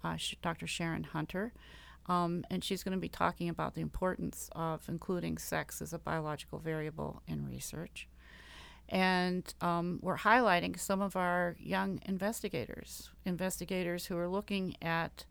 uh, 0.04 0.18
Dr. 0.42 0.66
Sharon 0.66 1.04
Hunter. 1.04 1.54
Um, 2.08 2.44
and 2.50 2.64
she's 2.64 2.84
going 2.84 2.98
to 2.98 3.02
be 3.02 3.10
talking 3.10 3.50
about 3.50 3.76
the 3.76 3.82
importance 3.82 4.50
of 4.54 4.82
including 4.90 5.38
sex 5.38 5.80
as 5.84 5.94
a 5.94 6.00
biological 6.00 6.58
variable 6.58 7.22
in 7.28 7.46
research. 7.46 8.08
And 8.90 9.54
um, 9.62 10.00
we're 10.02 10.18
highlighting 10.18 10.78
some 10.78 11.02
of 11.02 11.16
our 11.16 11.56
young 11.60 12.02
investigators, 12.06 13.10
investigators 13.26 14.08
who 14.08 14.18
are 14.18 14.28
looking 14.28 14.76
at 14.82 15.26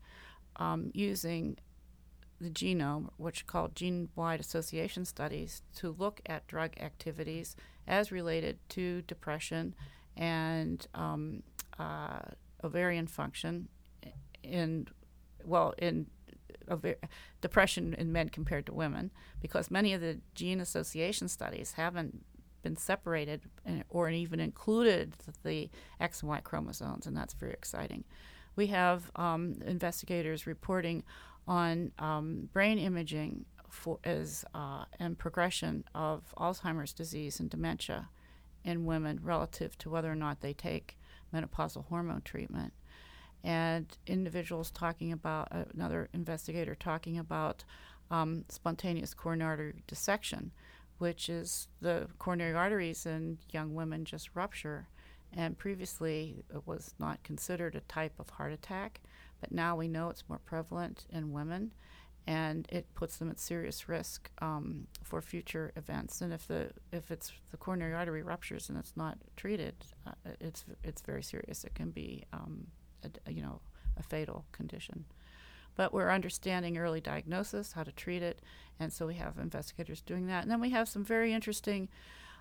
um, 0.55 0.89
using 0.93 1.57
the 2.39 2.49
genome, 2.49 3.09
which 3.17 3.43
are 3.43 3.45
called 3.45 3.75
gene 3.75 4.09
wide 4.15 4.39
association 4.39 5.05
studies, 5.05 5.61
to 5.75 5.91
look 5.91 6.21
at 6.25 6.47
drug 6.47 6.73
activities 6.79 7.55
as 7.87 8.11
related 8.11 8.57
to 8.69 9.03
depression 9.03 9.75
and 10.17 10.87
um, 10.95 11.43
uh, 11.77 12.19
ovarian 12.63 13.05
function 13.05 13.67
in, 14.43 14.87
well, 15.45 15.75
in 15.77 16.07
ova- 16.67 16.95
depression 17.41 17.93
in 17.93 18.11
men 18.11 18.29
compared 18.29 18.65
to 18.65 18.73
women, 18.73 19.11
because 19.39 19.69
many 19.69 19.93
of 19.93 20.01
the 20.01 20.19
gene 20.33 20.59
association 20.59 21.27
studies 21.27 21.73
haven't 21.73 22.25
been 22.61 22.77
separated 22.77 23.41
or 23.89 24.09
even 24.09 24.39
included 24.39 25.15
the 25.43 25.69
X 25.99 26.21
and 26.21 26.29
Y 26.29 26.39
chromosomes, 26.41 27.07
and 27.07 27.15
that's 27.15 27.33
very 27.33 27.53
exciting. 27.53 28.03
we 28.55 28.67
have 28.67 29.11
um, 29.15 29.55
investigators 29.65 30.45
reporting 30.45 31.03
on 31.47 31.91
um, 31.99 32.49
brain 32.53 32.77
imaging 32.77 33.45
for 33.69 33.99
as 34.03 34.43
uh, 34.53 34.83
and 34.99 35.17
progression 35.17 35.83
of 35.95 36.33
Alzheimer's 36.37 36.93
disease 36.93 37.39
and 37.39 37.49
dementia 37.49 38.09
in 38.63 38.85
women 38.85 39.19
relative 39.23 39.77
to 39.79 39.89
whether 39.89 40.11
or 40.11 40.15
not 40.15 40.41
they 40.41 40.53
take 40.53 40.97
menopausal 41.33 41.85
hormone 41.87 42.21
treatment. 42.21 42.73
And 43.43 43.87
individuals 44.05 44.69
talking 44.69 45.11
about 45.11 45.47
another 45.73 46.09
investigator 46.13 46.75
talking 46.75 47.17
about 47.17 47.63
um, 48.11 48.45
spontaneous 48.49 49.13
coronary 49.13 49.81
dissection, 49.87 50.51
which 51.01 51.29
is 51.29 51.67
the 51.81 52.07
coronary 52.19 52.53
arteries 52.53 53.07
in 53.07 53.39
young 53.51 53.73
women 53.73 54.05
just 54.05 54.29
rupture. 54.35 54.87
And 55.33 55.57
previously, 55.57 56.43
it 56.53 56.67
was 56.67 56.93
not 56.99 57.23
considered 57.23 57.73
a 57.73 57.79
type 57.81 58.13
of 58.19 58.29
heart 58.29 58.53
attack, 58.53 59.01
but 59.39 59.51
now 59.51 59.75
we 59.75 59.87
know 59.87 60.09
it's 60.09 60.29
more 60.29 60.37
prevalent 60.45 61.05
in 61.09 61.31
women 61.33 61.71
and 62.27 62.67
it 62.71 62.85
puts 62.93 63.17
them 63.17 63.31
at 63.31 63.39
serious 63.39 63.89
risk 63.89 64.29
um, 64.43 64.85
for 65.03 65.23
future 65.23 65.71
events. 65.75 66.21
And 66.21 66.31
if 66.31 66.47
the 66.47 66.69
if 66.91 67.09
it's 67.09 67.31
the 67.49 67.57
coronary 67.57 67.95
artery 67.95 68.21
ruptures 68.21 68.69
and 68.69 68.77
it's 68.77 68.95
not 68.95 69.17
treated, 69.35 69.73
uh, 70.05 70.11
it's 70.39 70.65
it's 70.83 71.01
very 71.01 71.23
serious. 71.23 71.63
It 71.63 71.73
can 71.73 71.89
be 71.89 72.25
um, 72.31 72.67
a, 73.03 73.31
you 73.31 73.41
know 73.41 73.59
a 73.97 74.03
fatal 74.03 74.45
condition. 74.51 75.05
But 75.75 75.93
we're 75.93 76.09
understanding 76.11 76.77
early 76.77 77.01
diagnosis, 77.01 77.71
how 77.73 77.83
to 77.83 77.91
treat 77.91 78.21
it, 78.21 78.41
and 78.79 78.91
so 78.91 79.07
we 79.07 79.15
have 79.15 79.37
investigators 79.37 80.01
doing 80.01 80.27
that. 80.27 80.43
And 80.43 80.51
then 80.51 80.59
we 80.61 80.71
have 80.71 80.89
some 80.89 81.03
very 81.03 81.33
interesting 81.33 81.87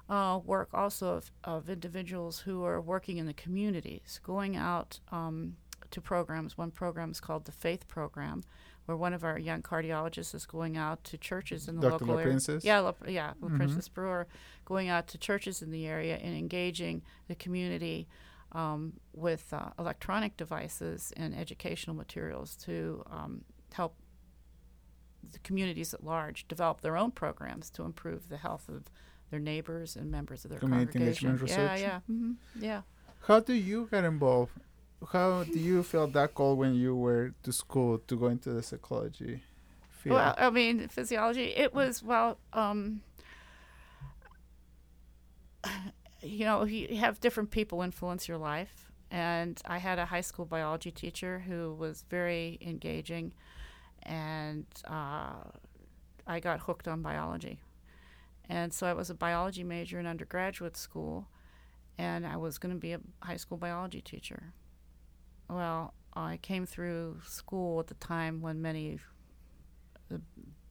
uh, 0.09 0.41
work 0.45 0.69
also 0.75 1.15
of, 1.15 1.31
of 1.45 1.71
individuals 1.71 2.41
who 2.41 2.65
are 2.65 2.81
working 2.81 3.19
in 3.19 3.27
the 3.27 3.33
communities, 3.33 4.21
going 4.25 4.57
out 4.57 4.99
um, 5.13 5.57
to 5.93 6.01
programs. 6.01 6.59
One 6.59 6.71
program 6.73 7.11
is 7.13 7.21
called 7.21 7.45
the 7.45 7.53
Faith 7.53 7.87
Program, 7.87 8.43
where 8.87 8.97
one 8.97 9.13
of 9.15 9.23
our 9.23 9.39
young 9.39 9.63
cardiologists 9.63 10.35
is 10.35 10.47
going 10.47 10.77
out 10.77 11.05
to 11.05 11.17
churches 11.19 11.69
in 11.69 11.77
the 11.77 11.89
Dr. 11.91 12.05
local 12.07 12.19
area. 12.19 12.35
LaPrincess? 12.35 12.65
Yeah, 12.65 12.81
La, 12.81 12.93
yeah, 13.07 13.35
La 13.41 13.49
Mhm. 13.49 13.57
Princess 13.57 13.89
Brewer, 13.89 14.27
going 14.65 14.89
out 14.89 15.07
to 15.09 15.19
churches 15.19 15.63
in 15.63 15.71
the 15.71 15.87
area 15.87 16.17
and 16.17 16.37
engaging 16.37 17.03
the 17.29 17.37
community 17.37 18.09
um, 18.53 18.95
with 19.13 19.53
uh, 19.53 19.71
electronic 19.79 20.37
devices 20.37 21.13
and 21.17 21.35
educational 21.35 21.95
materials 21.95 22.57
to 22.57 23.03
um, 23.11 23.45
help 23.73 23.95
the 25.33 25.39
communities 25.41 25.95
at 25.95 26.03
large 26.03 26.49
develop 26.49 26.81
their 26.81 26.97
own 26.97 27.11
programs 27.11 27.71
to 27.71 27.83
improve 27.85 28.29
the 28.29 28.39
health 28.39 28.69
of 28.69 28.85
their 29.31 29.39
neighbors 29.41 29.97
and 29.97 30.11
members 30.11 30.45
of 30.45 30.51
their 30.51 30.59
Community 30.59 30.93
congregation. 30.99 31.29
engagement 31.29 31.51
yeah, 31.51 31.73
research? 31.73 31.81
yeah, 31.81 32.01
hmm 32.07 32.33
yeah. 32.59 32.83
How 33.27 33.39
do 33.41 33.53
you 33.53 33.87
get 33.91 34.05
involved? 34.05 34.53
How 35.13 35.45
do 35.45 35.59
you 35.59 35.83
feel 35.83 36.07
that 36.09 36.35
call 36.35 36.57
when 36.57 36.75
you 36.75 36.97
were 36.97 37.35
to 37.43 37.53
school 37.53 37.99
to 38.07 38.17
go 38.17 38.27
into 38.27 38.51
the 38.51 38.63
psychology 38.63 39.43
field? 39.91 40.17
Well, 40.17 40.35
I 40.37 40.51
mean, 40.51 40.89
physiology. 40.89 41.55
It 41.57 41.75
was 41.75 42.03
well. 42.03 42.39
Um, 42.53 43.03
you 46.23 46.45
know, 46.45 46.65
you 46.65 46.97
have 46.97 47.21
different 47.21 47.51
people 47.51 47.83
influence 47.83 48.29
your 48.29 48.39
life, 48.39 48.91
and 49.11 49.61
I 49.67 49.79
had 49.79 49.99
a 49.99 50.07
high 50.07 50.21
school 50.21 50.45
biology 50.45 50.91
teacher 50.91 51.41
who 51.47 51.75
was 51.75 52.05
very 52.09 52.59
engaging, 52.61 53.33
and 54.03 54.67
uh, 54.87 55.45
I 56.27 56.41
got 56.41 56.61
hooked 56.61 56.89
on 56.89 57.03
biology, 57.03 57.61
and 58.49 58.73
so 58.73 58.87
I 58.87 58.93
was 58.93 59.11
a 59.11 59.15
biology 59.15 59.65
major 59.65 59.99
in 59.99 60.07
undergraduate 60.07 60.77
school, 60.77 61.29
and 61.99 62.27
I 62.27 62.37
was 62.37 62.59
going 62.59 62.75
to 62.75 62.81
be 62.81 62.93
a 62.93 63.01
high 63.23 63.37
school 63.37 63.59
biology 63.59 64.01
teacher. 64.01 64.53
Well, 65.49 65.95
I 66.15 66.39
came 66.39 66.67
through 66.67 67.21
school 67.25 67.81
at 67.81 67.87
the 67.87 67.95
time 67.95 68.41
when 68.41 68.63
many 68.63 68.99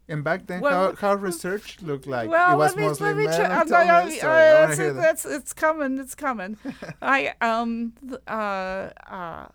and 0.09 0.23
back 0.23 0.47
then, 0.47 0.59
Well, 0.61 0.95
how, 0.95 1.09
how 1.09 1.13
research 1.29 1.81
looked 1.81 2.07
like? 2.07 2.29
well, 2.29 2.53
it 2.53 2.57
was 2.57 2.71
let 2.75 2.77
me, 2.81 2.87
mostly 2.87 3.07
let 3.07 3.17
me 3.17 3.25
men. 3.27 3.35
try. 3.39 3.45
I'm 3.59 3.67
Tell 3.67 3.81
me 3.81 3.87
not- 3.87 4.23
uh. 4.23 4.27
I 4.27 4.53
wanna 4.61 4.67
that's, 4.67 4.77
hear 4.79 4.93
that. 4.93 5.25
it's 5.37 5.53
coming. 5.53 5.97
It's 5.99 6.15
coming. 6.15 6.57
I 7.01 7.33
um 7.41 7.93
uh 8.27 8.89
uh 9.07 9.47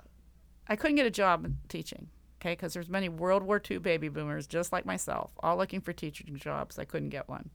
I 0.67 0.77
couldn't 0.77 0.97
get 0.97 1.07
a 1.07 1.11
job 1.11 1.47
teaching. 1.69 2.09
Okay, 2.40 2.53
because 2.53 2.75
there's 2.75 2.88
many 2.90 3.09
World 3.09 3.43
War 3.43 3.61
II 3.71 3.79
baby 3.79 4.09
boomers 4.09 4.47
just 4.47 4.71
like 4.73 4.85
myself, 4.85 5.33
all 5.43 5.57
looking 5.57 5.81
for 5.81 5.93
teaching 5.95 6.37
jobs. 6.37 6.79
I 6.79 6.85
couldn't 6.85 7.09
get 7.09 7.29
one. 7.29 7.51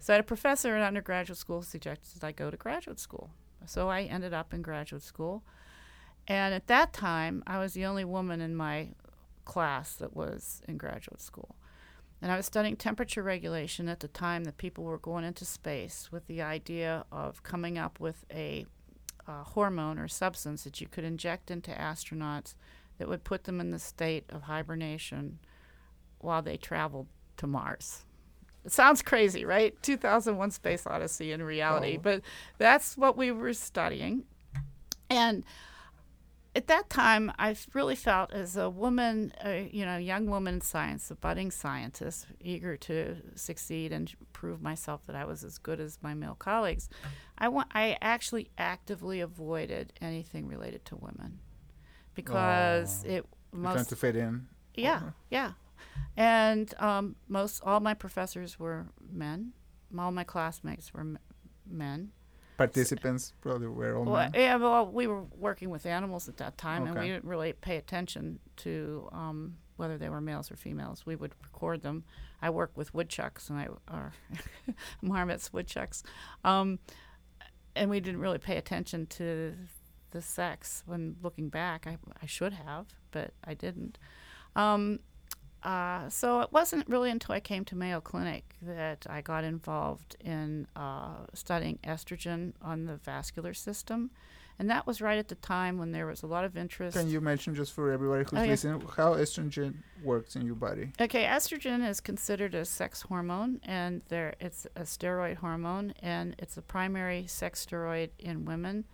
So 0.00 0.12
I 0.12 0.16
had 0.16 0.20
a 0.20 0.26
professor 0.26 0.76
in 0.76 0.82
undergraduate 0.82 1.38
school 1.38 1.62
suggested 1.62 2.22
I 2.24 2.32
go 2.32 2.50
to 2.50 2.56
graduate 2.56 2.98
school. 2.98 3.30
So 3.66 3.88
I 3.88 4.02
ended 4.02 4.34
up 4.34 4.52
in 4.52 4.60
graduate 4.60 5.02
school. 5.02 5.44
And 6.26 6.52
at 6.52 6.66
that 6.66 6.92
time, 6.92 7.42
I 7.46 7.58
was 7.58 7.74
the 7.74 7.84
only 7.84 8.04
woman 8.04 8.40
in 8.40 8.56
my 8.56 8.88
class 9.44 9.94
that 9.96 10.14
was 10.16 10.62
in 10.66 10.78
graduate 10.78 11.20
school. 11.20 11.54
And 12.24 12.32
I 12.32 12.36
was 12.38 12.46
studying 12.46 12.76
temperature 12.76 13.22
regulation 13.22 13.86
at 13.86 14.00
the 14.00 14.08
time 14.08 14.44
that 14.44 14.56
people 14.56 14.82
were 14.82 14.96
going 14.96 15.24
into 15.24 15.44
space 15.44 16.08
with 16.10 16.26
the 16.26 16.40
idea 16.40 17.04
of 17.12 17.42
coming 17.42 17.76
up 17.76 18.00
with 18.00 18.24
a 18.32 18.64
uh, 19.28 19.42
hormone 19.42 19.98
or 19.98 20.08
substance 20.08 20.64
that 20.64 20.80
you 20.80 20.86
could 20.86 21.04
inject 21.04 21.50
into 21.50 21.70
astronauts 21.70 22.54
that 22.96 23.08
would 23.08 23.24
put 23.24 23.44
them 23.44 23.60
in 23.60 23.72
the 23.72 23.78
state 23.78 24.24
of 24.30 24.44
hibernation 24.44 25.38
while 26.18 26.40
they 26.40 26.56
traveled 26.56 27.08
to 27.36 27.46
Mars. 27.46 28.06
It 28.64 28.72
sounds 28.72 29.02
crazy, 29.02 29.44
right? 29.44 29.74
2001 29.82 30.50
Space 30.52 30.86
Odyssey 30.86 31.30
in 31.30 31.42
reality, 31.42 31.98
Oh. 31.98 32.02
but 32.02 32.22
that's 32.56 32.96
what 32.96 33.18
we 33.18 33.32
were 33.32 33.52
studying. 33.52 34.24
And 35.10 35.44
at 36.54 36.66
that 36.68 36.88
time, 36.88 37.32
I 37.38 37.56
really 37.72 37.96
felt 37.96 38.32
as 38.32 38.56
a 38.56 38.70
woman, 38.70 39.32
a, 39.44 39.68
you 39.72 39.84
know, 39.84 39.96
young 39.96 40.26
woman 40.26 40.54
in 40.54 40.60
science, 40.60 41.10
a 41.10 41.14
budding 41.16 41.50
scientist, 41.50 42.26
eager 42.40 42.76
to 42.76 43.16
succeed 43.34 43.92
and 43.92 44.12
prove 44.32 44.62
myself 44.62 45.04
that 45.06 45.16
I 45.16 45.24
was 45.24 45.42
as 45.44 45.58
good 45.58 45.80
as 45.80 45.98
my 46.02 46.14
male 46.14 46.36
colleagues. 46.36 46.88
I 47.38 47.48
want, 47.48 47.68
I 47.74 47.96
actually 48.00 48.50
actively 48.58 49.20
avoided 49.20 49.92
anything 50.00 50.46
related 50.46 50.84
to 50.86 50.96
women 50.96 51.40
because 52.14 53.04
Oh. 53.04 53.08
it 53.10 53.26
You're 53.52 53.62
trying 53.72 53.84
to 53.84 53.96
fit 53.96 54.16
in. 54.16 54.46
yeah, 54.74 55.10
yeah. 55.30 55.52
And 56.16 56.72
um, 56.80 57.16
most 57.28 57.62
all 57.64 57.80
my 57.80 57.94
professors 57.94 58.58
were 58.58 58.86
men. 59.12 59.52
All 59.98 60.10
my 60.12 60.24
classmates 60.24 60.92
were 60.94 61.00
m- 61.00 61.18
men. 61.68 62.12
Participants 62.56 63.32
probably 63.40 63.66
were 63.66 63.96
all 63.96 64.04
Well, 64.04 64.14
men. 64.14 64.32
yeah, 64.34 64.56
well, 64.56 64.86
we 64.86 65.06
were 65.06 65.22
working 65.36 65.70
with 65.70 65.86
animals 65.86 66.28
at 66.28 66.36
that 66.38 66.56
time, 66.56 66.86
and 66.86 66.98
we 66.98 67.08
didn't 67.08 67.24
really 67.24 67.52
pay 67.52 67.76
attention 67.76 68.38
to 68.58 69.08
um, 69.12 69.56
whether 69.76 69.98
they 69.98 70.08
were 70.08 70.20
males 70.20 70.50
or 70.50 70.56
females. 70.56 71.04
We 71.04 71.16
would 71.16 71.32
record 71.42 71.82
them. 71.82 72.04
I 72.40 72.50
work 72.50 72.72
with 72.76 72.94
woodchucks, 72.94 73.50
and 73.50 73.58
I 73.58 73.68
or 73.92 74.12
marmots, 75.02 75.52
woodchucks, 75.52 76.02
um, 76.44 76.78
and 77.74 77.90
we 77.90 77.98
didn't 78.00 78.20
really 78.20 78.38
pay 78.38 78.56
attention 78.56 79.06
to 79.06 79.54
the 80.12 80.22
sex. 80.22 80.82
When 80.86 81.16
looking 81.22 81.48
back, 81.48 81.86
I, 81.88 81.98
I 82.22 82.26
should 82.26 82.52
have, 82.52 82.86
but 83.10 83.32
I 83.42 83.54
didn't. 83.54 83.98
Um, 84.54 85.00
uh, 85.64 86.08
so 86.08 86.40
it 86.40 86.52
wasn't 86.52 86.86
really 86.88 87.10
until 87.10 87.34
I 87.34 87.40
came 87.40 87.64
to 87.66 87.76
Mayo 87.76 88.00
Clinic 88.00 88.44
that 88.62 89.06
I 89.08 89.20
got 89.22 89.44
involved 89.44 90.16
in 90.20 90.66
uh, 90.76 91.24
studying 91.32 91.78
estrogen 91.84 92.52
on 92.62 92.84
the 92.84 92.96
vascular 92.96 93.54
system, 93.54 94.10
and 94.58 94.70
that 94.70 94.86
was 94.86 95.00
right 95.00 95.18
at 95.18 95.28
the 95.28 95.34
time 95.36 95.78
when 95.78 95.90
there 95.92 96.06
was 96.06 96.22
a 96.22 96.26
lot 96.26 96.44
of 96.44 96.56
interest. 96.56 96.96
Can 96.96 97.08
you 97.08 97.20
mention 97.20 97.54
just 97.54 97.72
for 97.72 97.90
everybody 97.90 98.24
who's 98.28 98.38
Oh, 98.38 98.44
listening 98.46 98.80
how 98.96 99.14
estrogen 99.14 99.74
works 100.02 100.36
in 100.36 100.44
your 100.46 100.54
body? 100.54 100.92
Okay, 101.00 101.24
estrogen 101.24 101.88
is 101.88 102.00
considered 102.00 102.54
a 102.54 102.64
sex 102.64 103.02
hormone, 103.02 103.60
and 103.64 104.02
there 104.08 104.34
it's 104.38 104.66
a 104.76 104.82
steroid 104.82 105.36
hormone, 105.36 105.94
and 106.02 106.36
it's 106.38 106.54
the 106.54 106.62
primary 106.62 107.26
sex 107.26 107.66
steroid 107.66 108.10
in 108.18 108.44
women. 108.44 108.84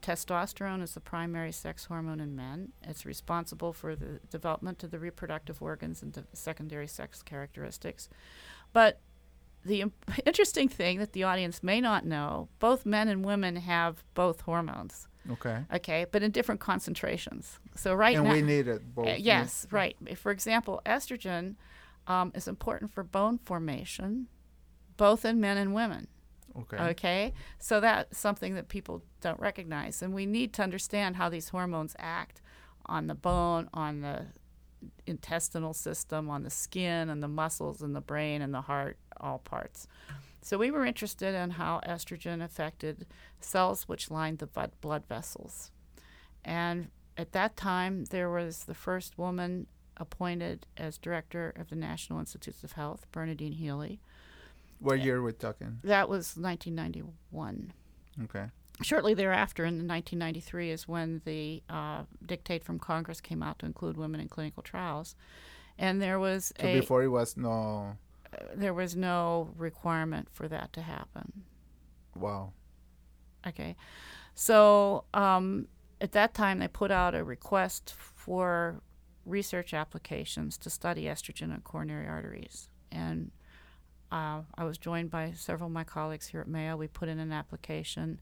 Testosterone 0.00 0.82
is 0.82 0.94
the 0.94 1.00
primary 1.00 1.52
sex 1.52 1.84
hormone 1.86 2.20
in 2.20 2.34
men. 2.34 2.72
It's 2.82 3.06
responsible 3.06 3.72
for 3.72 3.94
the 3.94 4.20
development 4.30 4.82
of 4.82 4.90
the 4.90 4.98
reproductive 4.98 5.62
organs 5.62 6.02
and 6.02 6.12
the 6.12 6.24
secondary 6.32 6.88
sex 6.88 7.22
characteristics. 7.22 8.08
But 8.72 9.00
the 9.64 9.82
im- 9.82 9.92
interesting 10.26 10.68
thing 10.68 10.98
that 10.98 11.12
the 11.12 11.24
audience 11.24 11.62
may 11.62 11.80
not 11.80 12.04
know, 12.04 12.48
both 12.58 12.84
men 12.86 13.08
and 13.08 13.24
women 13.24 13.56
have 13.56 14.04
both 14.14 14.42
hormones. 14.42 15.08
Okay. 15.30 15.64
Okay, 15.74 16.06
but 16.12 16.22
in 16.22 16.30
different 16.30 16.60
concentrations. 16.60 17.58
So 17.74 17.94
right 17.94 18.16
and 18.16 18.24
now, 18.24 18.30
And 18.32 18.46
we 18.46 18.46
need 18.46 18.68
it 18.68 18.94
both. 18.94 19.08
uh, 19.08 19.14
yes, 19.18 19.66
right. 19.70 19.96
For 20.16 20.30
example, 20.30 20.80
estrogen 20.86 21.56
um, 22.06 22.30
is 22.34 22.46
important 22.46 22.92
for 22.92 23.02
bone 23.02 23.38
formation, 23.38 24.28
both 24.96 25.24
in 25.24 25.40
men 25.40 25.56
and 25.56 25.74
women. 25.74 26.06
Okay. 26.60 26.76
Okay, 26.76 27.32
so 27.58 27.80
that's 27.80 28.18
something 28.18 28.54
that 28.54 28.68
people 28.68 29.02
don't 29.20 29.38
recognize, 29.40 30.02
and 30.02 30.14
we 30.14 30.26
need 30.26 30.52
to 30.54 30.62
understand 30.62 31.16
how 31.16 31.28
these 31.28 31.50
hormones 31.50 31.94
act 31.98 32.40
on 32.86 33.06
the 33.06 33.14
bone, 33.14 33.68
on 33.74 34.00
the 34.00 34.26
intestinal 35.06 35.74
system, 35.74 36.30
on 36.30 36.42
the 36.42 36.50
skin, 36.50 37.10
and 37.10 37.22
the 37.22 37.28
muscles, 37.28 37.82
and 37.82 37.94
the 37.94 38.00
brain, 38.00 38.42
and 38.42 38.54
the 38.54 38.62
heart, 38.62 38.96
all 39.20 39.38
parts. 39.38 39.86
So 40.42 40.58
we 40.58 40.70
were 40.70 40.86
interested 40.86 41.34
in 41.34 41.50
how 41.50 41.80
estrogen 41.86 42.42
affected 42.42 43.06
cells 43.40 43.88
which 43.88 44.10
lined 44.10 44.38
the 44.38 44.70
blood 44.80 45.04
vessels, 45.08 45.72
and 46.44 46.88
at 47.18 47.32
that 47.32 47.56
time, 47.56 48.04
there 48.06 48.30
was 48.30 48.64
the 48.64 48.74
first 48.74 49.16
woman 49.16 49.66
appointed 49.96 50.66
as 50.76 50.98
director 50.98 51.52
of 51.56 51.70
the 51.70 51.76
National 51.76 52.18
Institutes 52.20 52.62
of 52.62 52.72
Health, 52.72 53.06
Bernadine 53.10 53.52
Healy. 53.52 54.00
What 54.78 55.00
year 55.00 55.22
we're 55.22 55.32
talking? 55.32 55.78
That 55.84 56.08
was 56.08 56.36
1991. 56.36 57.72
Okay. 58.24 58.46
Shortly 58.82 59.14
thereafter, 59.14 59.64
in 59.64 59.88
1993, 59.88 60.70
is 60.70 60.86
when 60.86 61.22
the 61.24 61.62
uh, 61.70 62.02
dictate 62.24 62.62
from 62.62 62.78
Congress 62.78 63.20
came 63.22 63.42
out 63.42 63.58
to 63.60 63.66
include 63.66 63.96
women 63.96 64.20
in 64.20 64.28
clinical 64.28 64.62
trials, 64.62 65.14
and 65.78 66.00
there 66.02 66.18
was 66.18 66.52
So 66.60 66.66
a 66.66 66.80
before 66.80 67.02
it 67.02 67.08
was 67.08 67.36
no. 67.38 67.96
there 68.54 68.74
was 68.74 68.94
no 68.94 69.50
requirement 69.56 70.28
for 70.30 70.46
that 70.48 70.72
to 70.74 70.82
happen. 70.82 71.44
Wow. 72.14 72.52
Okay. 73.46 73.76
So 74.34 75.04
um, 75.14 75.68
at 76.02 76.12
that 76.12 76.34
time, 76.34 76.58
they 76.58 76.68
put 76.68 76.90
out 76.90 77.14
a 77.14 77.24
request 77.24 77.94
for 77.96 78.82
research 79.24 79.72
applications 79.72 80.58
to 80.58 80.70
study 80.70 81.04
estrogen 81.04 81.54
in 81.54 81.60
coronary 81.62 82.06
arteries. 82.06 82.68
And 82.92 83.30
uh, 84.10 84.42
I 84.54 84.64
was 84.64 84.78
joined 84.78 85.10
by 85.10 85.32
several 85.36 85.66
of 85.66 85.72
my 85.72 85.84
colleagues 85.84 86.28
here 86.28 86.40
at 86.40 86.48
Mayo. 86.48 86.76
We 86.76 86.86
put 86.86 87.08
in 87.08 87.18
an 87.18 87.32
application 87.32 88.20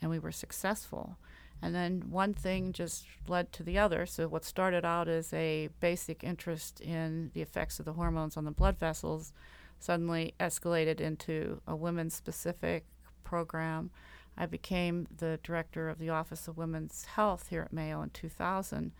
and 0.00 0.10
we 0.10 0.18
were 0.18 0.32
successful. 0.32 1.16
And 1.62 1.74
then 1.74 2.04
one 2.08 2.32
thing 2.32 2.72
just 2.72 3.04
led 3.28 3.52
to 3.52 3.62
the 3.62 3.78
other. 3.78 4.06
So, 4.06 4.28
what 4.28 4.44
started 4.44 4.84
out 4.84 5.08
as 5.08 5.32
a 5.34 5.68
basic 5.80 6.24
interest 6.24 6.80
in 6.80 7.30
the 7.34 7.42
effects 7.42 7.78
of 7.78 7.84
the 7.84 7.92
hormones 7.92 8.36
on 8.36 8.46
the 8.46 8.50
blood 8.50 8.78
vessels 8.78 9.32
suddenly 9.78 10.34
escalated 10.40 11.00
into 11.00 11.60
a 11.66 11.76
women 11.76 12.10
specific 12.10 12.84
program. 13.24 13.90
I 14.36 14.46
became 14.46 15.06
the 15.18 15.38
director 15.42 15.88
of 15.88 15.98
the 15.98 16.10
Office 16.10 16.48
of 16.48 16.56
Women's 16.56 17.04
Health 17.04 17.48
here 17.48 17.62
at 17.62 17.72
Mayo 17.72 18.00
in 18.02 18.10
2000. 18.10 18.92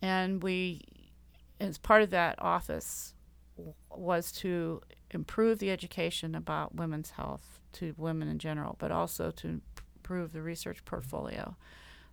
And 0.00 0.42
we, 0.42 0.82
as 1.60 1.76
part 1.76 2.02
of 2.02 2.10
that 2.10 2.40
office, 2.40 3.14
was 3.90 4.32
to 4.32 4.80
improve 5.10 5.58
the 5.58 5.70
education 5.70 6.34
about 6.34 6.74
women's 6.74 7.10
health 7.10 7.60
to 7.74 7.94
women 7.96 8.28
in 8.28 8.38
general, 8.38 8.76
but 8.78 8.90
also 8.90 9.30
to 9.30 9.60
improve 9.96 10.32
the 10.32 10.42
research 10.42 10.84
portfolio. 10.84 11.56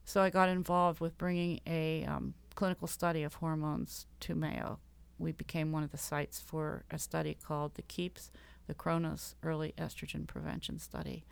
So 0.04 0.22
I 0.22 0.30
got 0.30 0.50
involved 0.50 1.00
with 1.00 1.18
bringing 1.18 1.60
a 1.66 2.06
um, 2.06 2.36
clinical 2.54 2.88
study 2.88 3.24
of 3.24 3.36
hormones 3.36 4.06
to 4.22 4.36
Mayo. 4.36 4.80
We 5.18 5.32
became 5.32 5.72
one 5.72 5.84
of 5.84 5.92
the 5.92 5.98
sites 5.98 6.40
for 6.40 6.84
a 6.92 7.00
study 7.00 7.38
called 7.42 7.76
the 7.76 7.82
KEEPS, 7.82 8.32
the 8.68 8.74
Kronos 8.74 9.36
Early 9.44 9.74
Estrogen 9.78 10.28
Prevention 10.28 10.80
Study. 10.80 11.26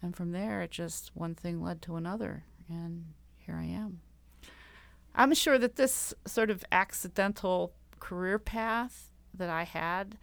And 0.00 0.16
from 0.16 0.32
there, 0.32 0.62
it 0.62 0.70
just 0.70 1.10
one 1.14 1.34
thing 1.34 1.62
led 1.62 1.80
to 1.82 1.96
another, 1.96 2.44
and 2.68 3.06
here 3.38 3.56
I 3.56 3.64
am. 3.64 4.00
I'm 5.14 5.34
sure 5.34 5.58
that 5.58 5.76
this 5.76 6.14
sort 6.26 6.50
of 6.50 6.64
accidental 6.72 7.72
career 8.00 8.38
path 8.38 9.10
that 9.34 9.48
I 9.48 9.64
had 9.64 10.16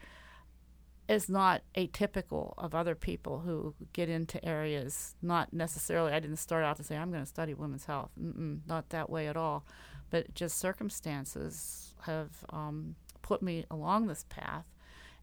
is 1.10 1.28
not 1.28 1.64
atypical 1.76 2.54
of 2.58 2.76
other 2.76 2.94
people 2.94 3.40
who 3.40 3.74
get 3.94 4.08
into 4.08 4.44
areas 4.46 5.16
not 5.22 5.52
necessarily 5.52 6.14
i 6.14 6.20
didn't 6.20 6.38
start 6.38 6.64
out 6.64 6.78
to 6.78 6.84
say 6.84 6.96
i'm 6.96 7.10
going 7.10 7.24
to 7.24 7.30
study 7.30 7.54
women's 7.54 7.86
health. 7.86 8.12
Mm-mm, 8.22 8.60
not 8.68 8.90
that 8.90 9.10
way 9.10 9.28
at 9.28 9.36
all. 9.36 9.66
But 10.12 10.34
just 10.34 10.58
circumstances 10.58 11.94
have 12.02 12.30
um, 12.50 12.96
put 13.22 13.42
me 13.44 13.66
along 13.70 14.08
this 14.08 14.26
path. 14.30 14.66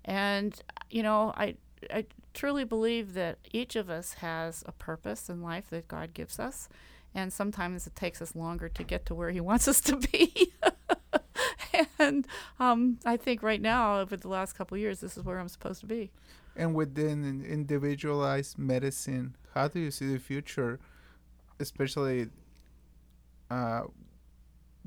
And 0.05 0.61
you 0.91 1.03
know 1.03 1.33
i 1.37 1.55
i 1.91 2.05
truly 2.35 2.65
believe 2.65 3.15
that 3.15 3.39
each 3.53 3.77
of 3.77 3.89
us 3.89 4.15
has 4.15 4.63
a 4.67 4.73
purpose 4.73 5.29
in 5.29 5.41
life 5.43 5.71
that 5.71 5.89
god 5.89 6.15
gives 6.15 6.39
us. 6.39 6.69
And 7.15 7.33
sometimes 7.33 7.87
it 7.87 7.95
takes 7.97 8.21
us 8.21 8.37
longer 8.37 8.69
to 8.69 8.83
get 8.83 9.07
to 9.07 9.15
where 9.15 9.31
he 9.31 9.41
wants 9.51 9.69
us 9.69 9.81
to 9.83 9.97
be 9.97 10.53
and 11.99 12.27
um, 12.59 12.99
I 13.05 13.17
think 13.17 13.43
right 13.43 13.61
now, 13.61 14.01
over 14.01 14.17
the 14.17 14.29
last 14.29 14.55
couple 14.55 14.77
of 14.77 14.81
years, 14.81 15.01
this 15.01 15.17
is 15.17 15.25
where 15.25 15.39
I'm 15.39 15.49
supposed 15.49 15.81
to 15.81 15.87
be. 15.87 16.11
And 16.55 16.75
within 16.75 17.25
in- 17.25 17.45
individualized 17.45 18.59
medicine, 18.59 19.37
how 19.55 19.69
do 19.69 19.79
you 19.79 19.91
see 19.91 20.13
the 20.13 20.19
future, 20.19 20.79
especially? 21.61 22.29
Uh, 23.51 23.83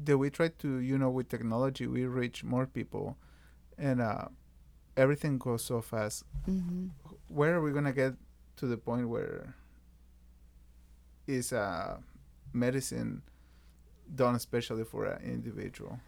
that 0.05 0.17
we 0.17 0.29
try 0.29 0.47
to, 0.47 0.77
you 0.79 0.97
know, 0.97 1.09
with 1.09 1.29
technology, 1.29 1.85
we 1.87 2.05
reach 2.05 2.43
more 2.43 2.65
people, 2.65 3.17
and 3.77 4.01
uh, 4.01 4.25
everything 4.95 5.37
goes 5.37 5.63
so 5.63 5.81
fast. 5.81 6.23
Mm-hmm. 6.49 6.87
Where 7.27 7.55
are 7.55 7.61
we 7.61 7.71
gonna 7.71 7.93
get 7.93 8.13
to 8.57 8.65
the 8.65 8.77
point 8.77 9.09
where 9.09 9.55
is 11.27 11.53
uh, 11.53 11.97
medicine 12.53 13.21
done 14.15 14.35
especially 14.35 14.83
for 14.83 15.05
an 15.05 15.23
individual, 15.23 15.99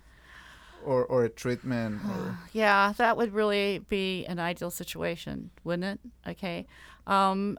or 0.84 1.06
or 1.06 1.24
a 1.26 1.30
treatment, 1.30 2.02
or 2.10 2.38
Yeah, 2.54 2.94
that 2.98 3.18
would 3.18 3.34
really 3.34 3.80
be 3.90 4.26
an 4.26 4.40
ideal 4.40 4.72
situation, 4.72 5.52
wouldn't 5.64 6.00
it? 6.26 6.30
Okay. 6.32 6.66
Um, 7.08 7.58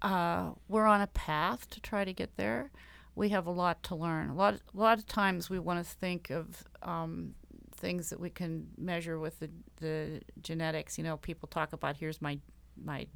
uh, 0.00 0.50
we're 0.68 0.86
on 0.86 1.00
a 1.00 1.06
path 1.06 1.68
to 1.70 1.80
try 1.80 2.04
to 2.04 2.12
get 2.12 2.36
there. 2.36 2.70
We 3.14 3.28
have 3.28 3.46
a 3.46 3.50
lot 3.50 3.82
to 3.84 3.94
learn. 3.94 4.30
A 4.30 4.34
lot, 4.34 4.54
a 4.54 4.78
lot 4.78 4.98
of 4.98 5.06
times 5.06 5.48
we 5.50 5.58
want 5.58 5.84
to 5.84 5.88
think 5.88 6.30
of 6.30 6.64
um, 6.82 7.34
things 7.76 8.10
that 8.10 8.18
we 8.18 8.30
can 8.30 8.68
measure 8.78 9.18
with 9.18 9.38
the, 9.38 9.50
the 9.80 10.20
genetics. 10.42 10.98
You 10.98 11.04
know, 11.04 11.16
people 11.18 11.46
talk 11.46 11.72
about 11.72 11.96
here's 11.98 12.20
my 12.22 12.38
my 12.82 13.06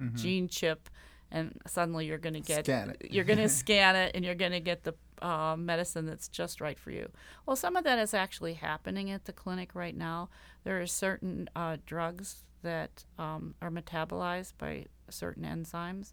Mhm. 0.00 0.16
gene 0.16 0.48
chip, 0.48 0.88
and 1.34 1.60
suddenly 1.66 2.06
you're 2.06 2.16
going 2.16 2.34
to 2.34 2.40
get 2.40 2.64
you're 3.10 3.24
going 3.24 3.38
to 3.48 3.48
scan 3.48 3.96
it, 3.96 4.12
and 4.14 4.24
you're 4.24 4.36
going 4.36 4.52
to 4.52 4.60
get 4.60 4.84
the 4.84 4.94
uh, 5.20 5.56
medicine 5.58 6.06
that's 6.06 6.28
just 6.28 6.60
right 6.60 6.78
for 6.78 6.92
you. 6.92 7.10
Well, 7.44 7.56
some 7.56 7.76
of 7.76 7.84
that 7.84 7.98
is 7.98 8.14
actually 8.14 8.54
happening 8.54 9.10
at 9.10 9.24
the 9.24 9.32
clinic 9.32 9.74
right 9.74 9.96
now. 9.96 10.30
There 10.62 10.80
are 10.80 10.86
certain 10.86 11.50
uh, 11.56 11.78
drugs 11.84 12.44
that 12.62 13.04
um, 13.18 13.56
are 13.60 13.70
metabolized 13.70 14.52
by 14.58 14.86
certain 15.10 15.44
enzymes, 15.44 16.12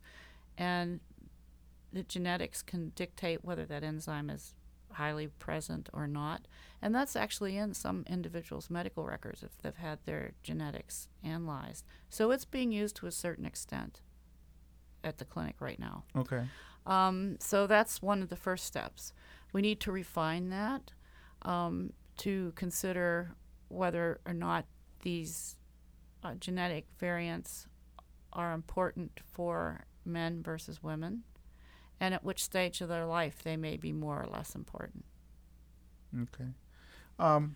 and 0.57 0.99
the 1.93 2.03
genetics 2.03 2.63
can 2.63 2.91
dictate 2.95 3.45
whether 3.45 3.65
that 3.65 3.83
enzyme 3.83 4.29
is 4.29 4.55
highly 4.93 5.27
present 5.27 5.87
or 5.93 6.07
not. 6.07 6.47
And 6.81 6.95
that's 6.95 7.15
actually 7.15 7.57
in 7.57 7.75
some 7.75 8.05
individuals' 8.09 8.71
medical 8.71 9.05
records 9.05 9.43
if 9.43 9.55
they've 9.59 9.75
had 9.75 9.99
their 10.05 10.33
genetics 10.41 11.09
analyzed. 11.23 11.85
So 12.09 12.31
it's 12.31 12.43
being 12.43 12.71
used 12.71 12.95
to 12.97 13.07
a 13.07 13.11
certain 13.11 13.45
extent 13.45 14.01
at 15.03 15.17
the 15.17 15.25
clinic 15.25 15.55
right 15.59 15.79
now. 15.79 16.03
okay. 16.15 16.43
Um, 16.85 17.37
so 17.39 17.67
that's 17.67 18.01
one 18.01 18.21
of 18.23 18.29
the 18.29 18.35
first 18.35 18.65
steps. 18.65 19.13
We 19.53 19.61
need 19.61 19.79
to 19.81 19.91
refine 19.91 20.49
that 20.49 20.91
um, 21.43 21.93
to 22.17 22.53
consider 22.55 23.35
whether 23.67 24.19
or 24.25 24.33
not 24.33 24.65
these 25.01 25.57
uh, 26.23 26.33
genetic 26.35 26.85
variants 26.97 27.67
are 28.33 28.53
important 28.53 29.19
for 29.31 29.85
men 30.05 30.41
versus 30.41 30.81
women, 30.81 31.23
and 31.99 32.13
at 32.13 32.23
which 32.23 32.43
stage 32.43 32.81
of 32.81 32.89
their 32.89 33.05
life 33.05 33.43
they 33.43 33.57
may 33.57 33.77
be 33.77 33.91
more 33.91 34.21
or 34.21 34.27
less 34.27 34.55
important. 34.55 35.05
Okay. 36.19 36.49
Um, 37.19 37.55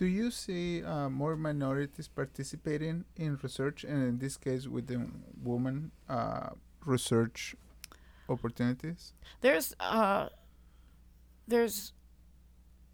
do 0.00 0.06
you 0.06 0.30
see 0.30 0.82
uh, 0.82 1.10
more 1.10 1.36
minorities 1.36 2.08
participating 2.08 3.04
in 3.16 3.38
research, 3.42 3.84
and 3.84 4.02
in 4.02 4.18
this 4.18 4.38
case, 4.38 4.66
within 4.66 5.22
women 5.44 5.90
uh, 6.08 6.48
research 6.86 7.54
opportunities? 8.26 9.12
There's 9.42 9.74
uh, 9.78 10.30
there's 11.46 11.92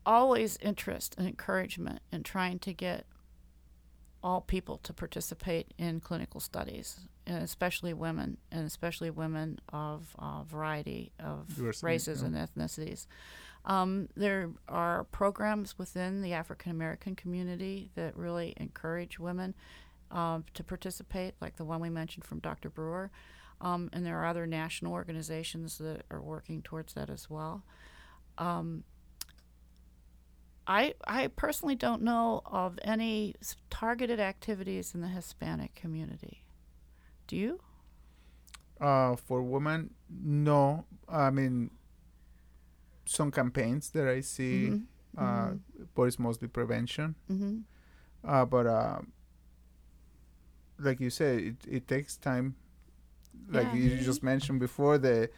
always 0.05 0.57
interest 0.57 1.15
and 1.17 1.29
encouragement 1.29 2.01
in 2.11 2.25
trying 2.25 2.59
to 2.59 2.73
get 2.73 3.07
all 4.21 4.41
people 4.41 4.79
to 4.79 4.93
participate 4.93 5.75
in 5.79 6.01
clinical 6.01 6.41
studies, 6.41 7.07
and 7.25 7.41
especially 7.45 7.95
women, 7.95 8.39
and 8.51 8.67
especially 8.67 9.11
women 9.11 9.61
of 9.73 10.17
a 10.19 10.43
variety 10.43 11.13
of 11.21 11.47
Diversity, 11.55 11.87
races 11.87 12.23
yeah. 12.23 12.27
and 12.27 12.35
ethnicities. 12.35 13.07
Um, 13.67 14.09
there 14.17 14.51
are 14.69 15.05
programs 15.05 15.77
within 15.77 16.23
the 16.23 16.33
African 16.33 16.71
American 16.71 17.17
community 17.17 17.91
that 17.97 18.17
really 18.17 18.55
encourage 18.59 19.19
women 19.19 19.55
um, 20.11 20.45
to 20.55 20.63
participate, 20.63 21.35
like 21.41 21.57
the 21.57 21.65
one 21.65 21.81
we 21.81 21.91
mentioned 21.91 22.25
from 22.25 22.39
Dr. 22.39 22.71
Brewer. 22.71 23.11
Um, 23.61 23.91
and 23.93 24.05
there 24.05 24.19
are 24.21 24.27
other 24.27 24.47
national 24.47 24.93
organizations 24.93 25.79
that 25.79 26.03
are 26.11 26.21
working 26.21 26.63
towards 26.63 26.93
that 26.95 27.11
as 27.11 27.29
well. 27.29 27.65
Um, 28.39 28.85
I, 30.67 30.95
I 31.07 31.29
personally 31.29 31.77
don't 31.77 32.03
know 32.03 32.43
of 32.45 32.79
any 32.83 33.35
targeted 33.71 34.21
activities 34.21 34.95
in 34.95 35.01
the 35.01 35.09
Hispanic 35.09 35.75
community. 35.75 36.45
Do 37.27 37.37
you? 37.37 37.61
Uh, 38.81 39.17
for 39.17 39.43
women, 39.43 39.91
no. 40.11 40.85
I 41.09 41.31
mean, 41.31 41.71
some 43.07 43.31
campaigns 43.31 43.91
that 43.91 44.07
I 44.09 44.21
see, 44.21 44.71
Mhm. 44.71 44.87
uh, 45.17 45.51
but 45.95 46.03
it's 46.05 46.19
mostly 46.19 46.49
prevention. 46.49 47.15
Mm-hmm. 47.31 47.59
Uh, 48.25 48.45
but 48.45 48.67
uh, 48.67 48.99
like 50.79 51.01
you 51.01 51.11
said, 51.11 51.39
it, 51.41 51.57
it 51.69 51.89
takes 51.89 52.17
time. 52.17 52.55
Like 53.49 53.69
Yeah. 53.69 53.75
you 53.75 53.97
just 54.05 54.23
mentioned 54.23 54.61
before, 54.61 54.99
the 54.99 55.31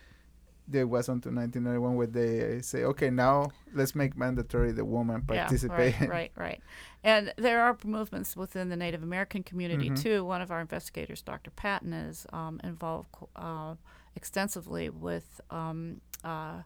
there 0.70 0.86
was 0.86 1.08
until 1.08 1.32
1991 1.32 1.94
where 1.96 2.06
they 2.06 2.60
say, 2.60 2.84
okay, 2.84 3.08
now 3.08 3.50
let's 3.72 3.94
make 3.94 4.18
mandatory 4.18 4.70
the 4.70 4.84
woman 4.84 5.22
participate. 5.22 5.94
Yeah, 5.94 6.00
right, 6.00 6.10
right, 6.10 6.32
right. 6.36 6.62
And 7.02 7.32
there 7.38 7.62
are 7.62 7.74
movements 7.86 8.36
within 8.36 8.68
the 8.68 8.76
Native 8.76 9.02
American 9.02 9.42
community 9.42 9.88
Mhm. 9.88 10.02
too. 10.02 10.24
One 10.26 10.42
of 10.42 10.50
our 10.50 10.60
investigators, 10.60 11.22
Dr. 11.22 11.50
Patton, 11.52 11.94
is 11.94 12.26
um, 12.34 12.60
involved 12.62 13.08
uh, 13.34 13.76
extensively 14.14 14.90
with 14.90 15.40
um, 15.50 16.02
uh, 16.22 16.60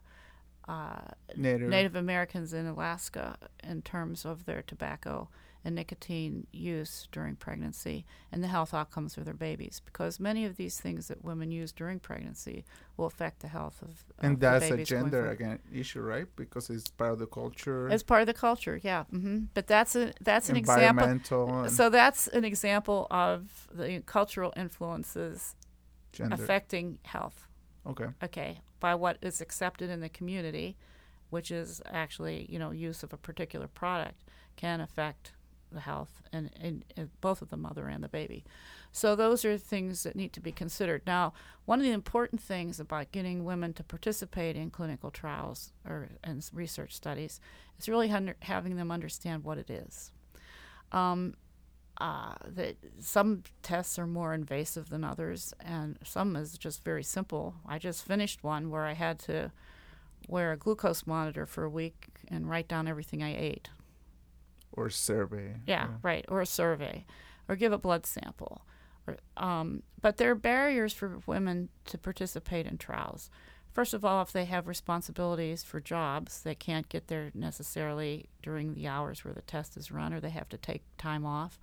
uh, 0.67 1.01
Native. 1.35 1.69
Native 1.69 1.95
Americans 1.95 2.53
in 2.53 2.65
Alaska 2.67 3.37
in 3.63 3.81
terms 3.81 4.25
of 4.25 4.45
their 4.45 4.61
tobacco 4.61 5.29
and 5.65 5.75
nicotine 5.75 6.45
use 6.51 7.07
during 7.11 7.35
pregnancy 7.35 8.05
and 8.31 8.43
the 8.43 8.47
health 8.47 8.73
outcomes 8.73 9.17
of 9.17 9.25
their 9.25 9.33
babies. 9.33 9.81
Because 9.85 10.19
many 10.19 10.45
of 10.45 10.57
these 10.57 10.79
things 10.79 11.07
that 11.07 11.23
women 11.23 11.51
use 11.51 11.71
during 11.71 11.99
pregnancy 11.99 12.65
will 12.97 13.05
affect 13.05 13.39
the 13.39 13.47
health 13.47 13.81
of, 13.81 13.89
of 13.89 14.25
and 14.25 14.39
that's 14.39 14.69
a 14.71 14.83
gender 14.83 15.29
again 15.29 15.59
issue, 15.73 16.01
right? 16.01 16.27
Because 16.35 16.69
it's 16.69 16.89
part 16.89 17.13
of 17.13 17.19
the 17.19 17.27
culture, 17.27 17.89
It's 17.89 18.03
part 18.03 18.21
of 18.21 18.27
the 18.27 18.33
culture, 18.33 18.79
yeah. 18.83 19.03
hmm 19.05 19.45
But 19.53 19.67
that's 19.67 19.95
a 19.95 20.13
that's 20.21 20.49
an 20.49 20.57
example. 20.57 21.07
So 21.69 21.89
that's 21.89 22.27
an 22.27 22.43
example 22.43 23.07
of 23.09 23.67
the 23.73 24.03
cultural 24.05 24.53
influences 24.57 25.55
gender. 26.11 26.33
affecting 26.35 26.99
health. 27.03 27.47
Okay. 27.87 28.07
Okay, 28.23 28.59
by 28.79 28.95
what 28.95 29.17
is 29.21 29.41
accepted 29.41 29.89
in 29.89 30.01
the 30.01 30.09
community, 30.09 30.75
which 31.29 31.51
is 31.51 31.81
actually 31.85 32.47
you 32.49 32.59
know 32.59 32.71
use 32.71 33.03
of 33.03 33.13
a 33.13 33.17
particular 33.17 33.67
product 33.67 34.23
can 34.55 34.81
affect 34.81 35.33
the 35.73 35.79
health 35.79 36.21
and, 36.31 36.49
and, 36.61 36.85
and 36.95 37.09
both 37.19 37.41
of 37.41 37.49
the 37.49 37.57
mother 37.57 37.87
and 37.87 38.03
the 38.03 38.07
baby. 38.07 38.43
So 38.91 39.15
those 39.15 39.43
are 39.43 39.57
things 39.57 40.03
that 40.03 40.15
need 40.15 40.31
to 40.33 40.39
be 40.39 40.51
considered. 40.51 41.01
Now, 41.05 41.33
one 41.65 41.79
of 41.79 41.85
the 41.85 41.91
important 41.91 42.41
things 42.41 42.79
about 42.79 43.11
getting 43.11 43.43
women 43.43 43.73
to 43.73 43.83
participate 43.83 44.55
in 44.55 44.69
clinical 44.69 45.09
trials 45.09 45.73
or 45.85 46.09
and 46.23 46.47
research 46.53 46.93
studies 46.95 47.39
is 47.79 47.89
really 47.89 48.13
having 48.41 48.75
them 48.75 48.91
understand 48.91 49.43
what 49.43 49.57
it 49.57 49.69
is. 49.69 50.11
Um, 50.91 51.33
uh, 51.99 52.33
that 52.47 52.75
some 52.99 53.43
tests 53.61 53.99
are 53.99 54.07
more 54.07 54.33
invasive 54.33 54.89
than 54.89 55.03
others, 55.03 55.53
and 55.59 55.97
some 56.03 56.35
is 56.35 56.57
just 56.57 56.83
very 56.83 57.03
simple. 57.03 57.55
I 57.67 57.77
just 57.77 58.05
finished 58.05 58.43
one 58.43 58.69
where 58.69 58.85
I 58.85 58.93
had 58.93 59.19
to 59.19 59.51
wear 60.27 60.51
a 60.51 60.57
glucose 60.57 61.05
monitor 61.05 61.45
for 61.45 61.63
a 61.63 61.69
week 61.69 62.07
and 62.29 62.49
write 62.49 62.67
down 62.67 62.87
everything 62.87 63.21
I 63.21 63.35
ate. 63.35 63.69
Or 64.71 64.89
survey. 64.89 65.57
Yeah, 65.67 65.87
right. 66.01 66.25
Or 66.27 66.41
a 66.41 66.45
survey, 66.45 67.05
or 67.47 67.55
give 67.55 67.71
a 67.71 67.77
blood 67.77 68.05
sample. 68.05 68.65
Or, 69.05 69.17
um, 69.37 69.83
but 70.01 70.17
there 70.17 70.31
are 70.31 70.35
barriers 70.35 70.93
for 70.93 71.19
women 71.27 71.69
to 71.85 71.97
participate 71.97 72.65
in 72.65 72.77
trials. 72.77 73.29
First 73.71 73.93
of 73.93 74.05
all, 74.05 74.21
if 74.21 74.31
they 74.31 74.45
have 74.45 74.67
responsibilities 74.67 75.63
for 75.63 75.79
jobs, 75.79 76.41
they 76.41 76.55
can't 76.55 76.89
get 76.89 77.07
there 77.07 77.31
necessarily 77.33 78.29
during 78.41 78.73
the 78.73 78.87
hours 78.87 79.25
where 79.25 79.33
the 79.33 79.41
test 79.41 79.77
is 79.77 79.91
run, 79.91 80.13
or 80.13 80.19
they 80.19 80.29
have 80.29 80.49
to 80.49 80.57
take 80.57 80.83
time 80.97 81.25
off. 81.25 81.59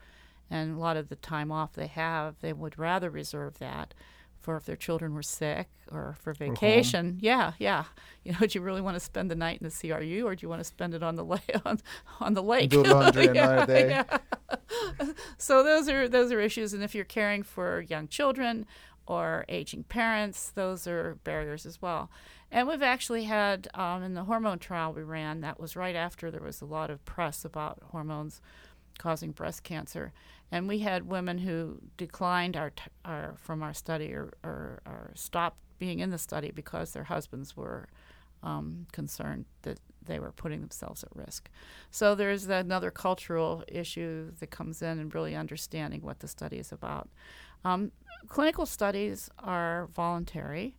And 0.50 0.76
a 0.76 0.78
lot 0.80 0.96
of 0.96 1.08
the 1.08 1.16
time 1.16 1.52
off 1.52 1.74
they 1.74 1.86
have, 1.86 2.36
they 2.40 2.52
would 2.52 2.78
rather 2.78 3.08
reserve 3.08 3.58
that 3.58 3.94
for 4.40 4.56
if 4.56 4.64
their 4.64 4.74
children 4.76 5.14
were 5.14 5.22
sick 5.22 5.68
or 5.92 6.16
for 6.20 6.32
vacation. 6.32 7.18
Yeah, 7.20 7.52
yeah. 7.58 7.84
You 8.24 8.32
know, 8.32 8.46
do 8.46 8.58
you 8.58 8.60
really 8.60 8.80
want 8.82 8.96
to 8.96 9.00
spend 9.00 9.30
the 9.30 9.34
night 9.34 9.60
in 9.62 9.68
the 9.68 9.74
CRU, 9.74 10.26
or 10.26 10.34
do 10.34 10.44
you 10.44 10.48
want 10.50 10.60
to 10.60 10.64
spend 10.64 10.92
it 10.94 11.02
on 11.02 11.14
the 11.16 11.24
lake 11.34 11.50
on, 11.64 11.78
on 12.20 12.34
the 12.34 12.42
lake? 12.42 12.68
Do 12.70 12.82
laundry 12.82 13.28
Yeah, 13.34 13.64
day. 13.64 13.88
yeah. 13.88 14.18
so 15.38 15.62
those 15.62 15.88
are 15.88 16.08
those 16.08 16.30
are 16.32 16.40
issues, 16.40 16.74
and 16.74 16.82
if 16.82 16.94
you're 16.94 17.04
caring 17.04 17.42
for 17.42 17.80
young 17.82 18.08
children 18.08 18.66
or 19.06 19.44
aging 19.48 19.84
parents, 19.84 20.50
those 20.50 20.86
are 20.86 21.16
barriers 21.24 21.64
as 21.66 21.80
well. 21.80 22.10
And 22.52 22.68
we've 22.68 22.82
actually 22.82 23.24
had 23.24 23.68
um, 23.74 24.02
in 24.02 24.14
the 24.14 24.24
hormone 24.24 24.58
trial 24.58 24.92
we 24.92 25.02
ran 25.02 25.40
that 25.40 25.58
was 25.60 25.76
right 25.76 25.96
after 25.96 26.30
there 26.30 26.42
was 26.42 26.60
a 26.60 26.66
lot 26.66 26.90
of 26.90 27.04
press 27.04 27.44
about 27.44 27.78
hormones 27.90 28.40
causing 28.98 29.30
breast 29.30 29.62
cancer, 29.64 30.12
and 30.52 30.68
we 30.68 30.80
had 30.80 31.08
women 31.08 31.38
who 31.38 31.78
declined 31.96 32.56
our, 32.56 32.70
t- 32.70 32.82
our 33.04 33.34
from 33.36 33.62
our 33.62 33.74
study 33.74 34.12
or, 34.12 34.32
or, 34.42 34.82
or 34.86 35.12
stopped 35.14 35.58
being 35.78 36.00
in 36.00 36.10
the 36.10 36.18
study 36.18 36.50
because 36.50 36.92
their 36.92 37.04
husbands 37.04 37.56
were 37.56 37.88
um, 38.42 38.86
concerned 38.92 39.44
that 39.62 39.78
they 40.04 40.18
were 40.18 40.32
putting 40.32 40.60
themselves 40.60 41.04
at 41.04 41.14
risk. 41.14 41.50
So 41.90 42.14
there's 42.14 42.48
another 42.48 42.90
cultural 42.90 43.64
issue 43.68 44.32
that 44.40 44.50
comes 44.50 44.82
in 44.82 44.98
and 44.98 45.14
really 45.14 45.34
understanding 45.34 46.02
what 46.02 46.20
the 46.20 46.28
study 46.28 46.58
is 46.58 46.72
about. 46.72 47.08
Um, 47.64 47.92
clinical 48.28 48.66
studies 48.66 49.30
are 49.38 49.88
voluntary. 49.92 50.76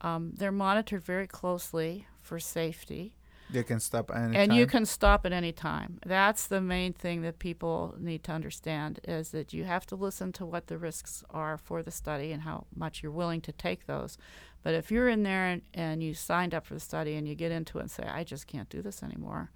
Um, 0.00 0.32
they're 0.36 0.52
monitored 0.52 1.04
very 1.04 1.26
closely 1.26 2.06
for 2.20 2.38
safety, 2.38 3.14
They 3.50 3.62
can 3.62 3.78
stop 3.78 4.10
any 4.14 4.36
and 4.36 4.54
you 4.54 4.66
can 4.66 4.84
stop 4.84 5.24
at 5.24 5.32
any 5.32 5.52
time. 5.52 5.98
That's 6.04 6.46
the 6.48 6.60
main 6.60 6.92
thing 6.92 7.22
that 7.22 7.38
people 7.38 7.94
need 7.98 8.24
to 8.24 8.32
understand 8.32 9.00
is 9.04 9.30
that 9.30 9.52
you 9.52 9.64
have 9.64 9.86
to 9.86 9.96
listen 9.96 10.32
to 10.32 10.46
what 10.46 10.66
the 10.66 10.78
risks 10.78 11.22
are 11.30 11.56
for 11.56 11.82
the 11.82 11.92
study 11.92 12.32
and 12.32 12.42
how 12.42 12.66
much 12.74 13.02
you're 13.02 13.12
willing 13.12 13.40
to 13.42 13.52
take 13.52 13.86
those. 13.86 14.18
But 14.62 14.74
if 14.74 14.90
you're 14.90 15.08
in 15.08 15.22
there 15.22 15.46
and, 15.46 15.62
and 15.72 16.02
you 16.02 16.12
signed 16.12 16.54
up 16.54 16.66
for 16.66 16.74
the 16.74 16.80
study 16.80 17.14
and 17.14 17.28
you 17.28 17.36
get 17.36 17.52
into 17.52 17.78
it 17.78 17.82
and 17.82 17.90
say, 17.90 18.02
I 18.02 18.24
just 18.24 18.48
can't 18.48 18.68
do 18.68 18.82
this 18.82 19.02
anymore, 19.02 19.52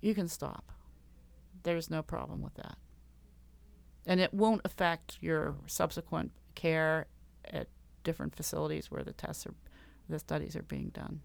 you 0.00 0.14
can 0.14 0.26
stop. 0.26 0.72
There's 1.62 1.90
no 1.90 2.02
problem 2.02 2.42
with 2.42 2.54
that. 2.54 2.76
And 4.06 4.18
it 4.20 4.34
won't 4.34 4.62
affect 4.64 5.18
your 5.20 5.54
subsequent 5.66 6.32
care 6.56 7.06
at 7.44 7.68
different 8.02 8.34
facilities 8.34 8.90
where 8.90 9.04
the 9.04 9.12
tests 9.12 9.46
are, 9.46 9.54
the 10.08 10.18
studies 10.18 10.56
are 10.56 10.62
being 10.62 10.88
done. 10.88 11.20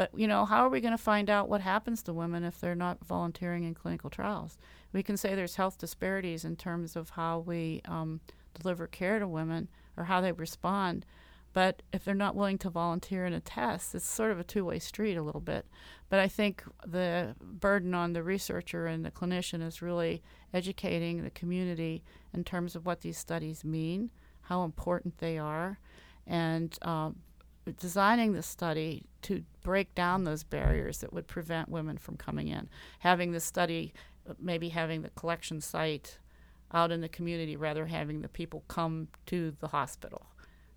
But 0.00 0.18
you 0.18 0.26
know, 0.26 0.46
how 0.46 0.64
are 0.64 0.70
we 0.70 0.80
going 0.80 0.96
to 0.96 1.02
find 1.02 1.28
out 1.28 1.50
what 1.50 1.60
happens 1.60 2.02
to 2.04 2.14
women 2.14 2.42
if 2.42 2.58
they're 2.58 2.74
not 2.74 3.04
volunteering 3.04 3.64
in 3.64 3.74
clinical 3.74 4.08
trials? 4.08 4.56
We 4.94 5.02
can 5.02 5.18
say 5.18 5.34
there's 5.34 5.56
health 5.56 5.76
disparities 5.76 6.42
in 6.42 6.56
terms 6.56 6.96
of 6.96 7.10
how 7.10 7.40
we 7.40 7.82
um, 7.84 8.22
deliver 8.58 8.86
care 8.86 9.18
to 9.18 9.28
women 9.28 9.68
or 9.98 10.04
how 10.04 10.22
they 10.22 10.32
respond. 10.32 11.04
But 11.52 11.82
if 11.92 12.02
they're 12.02 12.14
not 12.14 12.34
willing 12.34 12.56
to 12.60 12.70
volunteer 12.70 13.26
in 13.26 13.34
a 13.34 13.40
test, 13.40 13.94
it's 13.94 14.06
sort 14.06 14.30
of 14.30 14.40
a 14.40 14.42
two 14.42 14.64
way 14.64 14.78
street 14.78 15.18
a 15.18 15.22
little 15.22 15.42
bit. 15.42 15.66
But 16.08 16.18
I 16.18 16.28
think 16.28 16.64
the 16.86 17.34
burden 17.38 17.92
on 17.92 18.14
the 18.14 18.22
researcher 18.22 18.86
and 18.86 19.04
the 19.04 19.10
clinician 19.10 19.62
is 19.62 19.82
really 19.82 20.22
educating 20.54 21.24
the 21.24 21.30
community 21.30 22.02
in 22.32 22.42
terms 22.44 22.74
of 22.74 22.86
what 22.86 23.02
these 23.02 23.18
studies 23.18 23.64
mean, 23.64 24.08
how 24.40 24.64
important 24.64 25.18
they 25.18 25.36
are, 25.36 25.78
and 26.26 26.78
um, 26.80 27.16
designing 27.78 28.32
the 28.32 28.42
study 28.42 29.04
to 29.22 29.44
break 29.62 29.94
down 29.94 30.24
those 30.24 30.42
barriers 30.42 30.98
that 30.98 31.12
would 31.12 31.26
prevent 31.26 31.68
women 31.68 31.98
from 31.98 32.16
coming 32.16 32.48
in. 32.48 32.68
Having 33.00 33.32
the 33.32 33.40
study, 33.40 33.92
maybe 34.38 34.70
having 34.70 35.02
the 35.02 35.10
collection 35.10 35.60
site 35.60 36.18
out 36.72 36.90
in 36.90 37.00
the 37.00 37.08
community 37.08 37.56
rather 37.56 37.80
than 37.82 37.90
having 37.90 38.22
the 38.22 38.28
people 38.28 38.64
come 38.68 39.08
to 39.26 39.52
the 39.60 39.68
hospital. 39.68 40.26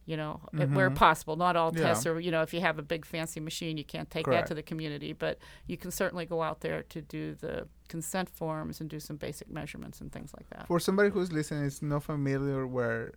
You 0.05 0.17
know, 0.17 0.41
it- 0.51 0.69
where 0.71 0.89
possible. 0.89 1.37
Not 1.37 1.55
all 1.55 1.71
Yeah. 1.73 1.83
tests 1.83 2.05
are, 2.05 2.19
you 2.19 2.29
know, 2.29 2.41
if 2.41 2.53
you 2.53 2.59
have 2.59 2.77
a 2.77 2.81
big 2.81 3.05
fancy 3.05 3.39
machine, 3.39 3.77
you 3.77 3.85
can't 3.85 4.09
take 4.11 4.25
that 4.25 4.47
to 4.47 4.53
the 4.53 4.61
community, 4.63 5.13
but 5.13 5.39
you 5.65 5.77
can 5.77 5.91
certainly 5.91 6.25
go 6.25 6.41
out 6.41 6.59
there 6.59 6.83
to 6.83 7.01
do 7.01 7.35
the 7.35 7.69
consent 7.87 8.27
forms 8.27 8.81
and 8.81 8.89
do 8.89 8.99
some 8.99 9.15
basic 9.15 9.49
measurements 9.49 10.01
and 10.01 10.11
things 10.11 10.33
like 10.37 10.49
that. 10.49 10.67
For 10.67 10.77
somebody 10.81 11.09
who's 11.09 11.31
listening 11.31 11.63
is 11.63 11.81
not 11.81 12.03
familiar 12.03 12.67
where 12.67 13.13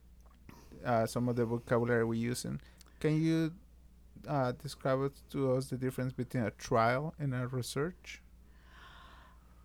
uh, 0.85 1.07
some 1.07 1.29
of 1.29 1.35
the 1.35 1.45
vocabulary 1.45 2.05
we're 2.05 2.15
using, 2.15 2.61
can 3.01 3.21
you 3.21 3.53
uh, 4.29 4.53
describe 4.53 5.13
to 5.31 5.53
us 5.53 5.67
the 5.67 5.77
difference 5.77 6.13
between 6.13 6.45
a 6.45 6.51
trial 6.53 7.15
and 7.19 7.35
a 7.35 7.47
research? 7.47 8.23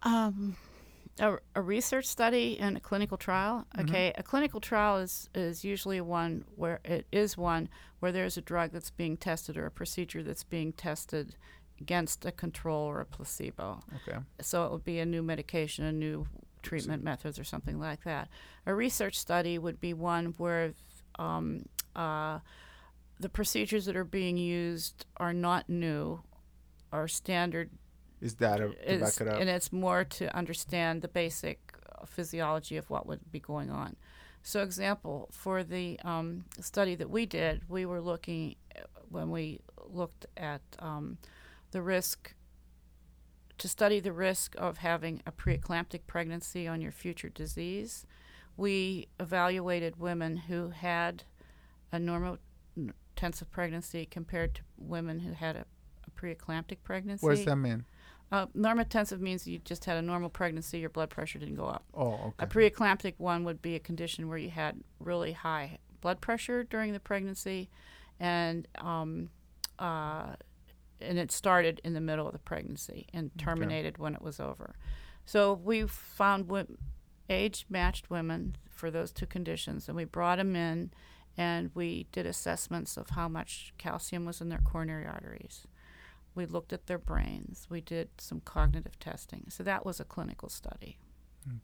Um, 0.04 0.56
a, 1.20 1.38
a 1.56 1.62
research 1.62 2.06
study 2.06 2.60
and 2.60 2.78
a 2.78 2.80
clinical 2.80 3.18
trial. 3.18 3.66
Mhm. 3.76 3.84
Okay, 3.84 4.14
a 4.18 4.24
clinical 4.24 4.60
trial 4.60 4.98
is 4.98 5.30
is 5.36 5.64
usually 5.64 6.02
one 6.02 6.46
where 6.56 6.80
it 6.84 7.06
is 7.12 7.38
one 7.38 7.70
where 8.00 8.12
there's 8.12 8.38
a 8.38 8.42
drug 8.42 8.72
that's 8.72 8.90
being 8.90 9.18
tested 9.18 9.58
or 9.58 9.66
a 9.66 9.72
procedure 9.72 10.24
that's 10.24 10.44
being 10.44 10.74
tested 10.74 11.36
against 11.80 12.26
a 12.26 12.32
control 12.32 12.86
or 12.86 13.02
a 13.02 13.06
placebo. 13.06 13.84
Okay. 14.08 14.20
So 14.42 14.66
it 14.66 14.72
would 14.72 14.84
be 14.84 15.00
a 15.00 15.06
new 15.06 15.24
medication, 15.24 15.86
a 15.86 15.92
new 15.92 16.28
treatment 16.62 17.04
methods, 17.04 17.40
or 17.40 17.44
something 17.44 17.80
like 17.80 18.04
that. 18.04 18.30
A 18.66 18.74
research 18.74 19.18
study 19.18 19.58
would 19.58 19.80
be 19.80 19.94
one 19.94 20.36
where 20.38 20.74
um, 21.18 21.66
uh, 21.96 22.40
the 23.22 23.30
procedures 23.30 23.86
that 23.86 23.96
are 23.96 24.04
being 24.04 24.38
used 24.38 25.06
are 25.18 25.34
not 25.34 25.70
new, 25.70 26.22
are 26.92 27.08
standard 27.08 27.70
Is 28.20 28.34
data 28.34 28.70
to 28.70 28.94
is, 28.94 29.02
back 29.02 29.22
it 29.22 29.28
up? 29.34 29.40
and 29.40 29.50
it's 29.50 29.72
more 29.72 30.04
to 30.04 30.36
understand 30.36 31.02
the 31.02 31.08
basic 31.08 31.74
physiology 32.06 32.78
of 32.78 32.90
what 32.90 33.06
would 33.06 33.32
be 33.32 33.40
going 33.40 33.70
on. 33.70 33.96
So, 34.44 34.64
example 34.64 35.30
for 35.32 35.64
the 35.64 36.00
um, 36.04 36.46
study 36.60 36.96
that 36.96 37.10
we 37.12 37.28
did, 37.28 37.70
we 37.70 37.86
were 37.86 38.02
looking 38.02 38.56
when 39.10 39.30
we 39.30 39.60
looked 39.88 40.26
at 40.36 40.62
um, 40.80 41.18
the 41.72 41.82
risk 41.82 42.34
to 43.60 43.68
study 43.68 44.00
the 44.00 44.14
risk 44.14 44.56
of 44.58 44.78
having 44.78 45.22
a 45.28 45.32
preeclamptic 45.32 46.02
pregnancy 46.08 46.68
on 46.68 46.82
your 46.82 46.92
future 46.92 47.30
disease. 47.30 48.08
We 48.58 49.10
evaluated 49.20 50.00
women 50.00 50.38
who 50.38 50.70
had 50.70 51.24
a 51.92 51.98
normo, 51.98 52.40
normotensive 53.22 53.50
pregnancy 53.52 54.06
compared 54.06 54.56
to 54.56 54.62
women 54.78 55.20
who 55.20 55.34
had 55.34 55.56
a, 55.56 55.66
a 56.06 56.12
preeclamptic 56.20 56.78
pregnancy. 56.84 57.26
What 57.26 57.36
does 57.36 57.46
that 57.46 57.56
mean? 57.56 57.86
Uh, 58.32 58.46
normotensive 58.58 59.20
means 59.20 59.46
you 59.46 59.60
just 59.60 59.86
had 59.86 59.98
a 59.98 60.02
normal 60.02 60.30
pregnancy, 60.30 60.80
your 60.80 60.90
blood 60.90 61.10
pressure 61.10 61.38
didn't 61.38 61.56
go 61.56 61.66
up. 61.66 61.84
Oh, 61.94 62.14
okay. 62.14 62.34
A 62.40 62.44
okay. 62.44 62.70
preeclamptic 62.70 63.16
one 63.18 63.44
would 63.44 63.62
be 63.62 63.76
a 63.76 63.80
condition 63.80 64.30
where 64.30 64.38
you 64.38 64.50
had 64.50 64.82
really 65.00 65.34
high 65.34 65.80
blood 66.00 66.22
pressure 66.22 66.64
during 66.64 66.94
the 66.94 67.00
pregnancy, 67.00 67.70
and 68.20 68.68
um, 68.78 69.30
uh, 69.80 70.36
and 71.02 71.18
it 71.18 71.32
started 71.32 71.82
in 71.84 71.94
the 71.94 72.00
middle 72.00 72.26
of 72.26 72.34
the 72.34 72.40
pregnancy 72.40 73.08
and 73.14 73.32
terminated 73.38 73.98
when 73.98 74.14
it 74.14 74.22
was 74.22 74.40
over. 74.40 74.76
So 75.26 75.54
we 75.54 75.86
found 75.88 76.48
wo- 76.48 76.68
age-matched 77.30 78.10
women 78.10 78.56
for 78.70 78.92
those 78.92 79.12
two 79.12 79.26
conditions, 79.26 79.88
and 79.88 79.98
we 79.98 80.06
brought 80.06 80.38
them 80.38 80.56
in, 80.56 80.92
and 81.38 81.72
we 81.74 82.08
did 82.12 82.26
assessments 82.26 82.98
of 82.98 83.12
how 83.12 83.28
much 83.28 83.74
calcium 83.78 84.26
was 84.26 84.42
in 84.42 84.50
their 84.50 84.62
coronary 84.64 85.06
arteries. 85.06 85.68
We 86.36 86.46
looked 86.46 86.72
at 86.72 86.88
their 86.88 86.98
brains. 86.98 87.68
We 87.70 87.82
did 87.82 88.10
some 88.18 88.42
cognitive 88.42 89.00
testing. 89.00 89.46
So 89.50 89.64
that 89.64 89.86
was 89.86 90.00
a 90.00 90.06
clinical 90.06 90.50
study 90.50 90.98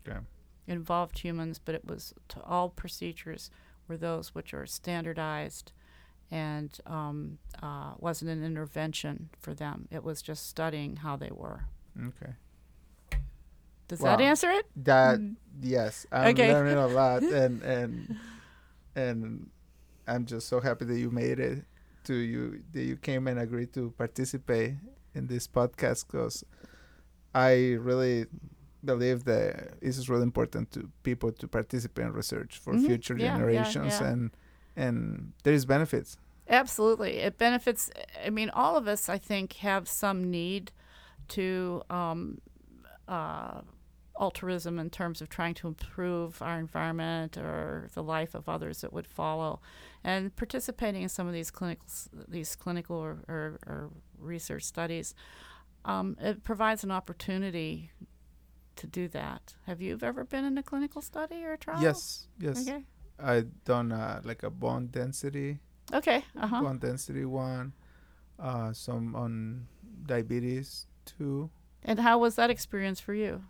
okay. 0.05 0.20
involved 0.68 1.20
humans, 1.20 1.59
but 1.63 1.76
it 1.76 1.86
was 1.86 2.13
to 2.30 2.41
all 2.43 2.70
procedures 2.70 3.49
were 3.88 3.97
those 3.97 4.36
which 4.36 4.53
are 4.53 4.65
standardized 4.65 5.72
and 6.30 6.78
um, 6.86 7.38
uh, 7.63 7.93
wasn't 7.99 8.30
an 8.30 8.43
intervention 8.43 9.30
for 9.39 9.53
them. 9.53 9.88
It 9.91 10.03
was 10.03 10.22
just 10.22 10.47
studying 10.49 10.97
how 10.97 11.15
they 11.15 11.32
were. 11.32 11.65
Okay. 11.97 12.34
Does 13.88 14.01
Wow. 14.01 14.18
that 14.18 14.24
answer 14.24 14.49
it? 14.51 14.65
That 14.76 15.20
yes, 15.61 16.05
I'm 16.11 16.28
Okay. 16.32 16.49
learning 16.49 16.78
a 16.78 16.88
lot, 16.88 17.24
and 17.24 17.63
and 17.63 18.18
and 18.95 19.49
I'm 20.08 20.26
just 20.26 20.47
so 20.47 20.60
happy 20.62 20.86
that 20.86 20.97
you 20.97 21.12
made 21.12 21.39
it 21.39 21.66
to 22.05 22.14
you 22.16 22.62
that 22.74 22.84
you 22.84 22.95
came 22.95 23.28
and 23.28 23.38
agreed 23.39 23.74
to 23.74 23.91
participate 23.97 24.76
in 25.14 25.28
this 25.28 25.47
podcast 25.47 26.08
because 26.08 26.43
I 27.36 27.74
really 27.80 28.26
believe 28.86 29.26
that 29.26 29.82
this 29.82 29.97
is 29.97 30.10
really 30.10 30.24
important 30.24 30.72
to 30.72 30.89
people 31.03 31.32
to 31.34 31.47
participate 31.47 32.05
in 32.05 32.14
research 32.14 32.58
for 32.60 32.74
Mhm. 32.74 32.86
future 32.86 33.18
Yeah, 33.18 33.26
yeah, 33.26 33.32
generations 33.38 33.99
yeah. 33.99 34.08
and 34.12 34.32
and 34.76 35.34
there 35.43 35.53
is 35.53 35.66
benefits. 35.66 36.18
Absolutely. 36.49 37.18
It 37.18 37.38
benefits, 37.38 37.89
I 38.26 38.30
mean, 38.30 38.49
all 38.51 38.78
of 38.78 38.88
us, 38.88 39.10
I 39.10 39.18
think, 39.18 39.53
have 39.53 39.88
some 39.89 40.30
need 40.32 40.72
to 41.30 41.82
um, 41.89 42.39
uh, 43.08 43.62
altruism 44.20 44.80
in 44.80 44.89
terms 44.89 45.22
of 45.22 45.30
trying 45.30 45.53
to 45.55 45.68
improve 45.68 46.41
our 46.41 46.59
environment 46.59 47.38
or 47.38 47.89
the 47.93 48.03
life 48.03 48.36
of 48.36 48.49
others 48.49 48.82
that 48.82 48.93
would 48.93 49.07
follow. 49.07 49.59
And 50.03 50.36
participating 50.36 51.03
in 51.03 51.09
some 51.09 51.28
of 51.28 51.34
these 51.34 51.51
clinical, 51.51 51.86
these 52.28 52.55
clinical 52.55 52.95
or, 52.95 53.20
or, 53.28 53.59
or 53.65 53.89
research 54.18 54.63
studies, 54.63 55.13
um, 55.86 56.18
it 56.20 56.43
provides 56.43 56.84
an 56.84 56.91
opportunity 56.91 57.91
to 58.76 58.88
do 58.88 59.07
that. 59.09 59.55
Have 59.65 59.82
you 59.82 59.97
ever 60.01 60.24
been 60.24 60.45
in 60.45 60.57
a 60.57 60.63
clinical 60.63 61.01
study 61.01 61.43
or 61.43 61.53
a 61.53 61.57
trial? 61.57 61.82
Yes, 61.82 62.28
yes. 62.39 62.68
Okay. 62.68 62.84
I 63.20 63.45
done 63.65 63.91
uh, 63.91 64.22
like 64.24 64.43
a 64.43 64.49
bone 64.49 64.88
density 64.88 65.59
Okay. 65.93 66.24
Uh 66.36 66.47
huh. 66.47 66.61
bone 66.61 66.80
density 66.80 67.26
one, 67.26 67.74
uh, 68.39 68.74
some 68.74 69.15
on 69.15 69.68
diabetes 70.05 70.88
too. 71.05 71.49
And 71.84 71.99
how 71.99 72.18
was 72.20 72.36
that 72.36 72.49
experience 72.49 72.99
for 72.99 73.13
you? 73.13 73.43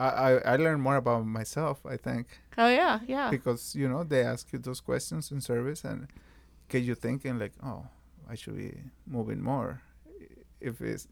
I, 0.00 0.08
I, 0.08 0.30
I 0.52 0.56
learned 0.56 0.82
more 0.82 0.96
about 0.96 1.26
myself, 1.26 1.76
I 1.84 1.96
think, 1.96 2.26
Oh 2.56 2.68
yeah, 2.68 3.00
yeah. 3.06 3.30
because 3.30 3.74
you 3.76 3.86
know 3.88 4.02
they 4.02 4.22
ask 4.24 4.52
you 4.52 4.58
those 4.58 4.80
questions 4.80 5.30
in 5.30 5.40
service 5.40 5.84
and 5.84 6.08
get 6.68 6.82
you 6.82 6.94
thinking 6.94 7.38
like, 7.38 7.52
oh, 7.62 7.84
I 8.28 8.34
should 8.34 8.56
be 8.56 8.72
moving 9.06 9.42
more. 9.42 9.82
If 10.60 10.80
it's, 10.80 11.06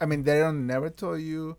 I 0.00 0.06
mean, 0.06 0.22
they 0.24 0.38
don't 0.38 0.66
never 0.66 0.88
tell 0.90 1.16
you. 1.18 1.56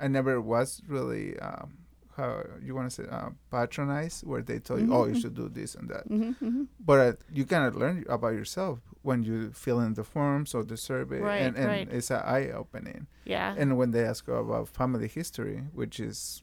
I 0.00 0.06
never 0.08 0.40
was 0.40 0.82
really 0.86 1.38
um, 1.40 1.72
how 2.18 2.42
you 2.66 2.74
want 2.74 2.90
to 2.90 2.94
say 3.02 3.08
uh, 3.10 3.30
patronized, 3.50 4.26
where 4.26 4.42
they 4.42 4.58
tell 4.58 4.78
you, 4.78 4.88
oh, 4.92 5.04
you 5.06 5.14
Mhm. 5.14 5.20
should 5.22 5.34
do 5.42 5.48
this 5.48 5.74
and 5.78 5.88
that. 5.88 6.04
hmm 6.06 6.32
hmm 6.42 6.64
But 6.88 6.98
uh, 7.06 7.12
you 7.32 7.44
kind 7.46 7.64
of 7.68 7.74
learn 7.82 8.04
about 8.08 8.34
yourself 8.40 8.80
when 9.02 9.22
you 9.22 9.38
fill 9.64 9.80
in 9.86 9.94
the 9.94 10.04
forms 10.04 10.54
or 10.56 10.62
the 10.64 10.76
survey, 10.76 11.20
Right, 11.20 11.40
and, 11.46 11.56
and 11.56 11.66
right. 11.66 11.88
it's 11.96 12.10
an 12.10 12.22
eye 12.36 12.50
opening. 12.62 13.06
Yeah. 13.24 13.54
And 13.60 13.68
when 13.78 13.90
they 13.92 14.04
ask 14.12 14.26
about 14.28 14.68
family 14.68 15.08
history, 15.08 15.58
which 15.80 15.96
is 16.00 16.42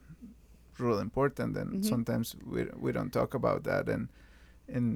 really 0.79 1.01
important, 1.09 1.57
and 1.57 1.69
Mhm. 1.73 1.85
sometimes 1.93 2.35
we 2.53 2.59
we 2.85 2.91
don't 2.97 3.11
talk 3.19 3.33
about 3.41 3.63
that, 3.69 3.89
and 3.95 4.03
and 4.75 4.87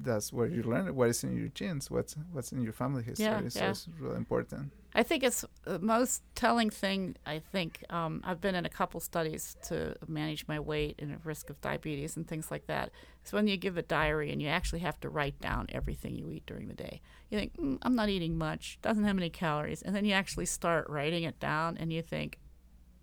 that's 0.00 0.32
where 0.32 0.46
you 0.46 0.62
learn 0.62 0.94
what 0.94 1.08
is 1.08 1.24
in 1.24 1.36
your 1.36 1.48
genes, 1.48 1.90
what's 1.90 2.16
what's 2.32 2.52
in 2.52 2.62
your 2.62 2.72
family 2.72 3.02
history. 3.02 3.26
Yeah, 3.26 3.48
so 3.48 3.60
yeah. 3.60 3.70
it's 3.70 3.88
really 3.98 4.16
important. 4.16 4.72
I 4.94 5.02
think 5.02 5.22
it's 5.22 5.44
the 5.64 5.78
most 5.78 6.22
telling 6.34 6.70
thing. 6.70 7.16
I 7.26 7.40
think 7.40 7.84
um, 7.90 8.22
I've 8.24 8.40
been 8.40 8.54
in 8.54 8.64
a 8.64 8.70
couple 8.70 9.00
studies 9.00 9.56
to 9.64 9.94
manage 10.06 10.48
my 10.48 10.58
weight 10.58 10.96
and 10.98 11.18
risk 11.24 11.50
of 11.50 11.60
diabetes 11.60 12.16
and 12.16 12.26
things 12.26 12.50
like 12.50 12.66
that. 12.66 12.90
It's 13.22 13.32
when 13.32 13.46
you 13.46 13.56
give 13.56 13.76
a 13.76 13.82
diary 13.82 14.32
and 14.32 14.40
you 14.40 14.48
actually 14.48 14.80
have 14.80 14.98
to 15.00 15.08
write 15.08 15.40
down 15.40 15.66
everything 15.70 16.16
you 16.16 16.30
eat 16.30 16.46
during 16.46 16.68
the 16.68 16.74
day. 16.74 17.00
You 17.28 17.38
think, 17.38 17.56
mm, 17.58 17.78
I'm 17.82 17.94
not 17.94 18.08
eating 18.08 18.38
much, 18.38 18.78
doesn't 18.80 19.04
have 19.04 19.16
any 19.16 19.30
calories. 19.30 19.82
And 19.82 19.94
then 19.94 20.04
you 20.04 20.14
actually 20.14 20.46
start 20.46 20.88
writing 20.88 21.24
it 21.24 21.38
down 21.38 21.76
and 21.76 21.92
you 21.92 22.00
think, 22.02 22.38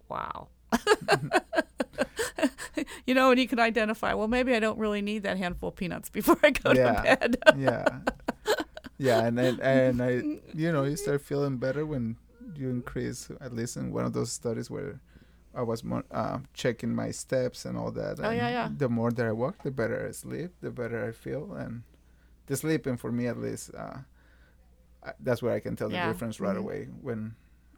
wow. 0.10 0.50
you 3.06 3.14
know, 3.14 3.32
and 3.32 3.40
you 3.40 3.48
can 3.48 3.60
identify, 3.60 4.14
well, 4.14 4.28
maybe 4.28 4.54
I 4.56 4.60
don't 4.60 4.78
really 4.80 5.02
need 5.02 5.24
that 5.24 5.38
handful 5.38 5.70
of 5.70 5.76
peanuts 5.76 6.10
before 6.20 6.38
I 6.44 6.52
go 6.52 6.74
Yeah. 6.74 7.02
to 7.02 7.18
bed. 7.18 7.38
yeah, 7.58 8.00
yeah, 8.98 9.26
and 9.26 9.40
and, 9.40 9.60
and 9.60 10.02
I, 10.02 10.10
you 10.54 10.72
know, 10.72 10.84
you 10.84 10.96
start 11.06 11.22
feeling 11.22 11.58
better 11.58 11.86
when 11.86 12.18
you 12.56 12.70
increase 12.70 13.30
at 13.42 13.54
least 13.54 13.76
in 13.78 13.92
one 13.92 14.06
of 14.06 14.14
those 14.14 14.32
studies 14.32 14.70
where 14.70 15.00
I 15.54 15.62
was 15.64 15.84
more, 15.84 16.04
uh, 16.12 16.40
checking 16.54 16.94
my 16.96 17.12
steps 17.12 17.66
and 17.66 17.78
all 17.78 17.92
that. 17.92 18.20
Oh, 18.20 18.30
yeah, 18.30 18.50
yeah. 18.50 18.70
The 18.78 18.90
more 18.90 19.12
that 19.12 19.26
I 19.26 19.32
walk, 19.32 19.64
the 19.64 19.72
better 19.72 20.06
I 20.08 20.12
sleep, 20.12 20.52
the 20.62 20.72
better 20.72 21.06
I 21.08 21.12
feel, 21.12 21.54
and 21.54 21.84
the 22.48 22.56
sleeping 22.58 22.98
for 22.98 23.12
me 23.12 23.28
at 23.28 23.38
least, 23.38 23.72
uh, 23.76 24.00
I, 25.04 25.12
that's 25.20 25.42
where 25.42 25.54
I 25.54 25.60
can 25.60 25.76
tell 25.76 25.90
Yeah. 25.90 26.06
the 26.08 26.12
difference 26.14 26.40
right 26.40 26.56
Mhm. 26.56 26.60
away 26.60 26.88
when 27.02 27.36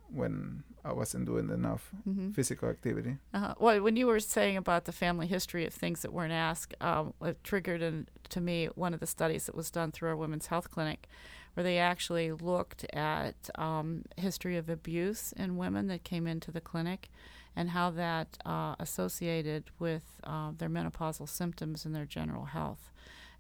when 0.10 0.64
I 0.88 0.94
wasn't 0.94 1.26
doing 1.26 1.50
enough 1.50 1.92
Mhm. 2.08 2.34
physical 2.34 2.70
activity. 2.70 3.18
Uh-huh. 3.34 3.56
Well, 3.60 3.82
when 3.82 3.96
you 3.98 4.08
were 4.08 4.20
saying 4.22 4.56
about 4.58 4.86
the 4.86 4.92
family 4.92 5.28
history 5.28 5.66
of 5.66 5.74
things 5.74 6.02
that 6.02 6.14
weren't 6.14 6.32
asked, 6.34 6.74
um, 6.82 7.14
it 7.22 7.44
triggered 7.44 7.82
in, 7.82 8.08
to 8.30 8.40
me 8.42 8.68
one 8.76 8.94
of 8.94 9.00
the 9.00 9.08
studies 9.08 9.46
that 9.48 9.56
was 9.56 9.70
done 9.70 9.92
through 9.92 10.10
our 10.10 10.16
women's 10.16 10.48
health 10.48 10.72
clinic, 10.72 11.08
where 11.54 11.64
they 11.64 11.78
actually 11.78 12.32
looked 12.32 12.86
at 12.94 13.50
um, 13.56 14.04
history 14.16 14.56
of 14.58 14.70
abuse 14.70 15.34
in 15.34 15.58
women 15.58 15.88
that 15.88 16.04
came 16.04 16.26
into 16.28 16.52
the 16.52 16.62
clinic, 16.62 17.10
and 17.56 17.72
how 17.72 17.90
that 17.90 18.38
uh, 18.46 18.76
associated 18.80 19.64
with 19.80 20.04
uh, 20.24 20.52
their 20.58 20.70
menopausal 20.70 21.28
symptoms 21.28 21.86
and 21.86 21.94
their 21.96 22.06
general 22.06 22.46
health. 22.46 22.92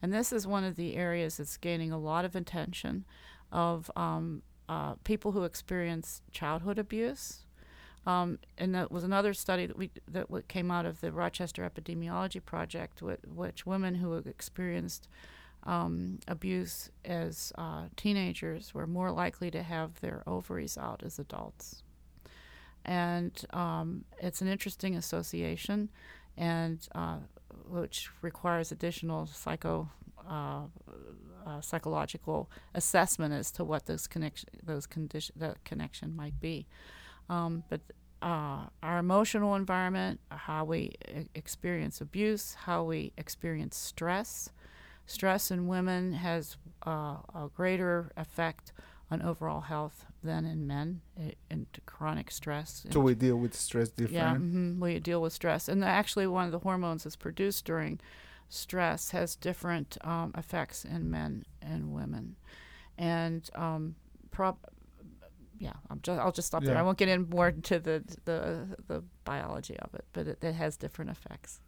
And 0.01 0.11
this 0.13 0.33
is 0.33 0.45
one 0.47 0.63
of 0.63 0.75
the 0.75 0.95
areas 0.95 1.37
that's 1.37 1.57
gaining 1.57 1.91
a 1.91 1.99
lot 1.99 2.25
of 2.25 2.35
attention 2.35 3.05
of 3.51 3.89
um, 3.95 4.41
uh, 4.69 4.95
people 5.03 5.31
who 5.31 5.43
experience 5.43 6.21
childhood 6.31 6.77
abuse. 6.77 7.45
Um, 8.05 8.39
and 8.57 8.73
that 8.73 8.89
was 8.89 9.03
another 9.03 9.33
study 9.33 9.65
that 9.65 9.77
we 9.77 9.91
that 10.07 10.47
came 10.47 10.71
out 10.71 10.85
of 10.85 11.01
the 11.01 11.11
Rochester 11.11 11.69
Epidemiology 11.69 12.43
Project, 12.43 13.01
which, 13.01 13.19
which 13.35 13.65
women 13.65 13.95
who 13.95 14.13
experienced 14.13 15.09
um, 15.63 16.19
abuse 16.27 16.89
as 17.03 17.51
uh, 17.57 17.87
teenagers 17.97 18.73
were 18.73 18.87
more 18.87 19.11
likely 19.11 19.51
to 19.51 19.61
have 19.61 19.99
their 19.99 20.23
ovaries 20.25 20.77
out 20.77 21.03
as 21.03 21.19
adults. 21.19 21.83
And 22.85 23.33
um, 23.51 24.05
it's 24.19 24.41
an 24.41 24.47
interesting 24.47 24.95
association, 24.95 25.89
and 26.37 26.87
uh, 26.95 27.17
which 27.67 28.09
requires 28.21 28.71
additional 28.71 29.25
psycho 29.25 29.89
uh, 30.29 30.61
uh, 31.47 31.61
psychological 31.61 32.49
assessment 32.75 33.33
as 33.33 33.51
to 33.51 33.63
what 33.63 33.85
those 33.85 34.07
connection 34.07 34.49
those 34.63 34.85
condition 34.85 35.33
that 35.39 35.63
connection 35.63 36.15
might 36.15 36.39
be. 36.39 36.67
Um, 37.29 37.63
but 37.69 37.81
uh, 38.21 38.65
our 38.81 38.97
emotional 38.99 39.55
environment, 39.55 40.19
how 40.29 40.65
we 40.65 40.79
e- 41.07 41.27
experience 41.35 42.01
abuse, 42.01 42.55
how 42.65 42.83
we 42.83 43.11
experience 43.17 43.77
stress. 43.77 44.49
Stress 45.05 45.51
in 45.51 45.67
women 45.67 46.13
has 46.13 46.57
uh, 46.85 47.17
a 47.33 47.49
greater 47.55 48.11
effect 48.17 48.73
on 49.09 49.21
overall 49.21 49.61
health 49.61 50.05
than 50.23 50.45
in 50.45 50.67
men, 50.67 50.99
into 51.49 51.79
chronic 51.85 52.29
stress. 52.29 52.85
So 52.89 52.99
we 52.99 53.15
deal 53.15 53.37
with 53.37 53.53
stress 53.55 53.89
Yeah, 53.89 54.05
different. 54.07 54.37
hmm 54.51 54.79
we 54.81 54.99
deal 54.99 55.21
with 55.21 55.31
stress, 55.33 55.69
and 55.69 55.83
actually, 55.83 56.27
one 56.27 56.45
of 56.45 56.51
the 56.51 56.59
hormones 56.59 57.03
that's 57.03 57.15
produced 57.15 57.63
during 57.65 57.99
stress 58.49 59.11
has 59.11 59.35
different 59.35 59.97
um, 60.01 60.33
effects 60.37 60.85
in 60.85 61.09
men 61.09 61.45
and 61.61 61.91
women, 61.93 62.35
and 62.97 63.49
um, 63.55 63.95
prob- 64.31 64.57
yeah, 65.59 65.73
I'm 65.89 65.99
just, 66.01 66.19
I'll 66.19 66.31
just 66.31 66.47
stop 66.47 66.63
there. 66.63 66.77
I 66.77 66.81
won't 66.83 66.97
get 66.99 67.09
in 67.09 67.27
more 67.29 67.49
into 67.49 67.79
the 67.79 68.03
the 68.25 68.77
the 68.87 69.03
biology 69.23 69.77
of 69.79 69.93
it, 69.95 70.05
but 70.13 70.27
it, 70.27 70.43
it 70.43 70.53
has 70.53 70.77
different 70.77 71.11
effects. 71.11 71.59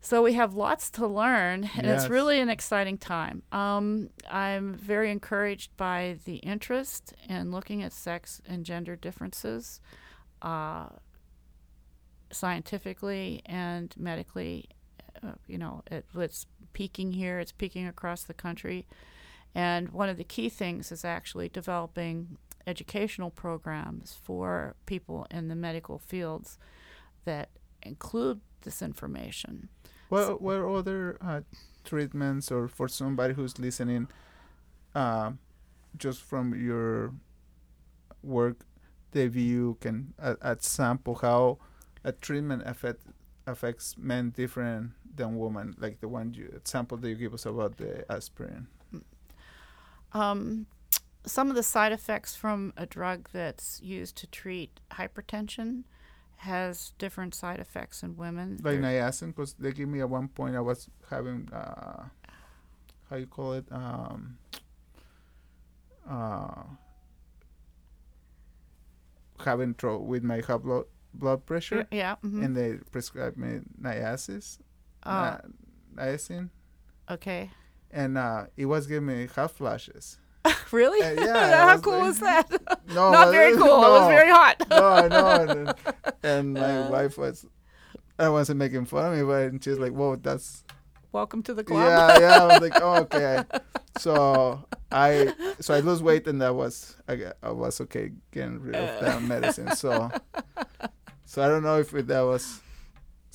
So 0.00 0.22
we 0.22 0.34
have 0.34 0.54
lots 0.54 0.90
to 0.92 1.06
learn, 1.08 1.70
and 1.76 1.84
Yes. 1.86 2.02
it's 2.04 2.10
really 2.10 2.38
an 2.40 2.48
exciting 2.48 2.98
time. 2.98 3.42
Um, 3.50 4.10
I'm 4.30 4.74
very 4.74 5.10
encouraged 5.10 5.76
by 5.76 6.18
the 6.24 6.36
interest 6.36 7.12
in 7.28 7.50
looking 7.50 7.82
at 7.82 7.92
sex 7.92 8.40
and 8.46 8.64
gender 8.64 8.94
differences 8.94 9.80
uh, 10.40 10.86
scientifically 12.30 13.42
and 13.46 13.94
medically. 13.96 14.68
Uh, 15.22 15.32
you 15.46 15.58
know, 15.58 15.82
it, 15.90 16.04
it's 16.14 16.46
peaking 16.72 17.12
here, 17.12 17.38
it's 17.38 17.52
peaking 17.52 17.86
across 17.86 18.22
the 18.22 18.34
country. 18.34 18.86
And 19.54 19.90
one 19.90 20.08
of 20.08 20.16
the 20.16 20.24
key 20.24 20.48
things 20.48 20.92
is 20.92 21.04
actually 21.04 21.48
developing 21.48 22.36
educational 22.66 23.30
programs 23.30 24.16
for 24.22 24.76
people 24.86 25.26
in 25.30 25.48
the 25.48 25.56
medical 25.56 25.98
fields 25.98 26.58
that 27.24 27.48
include 27.82 28.40
this 28.62 28.82
information. 28.82 29.68
What 30.08 30.40
what 30.40 30.60
other 30.60 31.18
uh, 31.20 31.40
treatments 31.84 32.50
or 32.50 32.68
for 32.68 32.88
somebody 32.88 33.34
who's 33.34 33.58
listening, 33.58 34.08
uh, 34.94 35.32
just 35.96 36.22
from 36.22 36.54
your 36.54 37.14
work, 38.22 38.64
the 39.12 39.28
view 39.28 39.76
can 39.80 40.14
uh, 40.18 40.36
at 40.42 40.62
sample 40.62 41.16
how 41.16 41.58
a 42.04 42.12
treatment 42.12 42.62
affect 42.64 43.02
affects 43.46 43.96
men 43.98 44.30
different 44.30 44.92
than 45.18 45.38
women, 45.38 45.74
like 45.78 46.00
the 46.00 46.08
one 46.08 46.32
you 46.32 46.60
sample 46.64 46.96
that 46.98 47.08
you 47.08 47.14
give 47.16 47.34
us 47.34 47.44
about 47.44 47.76
the 47.76 48.10
aspirin. 48.10 48.66
Um, 50.12 50.66
some 51.26 51.50
of 51.50 51.56
the 51.56 51.62
side 51.62 51.92
effects 51.92 52.34
from 52.34 52.72
a 52.76 52.86
drug 52.86 53.28
that's 53.32 53.80
used 53.82 54.16
to 54.16 54.26
treat 54.26 54.80
hypertension 54.92 55.84
has 56.36 56.92
different 56.98 57.34
side 57.34 57.60
effects 57.60 58.02
in 58.02 58.16
women. 58.16 58.52
Like 58.62 58.80
There- 58.80 58.82
niacin, 58.82 59.28
because 59.28 59.54
they 59.54 59.72
give 59.72 59.88
me 59.88 60.00
at 60.00 60.08
one 60.08 60.28
point 60.28 60.56
I 60.56 60.60
was 60.60 60.88
having 61.10 61.50
uh, 61.52 62.04
how 63.10 63.16
you 63.16 63.26
call 63.26 63.52
it 63.54 63.66
um, 63.70 64.38
uh, 66.08 66.62
having 69.44 69.74
trouble 69.74 70.06
with 70.06 70.22
my 70.22 70.40
high 70.40 70.56
blood 70.56 70.84
blood 71.14 71.44
pressure, 71.46 71.86
yeah. 71.90 72.16
mhm. 72.24 72.44
and 72.44 72.56
they 72.56 72.74
prescribed 72.92 73.36
me 73.36 73.60
niacis, 73.80 74.58
Uh, 75.02 75.38
ni- 75.96 76.02
niacin, 76.04 76.50
okay. 77.10 77.50
and 77.90 78.18
uh, 78.18 78.46
it 78.56 78.66
was 78.66 78.86
giving 78.86 79.06
me 79.06 79.26
hot 79.26 79.50
flashes. 79.52 80.18
really? 80.72 81.00
Uh, 81.02 81.24
yeah, 81.24 81.66
How 81.68 81.78
cool 81.78 82.00
was 82.00 82.20
that? 82.20 82.48
No, 82.88 83.12
Not 83.12 83.30
very 83.32 83.52
cool. 83.56 83.66
No, 83.66 83.84
It 83.86 84.00
was 84.00 84.08
very 84.08 84.30
hot. 84.30 84.56
no, 84.70 85.08
no, 85.08 85.26
and, 85.52 85.74
and 86.22 86.54
my 86.54 86.78
Uh. 86.82 86.90
wife 86.90 87.18
was. 87.18 87.44
I 88.18 88.28
wasn't 88.30 88.58
making 88.58 88.86
fun 88.86 89.12
of 89.12 89.18
me, 89.18 89.22
but 89.24 89.62
she 89.62 89.70
was 89.70 89.78
like, 89.78 89.92
"Whoa, 89.92 90.16
that's 90.16 90.64
Welcome 91.12 91.42
to 91.44 91.54
the 91.54 91.62
club. 91.64 91.86
Yeah, 91.86 92.18
yeah. 92.20 92.42
I 92.42 92.46
was 92.46 92.60
like, 92.60 92.82
oh, 92.82 92.94
okay. 93.06 93.42
So 93.98 94.64
I 94.92 95.32
so 95.60 95.72
I 95.74 95.80
lose 95.80 96.02
weight, 96.02 96.26
and 96.26 96.40
that 96.42 96.54
was 96.54 96.96
I, 97.08 97.32
I 97.42 97.50
was 97.50 97.80
okay 97.82 98.10
getting 98.32 98.60
rid 98.60 98.74
of 98.76 99.00
that 99.00 99.22
medicine. 99.22 99.74
So 99.76 100.10
so 101.24 101.42
I 101.42 101.48
don't 101.48 101.62
know 101.62 101.78
if 101.78 101.90
that 101.92 102.20
was 102.22 102.60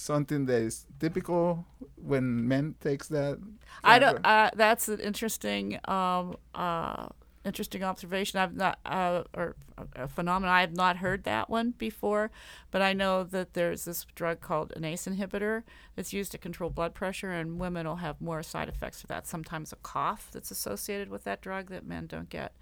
something 0.04 0.46
that 0.46 0.62
is 0.62 0.86
typical 1.00 1.66
when 1.96 2.48
men 2.48 2.76
takes 2.82 3.08
that. 3.08 3.40
I 3.84 4.00
don't. 4.00 4.26
Uh, 4.26 4.50
that's 4.56 4.88
an 4.90 5.00
interesting, 5.00 5.80
um, 5.86 6.36
uh, 6.54 7.08
interesting 7.46 7.84
observation. 7.84 8.40
I've 8.40 8.56
not, 8.56 8.80
uh, 8.86 9.24
or 9.34 9.56
a 9.96 10.08
phenomenon. 10.08 10.54
I 10.54 10.62
have 10.62 10.76
not 10.76 10.98
heard 10.98 11.24
that 11.24 11.50
one 11.50 11.72
before, 11.72 12.32
but 12.72 12.82
I 12.82 12.94
know 12.94 13.24
that 13.24 13.54
there's 13.54 13.86
this 13.86 14.06
drug 14.16 14.42
called 14.42 14.74
an 14.76 14.86
ACE 14.86 15.08
inhibitor 15.08 15.64
that's 15.96 16.14
used 16.14 16.32
to 16.34 16.38
control 16.38 16.70
blood 16.70 16.94
pressure, 16.94 17.32
and 17.32 17.60
women 17.60 17.88
will 17.88 17.98
have 17.98 18.22
more 18.22 18.44
side 18.44 18.70
effects 18.70 19.04
of 19.04 19.10
that. 19.10 19.28
Sometimes 19.28 19.74
a 19.74 19.78
cough 19.78 20.30
that's 20.32 20.52
associated 20.52 21.10
with 21.10 21.24
that 21.24 21.42
drug 21.42 21.70
that 21.70 21.86
men 21.86 22.08
don't 22.08 22.30
get, 22.30 22.54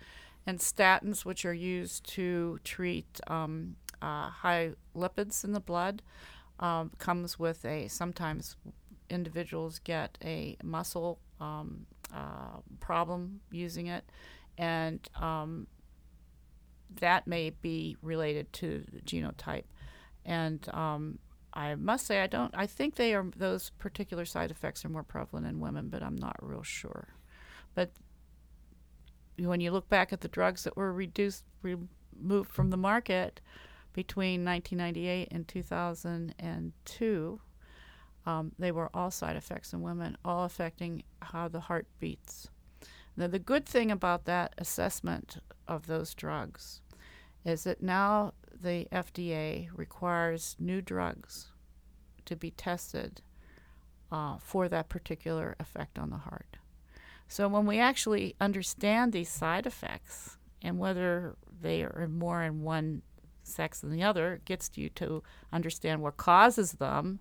and 0.45 0.59
statins, 0.59 1.25
which 1.25 1.45
are 1.45 1.53
used 1.53 2.03
to 2.15 2.59
treat 2.63 3.19
um, 3.27 3.75
uh, 4.01 4.29
high 4.29 4.71
lipids 4.95 5.43
in 5.43 5.51
the 5.51 5.59
blood, 5.59 6.01
um, 6.62 6.91
comes 6.99 7.38
with 7.39 7.66
a 7.66 7.88
sometimes 7.88 8.55
individuals 9.09 9.80
get 9.80 10.18
a 10.24 10.55
muscle 10.64 11.20
um, 11.39 11.86
uh, 12.14 12.59
problem 12.80 13.41
using 13.51 13.88
it, 13.88 14.03
and 14.57 15.09
um, 15.20 15.68
that 16.99 17.28
may 17.28 17.49
be 17.49 17.97
related 18.01 18.51
to 18.53 18.84
the 18.91 19.01
genotype. 19.01 19.64
And 20.24 20.68
um, 20.74 21.20
I 21.53 21.76
must 21.76 22.05
say, 22.05 22.22
I 22.22 22.28
don't. 22.28 22.53
I 22.55 22.68
think 22.68 22.95
they 22.95 23.14
are 23.14 23.26
those 23.36 23.72
particular 23.72 24.26
side 24.26 24.51
effects 24.51 24.86
are 24.86 24.89
more 24.89 25.03
prevalent 25.03 25.47
in 25.47 25.59
women, 25.59 25.89
but 25.89 26.03
I'm 26.03 26.16
not 26.16 26.36
real 26.41 26.64
sure. 26.64 27.09
But 27.74 27.91
when 29.38 29.62
you 29.62 29.72
look 29.72 29.89
back 29.89 30.14
at 30.14 30.22
the 30.22 30.28
drugs 30.28 30.64
that 30.64 30.78
were 30.78 30.93
reduced, 30.93 31.43
removed 31.64 32.51
from 32.51 32.70
the 32.70 32.78
market 32.78 33.41
between 33.93 34.45
1998 34.45 35.27
and 35.31 35.47
2002, 35.47 37.41
um, 38.25 38.51
they 38.59 38.71
were 38.71 38.89
all 38.93 39.11
side 39.11 39.35
effects 39.35 39.73
in 39.73 39.81
women, 39.81 40.17
all 40.23 40.45
affecting 40.45 41.03
how 41.21 41.47
the 41.47 41.61
heart 41.61 41.87
beats. 41.99 42.49
Now, 43.17 43.27
the 43.27 43.39
good 43.39 43.65
thing 43.65 43.91
about 43.91 44.25
that 44.25 44.53
assessment 44.57 45.37
of 45.67 45.87
those 45.87 46.13
drugs 46.13 46.81
is 47.43 47.63
that 47.63 47.81
now 47.81 48.33
the 48.61 48.87
FDA 48.91 49.69
requires 49.73 50.55
new 50.59 50.81
drugs 50.81 51.47
to 52.25 52.35
be 52.35 52.51
tested 52.51 53.21
uh, 54.11 54.37
for 54.37 54.69
that 54.69 54.89
particular 54.89 55.55
effect 55.59 55.97
on 55.97 56.09
the 56.09 56.17
heart. 56.17 56.57
So, 57.27 57.47
when 57.47 57.65
we 57.65 57.79
actually 57.79 58.35
understand 58.39 59.11
these 59.11 59.29
side 59.29 59.65
effects 59.65 60.37
and 60.61 60.77
whether 60.77 61.35
they 61.61 61.81
are 61.83 62.07
more 62.09 62.43
in 62.43 62.61
one 62.61 63.01
sex 63.52 63.80
than 63.80 63.91
the 63.91 64.04
other, 64.04 64.41
gets 64.45 64.72
you 64.76 64.89
to 64.89 65.24
understand 65.52 66.02
what 66.02 66.18
causes 66.18 66.74
them 66.74 67.20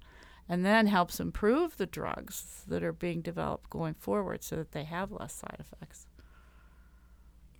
and 0.49 0.64
then 0.64 0.87
helps 0.87 1.20
improve 1.20 1.76
the 1.76 1.87
drugs 1.87 2.64
that 2.66 2.83
are 2.83 2.93
being 2.93 3.20
developed 3.20 3.70
going 3.70 3.95
forward 3.95 4.43
so 4.43 4.57
that 4.57 4.72
they 4.72 4.85
have 4.85 5.12
less 5.12 5.33
side 5.33 5.59
effects. 5.61 6.07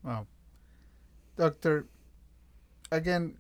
Wow. 0.03 0.27
Doctor, 1.37 1.87
again, 2.91 3.37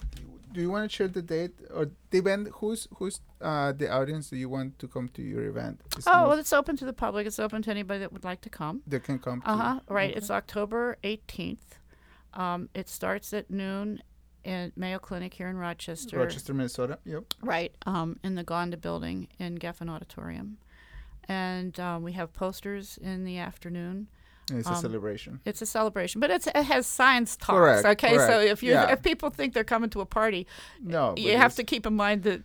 do 0.53 0.61
you 0.61 0.70
want 0.70 0.91
to 0.91 0.95
share 0.97 1.09
the 1.09 1.22
date 1.22 1.53
or 1.72 1.91
the 2.11 2.18
event? 2.18 2.49
Who's 2.55 2.89
who's 2.97 3.20
uh, 3.41 3.72
the 3.72 3.91
audience 3.91 4.31
that 4.31 4.37
you 4.37 4.49
want 4.49 4.78
to 4.78 4.89
come 4.89 5.09
to 5.11 5.22
your 5.22 5.45
event? 5.45 5.81
It's 5.97 6.07
Oh, 6.07 6.28
well, 6.28 6.39
it's 6.39 6.53
open 6.53 6.76
to 6.78 6.85
the 6.85 6.93
public. 6.93 7.26
It's 7.26 7.39
open 7.39 7.62
to 7.62 7.70
anybody 7.70 8.01
that 8.01 8.12
would 8.12 8.24
like 8.24 8.41
to 8.43 8.51
come. 8.51 8.83
they 8.87 9.01
can 9.01 9.18
come. 9.18 9.43
Uh 9.45 9.57
huh. 9.57 9.81
Right. 9.89 10.11
Okay. 10.11 10.18
It's 10.18 10.31
October 10.31 10.97
18th. 11.05 11.59
Um, 12.35 12.68
it 12.74 12.89
starts 12.89 13.33
at 13.33 13.51
noon 13.51 14.03
in 14.45 14.72
Mayo 14.76 14.99
Clinic 14.99 15.34
here 15.34 15.49
in 15.49 15.57
Rochester. 15.57 16.18
Rochester, 16.18 16.55
Minnesota. 16.55 16.99
Yep. 17.05 17.34
Right. 17.43 17.72
Um, 17.86 18.18
in 18.24 18.34
the 18.34 18.45
Gonda 18.45 18.80
building 18.80 19.28
in 19.38 19.59
Geffen 19.59 19.88
Auditorium. 19.91 20.59
And 21.28 21.78
um, 21.78 22.03
we 22.03 22.12
have 22.12 22.32
posters 22.32 22.99
in 23.01 23.24
the 23.24 23.38
afternoon. 23.38 24.09
And 24.51 24.59
it's 24.59 24.68
a 24.68 24.72
Um, 24.72 24.80
celebration. 24.80 25.41
It's 25.45 25.62
a 25.62 25.66
celebration, 25.66 26.20
but 26.20 26.30
it's, 26.30 26.47
it 26.49 26.57
has 26.57 26.86
science 26.86 27.36
talks. 27.36 27.57
Correct, 27.82 27.86
Okay, 28.05 28.16
so 28.16 28.41
if 28.41 28.62
you 28.64 28.72
yeah. 28.72 28.91
if 28.91 29.01
people 29.03 29.30
think 29.30 29.55
they're 29.55 29.62
coming 29.62 29.91
to 29.91 30.01
a 30.01 30.07
party, 30.07 30.47
No, 30.82 31.14
you 31.16 31.36
have 31.36 31.55
to 31.57 31.62
keep 31.64 31.86
in 31.86 31.95
mind 31.95 32.24
that 32.24 32.43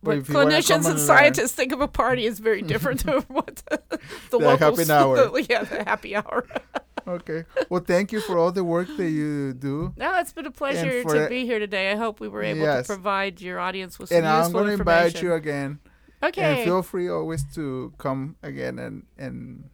what 0.00 0.16
if 0.18 0.28
you 0.28 0.34
wanna 0.34 0.50
come 0.50 0.60
clinicians 0.62 0.90
and 0.90 0.98
scientists 0.98 1.52
think 1.52 1.70
of 1.72 1.80
a 1.80 1.86
party 1.88 2.24
is 2.26 2.40
very 2.40 2.62
different 2.62 3.00
to 3.06 3.20
what 3.28 3.62
the, 3.68 3.80
the 3.90 3.98
The 4.30 4.38
locals 4.38 4.78
happy 4.78 4.90
hour. 4.92 5.38
yeah, 5.48 5.62
the 5.62 5.84
happy 5.84 6.16
hour. 6.16 6.44
Okay. 7.08 7.44
Well, 7.70 7.82
thank 7.82 8.12
you 8.12 8.20
for 8.20 8.36
all 8.38 8.52
the 8.52 8.62
work 8.64 8.88
that 8.96 9.10
you 9.10 9.54
do. 9.54 9.92
No, 9.96 10.18
it's 10.18 10.32
been 10.32 10.46
a 10.46 10.50
pleasure 10.50 11.02
to 11.02 11.24
it- 11.24 11.28
be 11.30 11.46
here 11.46 11.58
today. 11.58 11.90
I 11.92 11.96
hope 11.96 12.20
we 12.20 12.28
were 12.28 12.42
able 12.42 12.60
Yes. 12.62 12.86
to 12.86 12.92
provide 12.94 13.40
your 13.40 13.58
audience 13.58 13.98
with 13.98 14.08
some 14.10 14.18
And 14.18 14.26
I'm 14.28 14.38
useful 14.44 14.52
going 14.60 14.66
to 14.66 14.72
information. 14.74 15.06
invite 15.06 15.22
you 15.22 15.32
again. 15.34 15.78
okay. 16.22 16.42
And 16.42 16.64
feel 16.64 16.82
free 16.82 17.08
always 17.08 17.42
to 17.54 17.92
come 17.98 18.36
again 18.42 18.78
and 18.78 19.06
and 19.16 19.70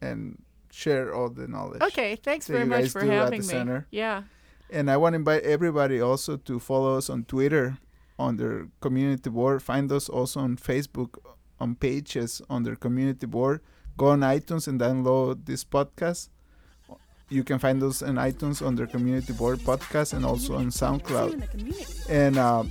and 0.00 0.42
share 0.72 1.14
all 1.14 1.28
the 1.30 1.46
knowledge. 1.46 1.82
okay. 1.82 2.16
Thanks 2.16 2.46
very 2.48 2.64
much 2.64 2.88
for 2.90 3.04
having 3.04 3.40
me. 3.40 3.46
center. 3.46 3.86
Yeah. 3.90 4.22
And 4.70 4.90
I 4.90 4.96
want 4.96 5.12
to 5.12 5.18
invite 5.18 5.42
everybody 5.44 6.00
also 6.00 6.36
to 6.48 6.58
follow 6.58 6.96
us 6.98 7.10
on 7.10 7.24
Twitter 7.24 7.76
under 8.18 8.68
community 8.80 9.28
board. 9.30 9.62
Find 9.62 9.92
us 9.92 10.08
also 10.08 10.40
on 10.40 10.56
Facebook 10.56 11.18
on 11.60 11.74
pages 11.76 12.40
under 12.48 12.74
community 12.74 13.26
board. 13.26 13.60
Go 13.98 14.06
on 14.08 14.20
iTunes 14.20 14.66
and 14.66 14.80
download 14.80 15.44
this 15.44 15.62
podcast. 15.64 16.30
You 17.32 17.42
can 17.42 17.58
find 17.58 17.82
us 17.82 18.02
on 18.02 18.16
iTunes 18.16 18.64
under 18.64 18.86
community 18.86 19.32
board 19.32 19.58
podcast 19.60 20.12
and 20.12 20.24
also 20.24 20.56
on 20.56 20.66
SoundCloud. 20.66 21.32
In 21.32 21.40
the 21.40 21.46
community. 21.46 21.86
And 22.10 22.36
uh, 22.36 22.64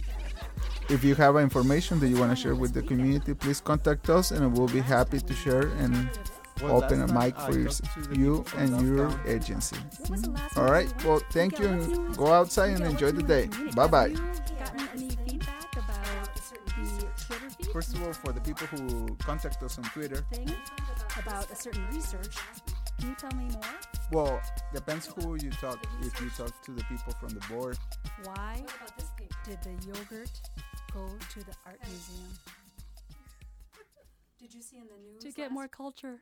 if 0.88 1.04
you 1.04 1.16
have 1.16 1.36
information 1.38 2.00
that 2.00 2.08
you 2.10 2.18
want 2.18 2.30
to 2.30 2.36
share 2.36 2.54
with 2.54 2.74
the 2.74 2.84
community, 2.84 3.34
please 3.34 3.60
contact 3.60 4.08
us 4.12 4.30
and 4.30 4.56
we'll 4.56 4.68
be 4.68 4.82
happy 4.82 5.20
to 5.20 5.34
share 5.34 5.68
and 5.82 6.10
open 6.64 7.02
a 7.02 7.08
mic 7.12 7.36
for 7.40 7.58
your, 7.58 7.72
you 8.12 8.46
and 8.58 8.70
your 8.86 9.10
agency. 9.26 9.78
What 9.78 10.10
was 10.12 10.22
the 10.22 10.30
last 10.30 10.58
All 10.58 10.64
movie 10.64 10.74
right. 10.74 10.86
you 10.86 10.94
went 10.94 11.06
Well, 11.06 11.22
thank 11.32 11.60
you 11.60 11.66
and 11.66 12.16
go 12.16 12.28
outside 12.28 12.72
and 12.76 12.86
enjoy 12.86 13.12
the 13.14 13.24
day. 13.24 13.50
Bye 13.76 13.88
bye. 13.88 14.10
Have 14.10 14.12
you 14.12 14.58
gotten 14.60 14.90
any 14.94 15.10
feedback 15.10 15.74
about 15.74 16.36
the 16.36 16.42
Twitter 17.18 17.50
feed? 17.58 17.72
first 17.74 17.96
of 17.96 18.04
all, 18.04 18.14
for 18.14 18.32
the 18.32 18.42
people 18.42 18.68
who 18.68 19.16
contact 19.16 19.64
us 19.64 19.80
on 19.80 19.86
Twitter, 19.86 20.24
about 21.18 21.50
a 21.50 21.56
certain 21.56 21.88
research. 21.92 22.36
Can 23.02 23.10
you 23.10 23.16
tell 23.16 23.32
me 23.36 23.46
more? 23.46 23.80
well, 24.12 24.42
depends 24.74 25.08
who 25.08 25.36
you 25.42 25.50
talk. 25.50 25.84
If 26.02 26.22
you 26.22 26.30
talk 26.30 26.62
to 26.66 26.72
the 26.72 26.84
people 26.84 27.14
from 27.20 27.30
the 27.30 27.40
board, 27.48 27.78
Why 28.26 28.64
did 29.44 29.58
the 29.64 29.72
yogurt 29.88 30.30
go 30.94 31.08
to 31.08 31.40
the 31.40 31.54
art 31.66 31.80
museum? 31.88 32.30
Did 34.40 34.54
you 34.54 34.62
see 34.62 34.78
in 34.78 34.84
the 34.86 34.98
news? 35.02 35.24
To 35.24 35.32
get 35.32 35.44
last- 35.46 35.52
more 35.54 35.68
culture. 35.68 36.22